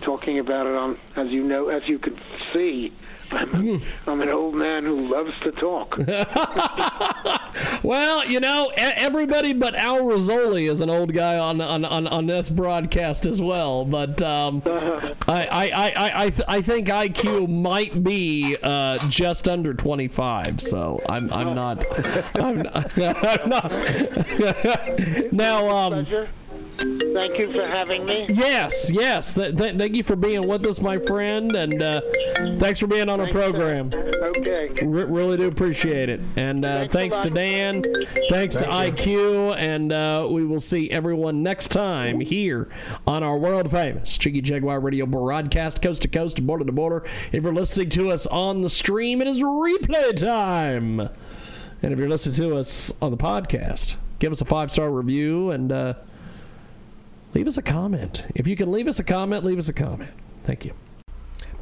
talking 0.00 0.38
about 0.38 0.66
it 0.66 0.74
on, 0.74 0.98
as 1.14 1.30
you 1.30 1.44
know, 1.44 1.68
as 1.68 1.88
you 1.88 1.98
can 1.98 2.18
see. 2.52 2.92
I'm, 3.32 3.80
I'm 4.06 4.20
an 4.20 4.28
old 4.28 4.54
man 4.54 4.84
who 4.84 5.08
loves 5.12 5.38
to 5.40 5.52
talk. 5.52 5.98
Well, 7.82 8.26
you 8.26 8.40
know, 8.40 8.70
everybody 8.76 9.52
but 9.52 9.74
Al 9.74 10.00
Rizzoli 10.02 10.70
is 10.70 10.80
an 10.80 10.90
old 10.90 11.12
guy 11.14 11.38
on 11.38 11.60
on, 11.60 11.84
on, 11.84 12.06
on 12.06 12.26
this 12.26 12.48
broadcast 12.50 13.26
as 13.26 13.40
well. 13.40 13.84
But 13.84 14.20
um, 14.22 14.62
I, 14.66 15.18
I, 15.26 15.70
I, 15.70 15.92
I, 15.96 16.24
I, 16.24 16.30
th- 16.30 16.42
I 16.48 16.62
think 16.62 16.88
IQ 16.88 17.48
might 17.48 18.02
be 18.04 18.56
uh, 18.62 18.98
just 19.08 19.48
under 19.48 19.74
25. 19.74 20.60
So 20.60 21.02
I'm 21.08 21.32
I'm 21.32 21.54
not 21.54 21.84
I'm 22.36 22.62
not, 22.62 22.98
I'm 22.98 23.48
not. 23.48 25.32
now 25.32 25.68
um. 25.68 26.06
Thank 26.76 27.38
you 27.38 27.52
for 27.52 27.66
having 27.66 28.06
me. 28.06 28.26
yes 28.30 28.90
yes 28.90 29.34
th- 29.34 29.56
th- 29.56 29.76
thank 29.76 29.94
you 29.94 30.02
for 30.02 30.16
being 30.16 30.46
with 30.46 30.64
us, 30.64 30.80
my 30.80 30.98
friend, 30.98 31.54
and 31.54 31.82
uh, 31.82 32.00
thanks 32.58 32.78
for 32.80 32.86
being 32.86 33.08
on 33.08 33.20
our 33.20 33.28
program. 33.28 33.90
Okay. 33.94 34.70
Re- 34.82 35.04
really 35.04 35.36
do 35.36 35.48
appreciate 35.48 36.08
it. 36.08 36.20
And 36.36 36.64
uh, 36.64 36.86
Thanks 36.88 36.92
thanks 36.92 37.18
to. 37.18 37.30
Dan. 37.30 37.82
Thanks 38.30 38.56
to 38.56 38.64
IQ. 38.64 39.56
And 39.56 39.92
uh, 39.92 40.28
we 40.30 40.44
will 40.44 40.60
see 40.60 40.90
everyone 40.90 41.42
next 41.42 41.68
time 41.68 42.20
here 42.20 42.68
on 43.06 43.22
our 43.22 43.36
world 43.36 43.70
famous 43.70 44.16
Jiggy 44.16 44.40
Jaguar 44.40 44.80
radio 44.80 45.06
broadcast, 45.06 45.82
coast 45.82 46.02
to 46.02 46.08
coast, 46.08 46.44
border 46.46 46.64
to 46.64 46.72
border. 46.72 47.04
If 47.32 47.42
you're 47.42 47.52
listening 47.54 47.90
to 47.90 48.10
us 48.10 48.26
on 48.26 48.62
the 48.62 48.70
stream, 48.70 49.20
it 49.20 49.26
is 49.26 49.38
replay 49.38 50.16
time. 50.16 51.00
And 51.82 51.92
if 51.92 51.98
you're 51.98 52.08
listening 52.08 52.36
to 52.36 52.56
us 52.56 52.92
on 53.02 53.10
the 53.10 53.16
podcast, 53.16 53.96
give 54.18 54.32
us 54.32 54.40
a 54.40 54.44
five 54.44 54.70
star 54.72 54.90
review 54.90 55.50
and 55.50 55.72
uh, 55.72 55.94
leave 57.34 57.46
us 57.46 57.58
a 57.58 57.62
comment. 57.62 58.26
If 58.34 58.46
you 58.46 58.56
can 58.56 58.70
leave 58.70 58.88
us 58.88 58.98
a 58.98 59.04
comment, 59.04 59.44
leave 59.44 59.58
us 59.58 59.68
a 59.68 59.72
comment. 59.72 60.12
Thank 60.44 60.64
you. 60.64 60.72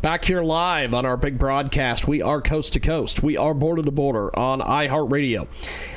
Back 0.00 0.26
here 0.26 0.44
live 0.44 0.94
on 0.94 1.04
our 1.04 1.16
big 1.16 1.38
broadcast. 1.38 2.06
We 2.06 2.22
are 2.22 2.40
coast 2.40 2.72
to 2.74 2.80
coast. 2.80 3.20
We 3.20 3.36
are 3.36 3.52
border 3.52 3.82
to 3.82 3.90
border 3.90 4.38
on 4.38 4.60
iHeartRadio. 4.60 5.48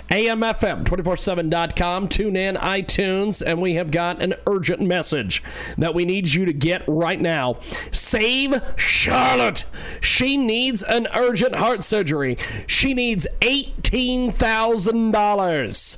AMFM247.com. 0.10 2.08
Tune 2.08 2.36
in, 2.36 2.56
iTunes, 2.56 3.44
and 3.46 3.62
we 3.62 3.76
have 3.76 3.92
got 3.92 4.20
an 4.20 4.34
urgent 4.48 4.82
message 4.82 5.44
that 5.78 5.94
we 5.94 6.04
need 6.04 6.34
you 6.34 6.46
to 6.46 6.54
get 6.54 6.82
right 6.88 7.22
now. 7.22 7.60
Save 7.92 8.60
Charlotte. 8.76 9.66
She 10.02 10.36
needs 10.36 10.82
an 10.82 11.08
urgent 11.14 11.54
heart 11.54 11.84
surgery. 11.84 12.38
She 12.66 12.96
needs 12.96 13.28
$18,000. 13.42 15.98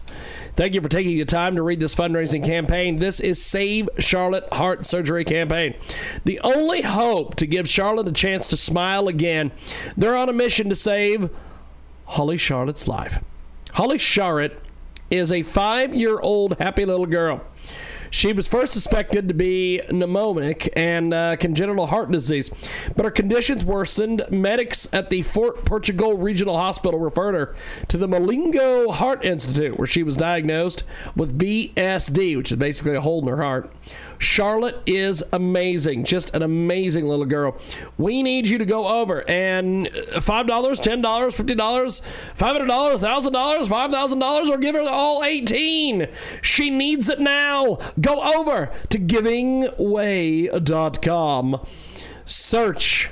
Thank 0.55 0.75
you 0.75 0.81
for 0.81 0.89
taking 0.89 1.17
the 1.17 1.25
time 1.25 1.55
to 1.55 1.63
read 1.63 1.79
this 1.79 1.95
fundraising 1.95 2.43
campaign. 2.43 2.97
This 2.97 3.19
is 3.19 3.43
Save 3.43 3.89
Charlotte 3.97 4.47
Heart 4.53 4.85
Surgery 4.85 5.25
campaign. 5.25 5.73
The 6.25 6.39
only 6.41 6.81
hope 6.81 7.35
to 7.37 7.47
give 7.47 7.67
Charlotte 7.67 8.07
a 8.07 8.11
chance 8.11 8.45
to 8.47 8.57
smile 8.57 9.07
again. 9.07 9.51
They're 9.97 10.15
on 10.15 10.29
a 10.29 10.33
mission 10.33 10.69
to 10.69 10.75
save 10.75 11.31
Holly 12.05 12.37
Charlotte's 12.37 12.87
life. 12.87 13.23
Holly 13.71 13.97
Charlotte 13.97 14.61
is 15.09 15.31
a 15.31 15.41
five 15.41 15.95
year 15.95 16.19
old 16.19 16.59
happy 16.59 16.85
little 16.85 17.07
girl. 17.07 17.41
She 18.13 18.31
was 18.31 18.47
first 18.47 18.73
suspected 18.73 19.27
to 19.27 19.33
be 19.33 19.81
pneumonic 19.89 20.69
and 20.75 21.15
uh, 21.15 21.35
congenital 21.35 21.87
heart 21.87 22.11
disease, 22.11 22.51
but 22.95 23.05
her 23.05 23.11
conditions 23.11 23.65
worsened. 23.65 24.21
Medics 24.29 24.87
at 24.93 25.09
the 25.09 25.23
Fort 25.23 25.65
Portugal 25.65 26.15
Regional 26.15 26.55
Hospital 26.55 26.99
referred 26.99 27.33
her 27.33 27.55
to 27.87 27.97
the 27.97 28.07
Malingo 28.07 28.93
Heart 28.93 29.25
Institute, 29.25 29.79
where 29.79 29.87
she 29.87 30.03
was 30.03 30.15
diagnosed 30.15 30.83
with 31.15 31.39
VSD, 31.39 32.37
which 32.37 32.51
is 32.51 32.57
basically 32.57 32.93
a 32.93 33.01
hole 33.01 33.23
in 33.23 33.27
her 33.29 33.41
heart. 33.41 33.73
Charlotte 34.17 34.81
is 34.85 35.23
amazing, 35.31 36.03
just 36.05 36.33
an 36.33 36.41
amazing 36.41 37.07
little 37.07 37.25
girl. 37.25 37.57
We 37.97 38.23
need 38.23 38.47
you 38.47 38.57
to 38.57 38.65
go 38.65 38.87
over 38.87 39.29
and 39.29 39.87
uh, 39.87 40.19
$5, 40.19 40.47
$10, 40.47 41.01
$50, 41.01 42.01
$500, 42.37 42.37
$1,000, 42.37 43.67
$5,000, 43.67 44.49
or 44.49 44.57
give 44.57 44.75
her 44.75 44.81
all 44.81 45.23
18. 45.23 46.07
She 46.41 46.69
needs 46.69 47.07
it 47.09 47.19
now. 47.19 47.77
Go 47.99 48.21
over 48.37 48.71
to 48.89 48.99
givingway.com. 48.99 51.67
Search 52.25 53.09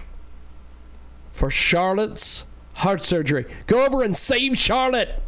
for 1.32 1.50
Charlotte's 1.50 2.46
heart 2.76 3.04
surgery. 3.04 3.46
Go 3.68 3.86
over 3.86 4.02
and 4.04 4.16
save 4.16 4.58
Charlotte. 4.58 5.22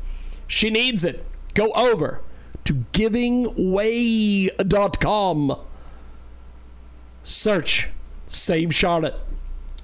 She 0.48 0.70
needs 0.70 1.04
it. 1.04 1.26
Go 1.54 1.74
over 1.74 2.22
to 2.66 2.74
givingway.com. 2.94 5.56
Search 7.24 7.90
Save 8.28 8.76
Charlotte. 8.76 9.16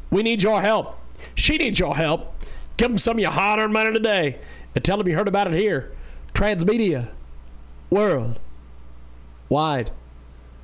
We 0.09 0.23
need 0.23 0.43
your 0.43 0.61
help. 0.61 0.97
She 1.35 1.57
needs 1.57 1.79
your 1.79 1.95
help. 1.95 2.35
Give 2.77 2.89
them 2.89 2.97
some 2.97 3.17
of 3.17 3.21
your 3.21 3.31
hard 3.31 3.59
earned 3.59 3.73
money 3.73 3.93
today 3.93 4.39
and 4.73 4.83
tell 4.83 4.97
them 4.97 5.07
you 5.07 5.15
heard 5.15 5.27
about 5.27 5.53
it 5.53 5.59
here. 5.59 5.91
Transmedia. 6.33 7.09
World. 7.89 8.39
Wide. 9.49 9.91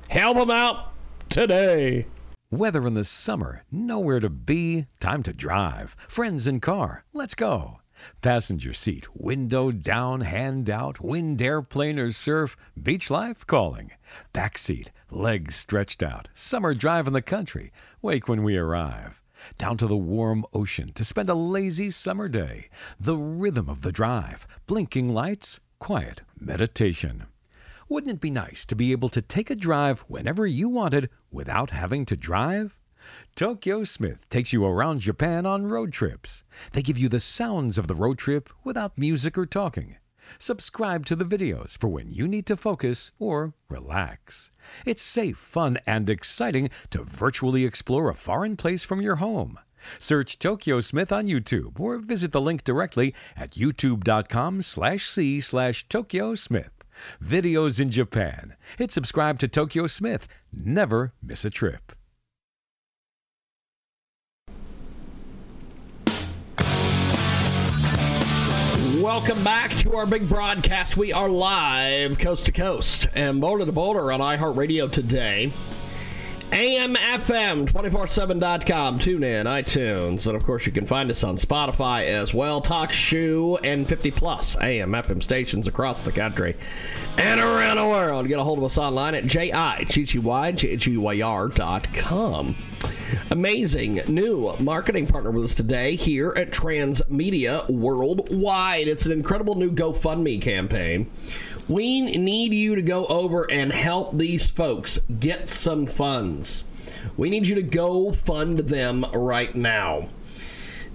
Help 0.08 0.38
them 0.38 0.50
out 0.50 0.92
today. 1.28 2.06
Weather 2.50 2.86
in 2.86 2.94
the 2.94 3.04
summer, 3.04 3.64
nowhere 3.72 4.20
to 4.20 4.30
be, 4.30 4.86
time 5.00 5.22
to 5.24 5.32
drive. 5.32 5.96
Friends 6.08 6.46
in 6.46 6.60
car, 6.60 7.04
let's 7.12 7.34
go. 7.34 7.80
Passenger 8.22 8.72
seat, 8.72 9.06
window 9.14 9.70
down, 9.70 10.22
hand 10.22 10.68
out, 10.68 11.00
wind 11.00 11.40
airplane 11.40 11.98
or 11.98 12.12
surf, 12.12 12.56
beach 12.80 13.10
life 13.10 13.46
calling. 13.46 13.92
Back 14.32 14.58
seat, 14.58 14.92
legs 15.10 15.56
stretched 15.56 16.02
out, 16.02 16.28
summer 16.34 16.74
drive 16.74 17.06
in 17.06 17.12
the 17.12 17.22
country, 17.22 17.72
wake 18.02 18.28
when 18.28 18.42
we 18.42 18.56
arrive. 18.56 19.22
Down 19.58 19.76
to 19.78 19.86
the 19.86 19.96
warm 19.96 20.44
ocean 20.52 20.92
to 20.94 21.04
spend 21.04 21.28
a 21.28 21.34
lazy 21.34 21.90
summer 21.90 22.28
day. 22.28 22.68
The 22.98 23.16
rhythm 23.16 23.68
of 23.68 23.82
the 23.82 23.92
drive, 23.92 24.46
blinking 24.66 25.08
lights, 25.08 25.60
quiet 25.78 26.22
meditation. 26.38 27.26
Wouldn't 27.88 28.12
it 28.12 28.20
be 28.20 28.30
nice 28.30 28.66
to 28.66 28.74
be 28.74 28.92
able 28.92 29.08
to 29.10 29.22
take 29.22 29.50
a 29.50 29.54
drive 29.54 30.00
whenever 30.08 30.46
you 30.46 30.68
wanted 30.68 31.08
without 31.30 31.70
having 31.70 32.04
to 32.06 32.16
drive? 32.16 32.75
Tokyo 33.36 33.84
Smith 33.84 34.26
takes 34.30 34.54
you 34.54 34.64
around 34.64 35.00
Japan 35.00 35.44
on 35.44 35.66
road 35.66 35.92
trips. 35.92 36.42
They 36.72 36.80
give 36.80 36.96
you 36.96 37.10
the 37.10 37.20
sounds 37.20 37.76
of 37.76 37.86
the 37.86 37.94
road 37.94 38.16
trip 38.16 38.48
without 38.64 38.96
music 38.96 39.36
or 39.36 39.44
talking. 39.44 39.96
Subscribe 40.38 41.04
to 41.04 41.14
the 41.14 41.26
videos 41.26 41.76
for 41.76 41.88
when 41.88 42.10
you 42.14 42.26
need 42.26 42.46
to 42.46 42.56
focus 42.56 43.12
or 43.18 43.52
relax. 43.68 44.52
It's 44.86 45.02
safe, 45.02 45.36
fun, 45.36 45.78
and 45.86 46.08
exciting 46.08 46.70
to 46.92 47.04
virtually 47.04 47.66
explore 47.66 48.08
a 48.08 48.14
foreign 48.14 48.56
place 48.56 48.84
from 48.84 49.02
your 49.02 49.16
home. 49.16 49.58
Search 49.98 50.38
Tokyo 50.38 50.80
Smith 50.80 51.12
on 51.12 51.26
YouTube 51.26 51.78
or 51.78 51.98
visit 51.98 52.32
the 52.32 52.40
link 52.40 52.64
directly 52.64 53.14
at 53.36 53.50
youtube.com 53.50 54.62
slash 54.62 55.10
c 55.10 55.42
slash 55.42 55.86
Tokyo 55.90 56.36
Smith. 56.36 56.70
Videos 57.22 57.78
in 57.78 57.90
Japan. 57.90 58.56
Hit 58.78 58.90
subscribe 58.90 59.38
to 59.40 59.46
Tokyo 59.46 59.86
Smith. 59.88 60.26
Never 60.50 61.12
miss 61.22 61.44
a 61.44 61.50
trip. 61.50 61.92
Welcome 69.06 69.44
back 69.44 69.70
to 69.78 69.94
our 69.94 70.04
big 70.04 70.28
broadcast. 70.28 70.96
We 70.96 71.12
are 71.12 71.28
live 71.28 72.18
coast 72.18 72.46
to 72.46 72.52
coast 72.52 73.06
and 73.14 73.40
boulder 73.40 73.64
to 73.64 73.70
boulder 73.70 74.10
on 74.10 74.18
iHeartRadio 74.18 74.90
today. 74.90 75.52
AMFM247.com, 76.50 78.98
tune 79.00 79.24
in, 79.24 79.46
iTunes, 79.46 80.28
and 80.28 80.36
of 80.36 80.44
course 80.44 80.64
you 80.64 80.70
can 80.70 80.86
find 80.86 81.10
us 81.10 81.24
on 81.24 81.38
Spotify 81.38 82.06
as 82.06 82.32
well. 82.32 82.62
TalkShoe 82.62 83.58
and 83.64 83.88
50 83.88 84.12
plus 84.12 84.54
AMFM 84.56 85.22
stations 85.22 85.66
across 85.66 86.02
the 86.02 86.12
country 86.12 86.54
and 87.18 87.40
around 87.40 87.78
the 87.78 87.86
world. 87.86 88.28
Get 88.28 88.38
a 88.38 88.44
hold 88.44 88.58
of 88.58 88.64
us 88.64 88.78
online 88.78 89.16
at 89.16 89.24
com. 91.94 92.54
Amazing 93.30 94.02
new 94.06 94.54
marketing 94.60 95.08
partner 95.08 95.32
with 95.32 95.44
us 95.44 95.54
today 95.54 95.96
here 95.96 96.32
at 96.36 96.52
Transmedia 96.52 97.68
Worldwide. 97.68 98.86
It's 98.86 99.04
an 99.04 99.10
incredible 99.12 99.56
new 99.56 99.72
GoFundMe 99.72 100.40
campaign 100.40 101.10
we 101.68 102.00
need 102.00 102.52
you 102.52 102.76
to 102.76 102.82
go 102.82 103.06
over 103.06 103.50
and 103.50 103.72
help 103.72 104.16
these 104.16 104.48
folks 104.48 105.00
get 105.18 105.48
some 105.48 105.86
funds. 105.86 106.62
We 107.16 107.30
need 107.30 107.46
you 107.46 107.54
to 107.56 107.62
go 107.62 108.12
fund 108.12 108.58
them 108.58 109.06
right 109.12 109.54
now. 109.54 110.08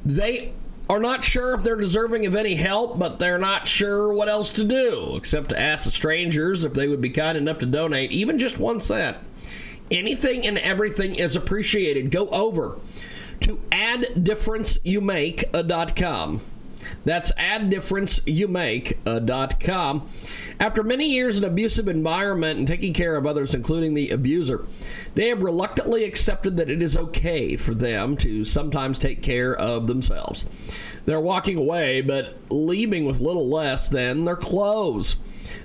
They 0.05 0.53
are 0.89 0.99
not 0.99 1.23
sure 1.23 1.53
if 1.53 1.63
they're 1.63 1.77
deserving 1.77 2.25
of 2.25 2.35
any 2.35 2.55
help, 2.55 2.99
but 2.99 3.19
they're 3.19 3.37
not 3.37 3.67
sure 3.67 4.11
what 4.13 4.27
else 4.27 4.51
to 4.53 4.63
do 4.63 5.15
except 5.15 5.49
to 5.49 5.59
ask 5.59 5.85
the 5.85 5.91
strangers 5.91 6.63
if 6.63 6.73
they 6.73 6.87
would 6.87 7.01
be 7.01 7.09
kind 7.09 7.37
enough 7.37 7.59
to 7.59 7.65
donate 7.65 8.11
even 8.11 8.37
just 8.37 8.59
one 8.59 8.81
cent. 8.81 9.17
Anything 9.89 10.45
and 10.45 10.57
everything 10.57 11.15
is 11.15 11.35
appreciated. 11.35 12.11
Go 12.11 12.27
over 12.29 12.77
to 13.41 13.59
adddifferenceyouMake.com. 13.71 16.41
That's 17.03 17.31
adddifferenceyouMake.com. 17.33 19.97
Uh, 19.97 20.01
After 20.59 20.83
many 20.83 21.09
years 21.09 21.37
in 21.37 21.43
abusive 21.43 21.87
environment 21.87 22.59
and 22.59 22.67
taking 22.67 22.93
care 22.93 23.15
of 23.15 23.25
others, 23.25 23.55
including 23.55 23.95
the 23.95 24.11
abuser, 24.11 24.65
they 25.15 25.29
have 25.29 25.41
reluctantly 25.41 26.03
accepted 26.03 26.57
that 26.57 26.69
it 26.69 26.79
is 26.81 26.95
okay 26.95 27.57
for 27.57 27.73
them 27.73 28.15
to 28.17 28.45
sometimes 28.45 28.99
take 28.99 29.23
care 29.23 29.55
of 29.55 29.87
themselves. 29.87 30.45
They're 31.05 31.19
walking 31.19 31.57
away, 31.57 32.01
but 32.01 32.37
leaving 32.49 33.05
with 33.05 33.19
little 33.19 33.49
less 33.49 33.89
than 33.89 34.25
their 34.25 34.35
clothes. 34.35 35.15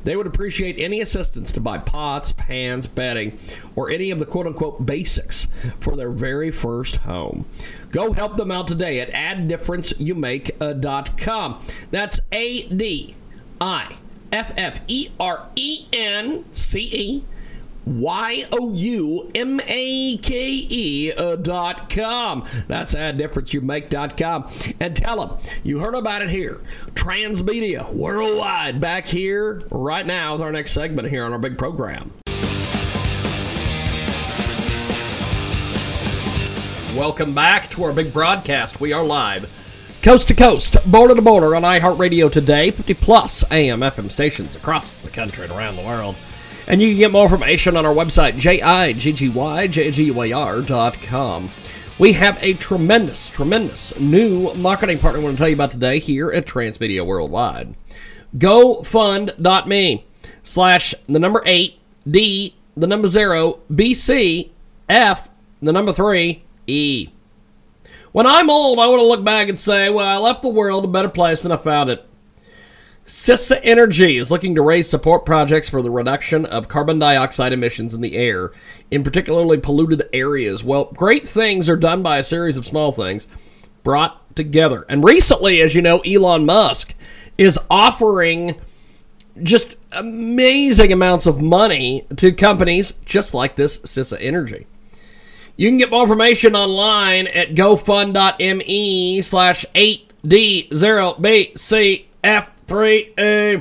They 0.07 0.15
would 0.15 0.29
appreciate 0.29 0.79
any 0.79 1.01
assistance 1.01 1.51
to 1.51 1.61
buy 1.61 1.79
pots, 1.79 2.31
pans, 2.31 2.87
bedding, 2.87 3.37
or 3.75 3.91
any 3.91 4.13
of 4.13 4.21
the 4.21 4.25
quote 4.25 4.47
unquote 4.47 4.87
basics 4.87 5.49
for 5.81 5.97
their 5.97 6.11
very 6.11 6.53
first 6.53 6.99
home. 6.99 7.45
Go 7.91 8.13
help 8.13 8.37
them 8.37 8.53
out 8.53 8.69
today 8.69 9.01
at 9.01 9.11
adddifferenceyouMake.com. 9.11 11.61
That's 11.91 12.21
A 12.31 12.69
D 12.69 13.17
I 13.61 13.97
F 14.31 14.53
F 14.57 14.79
E 14.87 15.09
R 15.19 15.49
E 15.57 15.87
N 15.93 16.45
C 16.53 16.89
E 16.93 17.25
Y 17.87 18.45
O 18.51 18.74
U 18.74 19.30
M 19.32 19.61
A 19.61 20.16
K 20.18 20.66
E 20.68 21.12
uh, 21.12 21.37
dot 21.37 21.89
com. 21.89 22.45
That's 22.66 22.95
how 22.95 23.12
difference 23.12 23.55
you 23.55 23.61
make 23.61 23.91
dot 23.91 24.16
com. 24.16 24.51
And 24.80 24.97
tell 24.97 25.24
them 25.24 25.39
you 25.62 25.78
heard 25.78 25.95
about 25.95 26.22
it 26.22 26.30
here. 26.30 26.61
Transmedia 26.95 27.93
worldwide 27.93 28.80
back 28.80 29.07
here 29.07 29.62
right 29.70 30.05
now 30.05 30.32
with 30.32 30.43
our 30.43 30.51
next 30.51 30.72
segment 30.72 31.09
here 31.09 31.24
on 31.24 31.32
our 31.32 31.39
big 31.39 31.57
program. 31.57 32.12
Welcome 36.97 37.34
back 37.34 37.70
to 37.70 37.84
our 37.84 37.93
big 37.93 38.12
broadcast. 38.12 38.80
We 38.80 38.93
are 38.93 39.05
live 39.05 39.49
coast 40.03 40.28
to 40.28 40.34
coast, 40.34 40.76
border 40.89 41.16
to 41.16 41.22
border 41.22 41.57
on 41.57 41.62
iHeartRadio 41.62 42.30
today, 42.30 42.70
50 42.70 42.95
plus 42.95 43.45
AM 43.51 43.80
FM 43.80 44.11
stations 44.12 44.55
across 44.55 44.99
the 44.99 45.11
country 45.11 45.43
and 45.43 45.53
around 45.53 45.74
the 45.74 45.82
world. 45.82 46.14
And 46.69 46.83
you 46.83 46.89
can 46.89 46.99
get 46.99 47.12
more 47.12 47.25
information 47.25 47.77
on 47.77 47.87
our 47.87 47.95
website, 47.95 48.33
jiggyyr.com. 48.35 48.71
We 51.99 52.12
have 52.12 52.43
a 52.43 52.53
tremendous, 52.55 53.31
tremendous 53.31 53.99
new 53.99 54.53
marketing 54.55 54.99
partner 54.99 55.21
I 55.21 55.25
want 55.25 55.37
to 55.37 55.39
tell 55.39 55.49
you 55.49 55.55
about 55.55 55.71
today 55.71 55.99
here 55.99 56.31
at 56.31 56.45
Transmedia 56.45 57.07
Worldwide. 57.07 57.75
GoFund.me 58.37 60.05
slash 60.43 60.95
the 61.09 61.19
number 61.19 61.43
8, 61.47 61.79
D, 62.11 62.55
the 62.77 62.87
number 62.87 63.09
0, 63.09 63.61
BC, 63.71 64.51
F, 64.89 65.29
the 65.62 65.73
number 65.73 65.93
3, 65.93 66.43
E. 66.67 67.09
When 68.12 68.27
I'm 68.27 68.51
old, 68.51 68.79
I 68.79 68.87
want 68.87 69.01
to 69.01 69.07
look 69.07 69.25
back 69.25 69.49
and 69.49 69.59
say, 69.59 69.89
well, 69.89 70.07
I 70.07 70.17
left 70.17 70.43
the 70.43 70.49
world 70.49 70.85
a 70.85 70.89
better 70.89 71.09
place 71.09 71.43
than 71.43 71.53
I 71.53 71.57
found 71.57 71.91
it. 71.91 72.07
CISA 73.07 73.61
Energy 73.63 74.17
is 74.17 74.33
looking 74.33 74.57
to 74.57 74.63
raise 74.63 74.91
support 74.91 75.25
projects 75.25 75.69
for 75.69 75.81
the 75.81 75.93
reduction 75.93 76.45
of 76.45 76.67
carbon 76.67 76.99
dioxide 76.99 77.53
emissions 77.53 77.95
in 77.95 78.01
the 78.01 78.17
air 78.17 78.51
in 78.91 79.05
particularly 79.05 79.59
polluted 79.59 80.09
areas. 80.13 80.65
Well, 80.65 80.87
great 80.87 81.29
things 81.29 81.69
are 81.69 81.77
done 81.77 82.03
by 82.03 82.19
a 82.19 82.25
series 82.25 82.57
of 82.57 82.67
small 82.67 82.91
things 82.91 83.29
brought 83.85 84.35
together. 84.35 84.85
And 84.89 85.05
recently, 85.05 85.61
as 85.61 85.77
you 85.77 85.83
know, 85.83 86.01
Elon 86.01 86.45
Musk 86.45 86.95
is 87.39 87.61
offering 87.71 88.61
just 89.41 89.77
amazing 89.93 90.93
amounts 90.93 91.27
of 91.27 91.41
money 91.41 92.09
to 92.17 92.33
companies 92.33 92.95
just 93.05 93.35
like 93.35 93.55
this 93.55 93.79
CISA 93.79 94.19
Energy. 94.21 94.67
You 95.57 95.69
can 95.69 95.79
get 95.79 95.91
more 95.91 96.03
information 96.03 96.57
online 96.57 97.29
at 97.29 97.55
gofund.me 97.55 99.23
slash 99.23 99.65
8D0BCF3A. 102.67 103.12
Eh, 103.19 103.61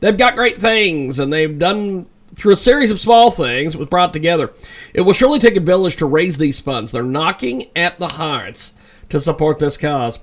they've 0.00 0.16
got 0.16 0.36
great 0.36 0.60
things, 0.60 1.18
and 1.18 1.32
they've 1.32 1.58
done 1.58 2.06
through 2.34 2.54
a 2.54 2.56
series 2.56 2.90
of 2.90 3.00
small 3.00 3.30
things 3.30 3.76
was 3.76 3.88
brought 3.88 4.12
together. 4.12 4.52
It 4.94 5.02
will 5.02 5.12
surely 5.12 5.38
take 5.38 5.56
a 5.56 5.60
village 5.60 5.96
to 5.96 6.06
raise 6.06 6.38
these 6.38 6.60
funds. 6.60 6.90
They're 6.90 7.02
knocking 7.02 7.70
at 7.76 7.98
the 7.98 8.08
hearts 8.08 8.72
to 9.10 9.20
support 9.20 9.58
this 9.58 9.76
cause. 9.76 10.18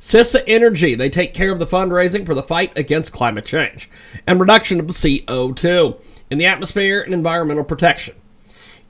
CISA 0.00 0.42
Energy, 0.46 0.94
they 0.94 1.10
take 1.10 1.34
care 1.34 1.52
of 1.52 1.58
the 1.58 1.66
fundraising 1.66 2.24
for 2.24 2.34
the 2.34 2.42
fight 2.42 2.72
against 2.76 3.12
climate 3.12 3.44
change 3.44 3.90
and 4.26 4.40
reduction 4.40 4.80
of 4.80 4.86
the 4.86 4.94
CO2 4.94 6.02
in 6.30 6.38
the 6.38 6.46
atmosphere 6.46 7.02
and 7.02 7.12
environmental 7.12 7.64
protection. 7.64 8.14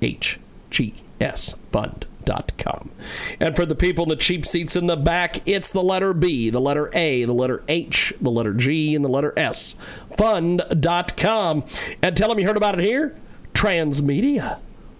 H 0.00 0.38
G 0.70 0.94
S 1.20 1.54
Fund 1.70 2.06
Com. 2.58 2.90
And 3.38 3.54
for 3.54 3.66
the 3.66 3.74
people 3.74 4.04
in 4.04 4.08
the 4.08 4.16
cheap 4.16 4.46
seats 4.46 4.76
in 4.76 4.86
the 4.86 4.96
back, 4.96 5.46
it's 5.46 5.70
the 5.70 5.82
letter 5.82 6.14
B, 6.14 6.50
the 6.50 6.60
letter 6.60 6.90
A, 6.94 7.24
the 7.24 7.32
letter 7.32 7.62
H, 7.68 8.14
the 8.20 8.30
letter 8.30 8.54
G, 8.54 8.94
and 8.94 9.04
the 9.04 9.10
letter 9.10 9.32
S. 9.36 9.76
Fund.com. 10.16 11.64
And 12.02 12.16
tell 12.16 12.28
them 12.28 12.38
you 12.38 12.46
heard 12.46 12.56
about 12.56 12.78
it 12.78 12.84
here. 12.84 13.14
Transmedia. 13.52 14.58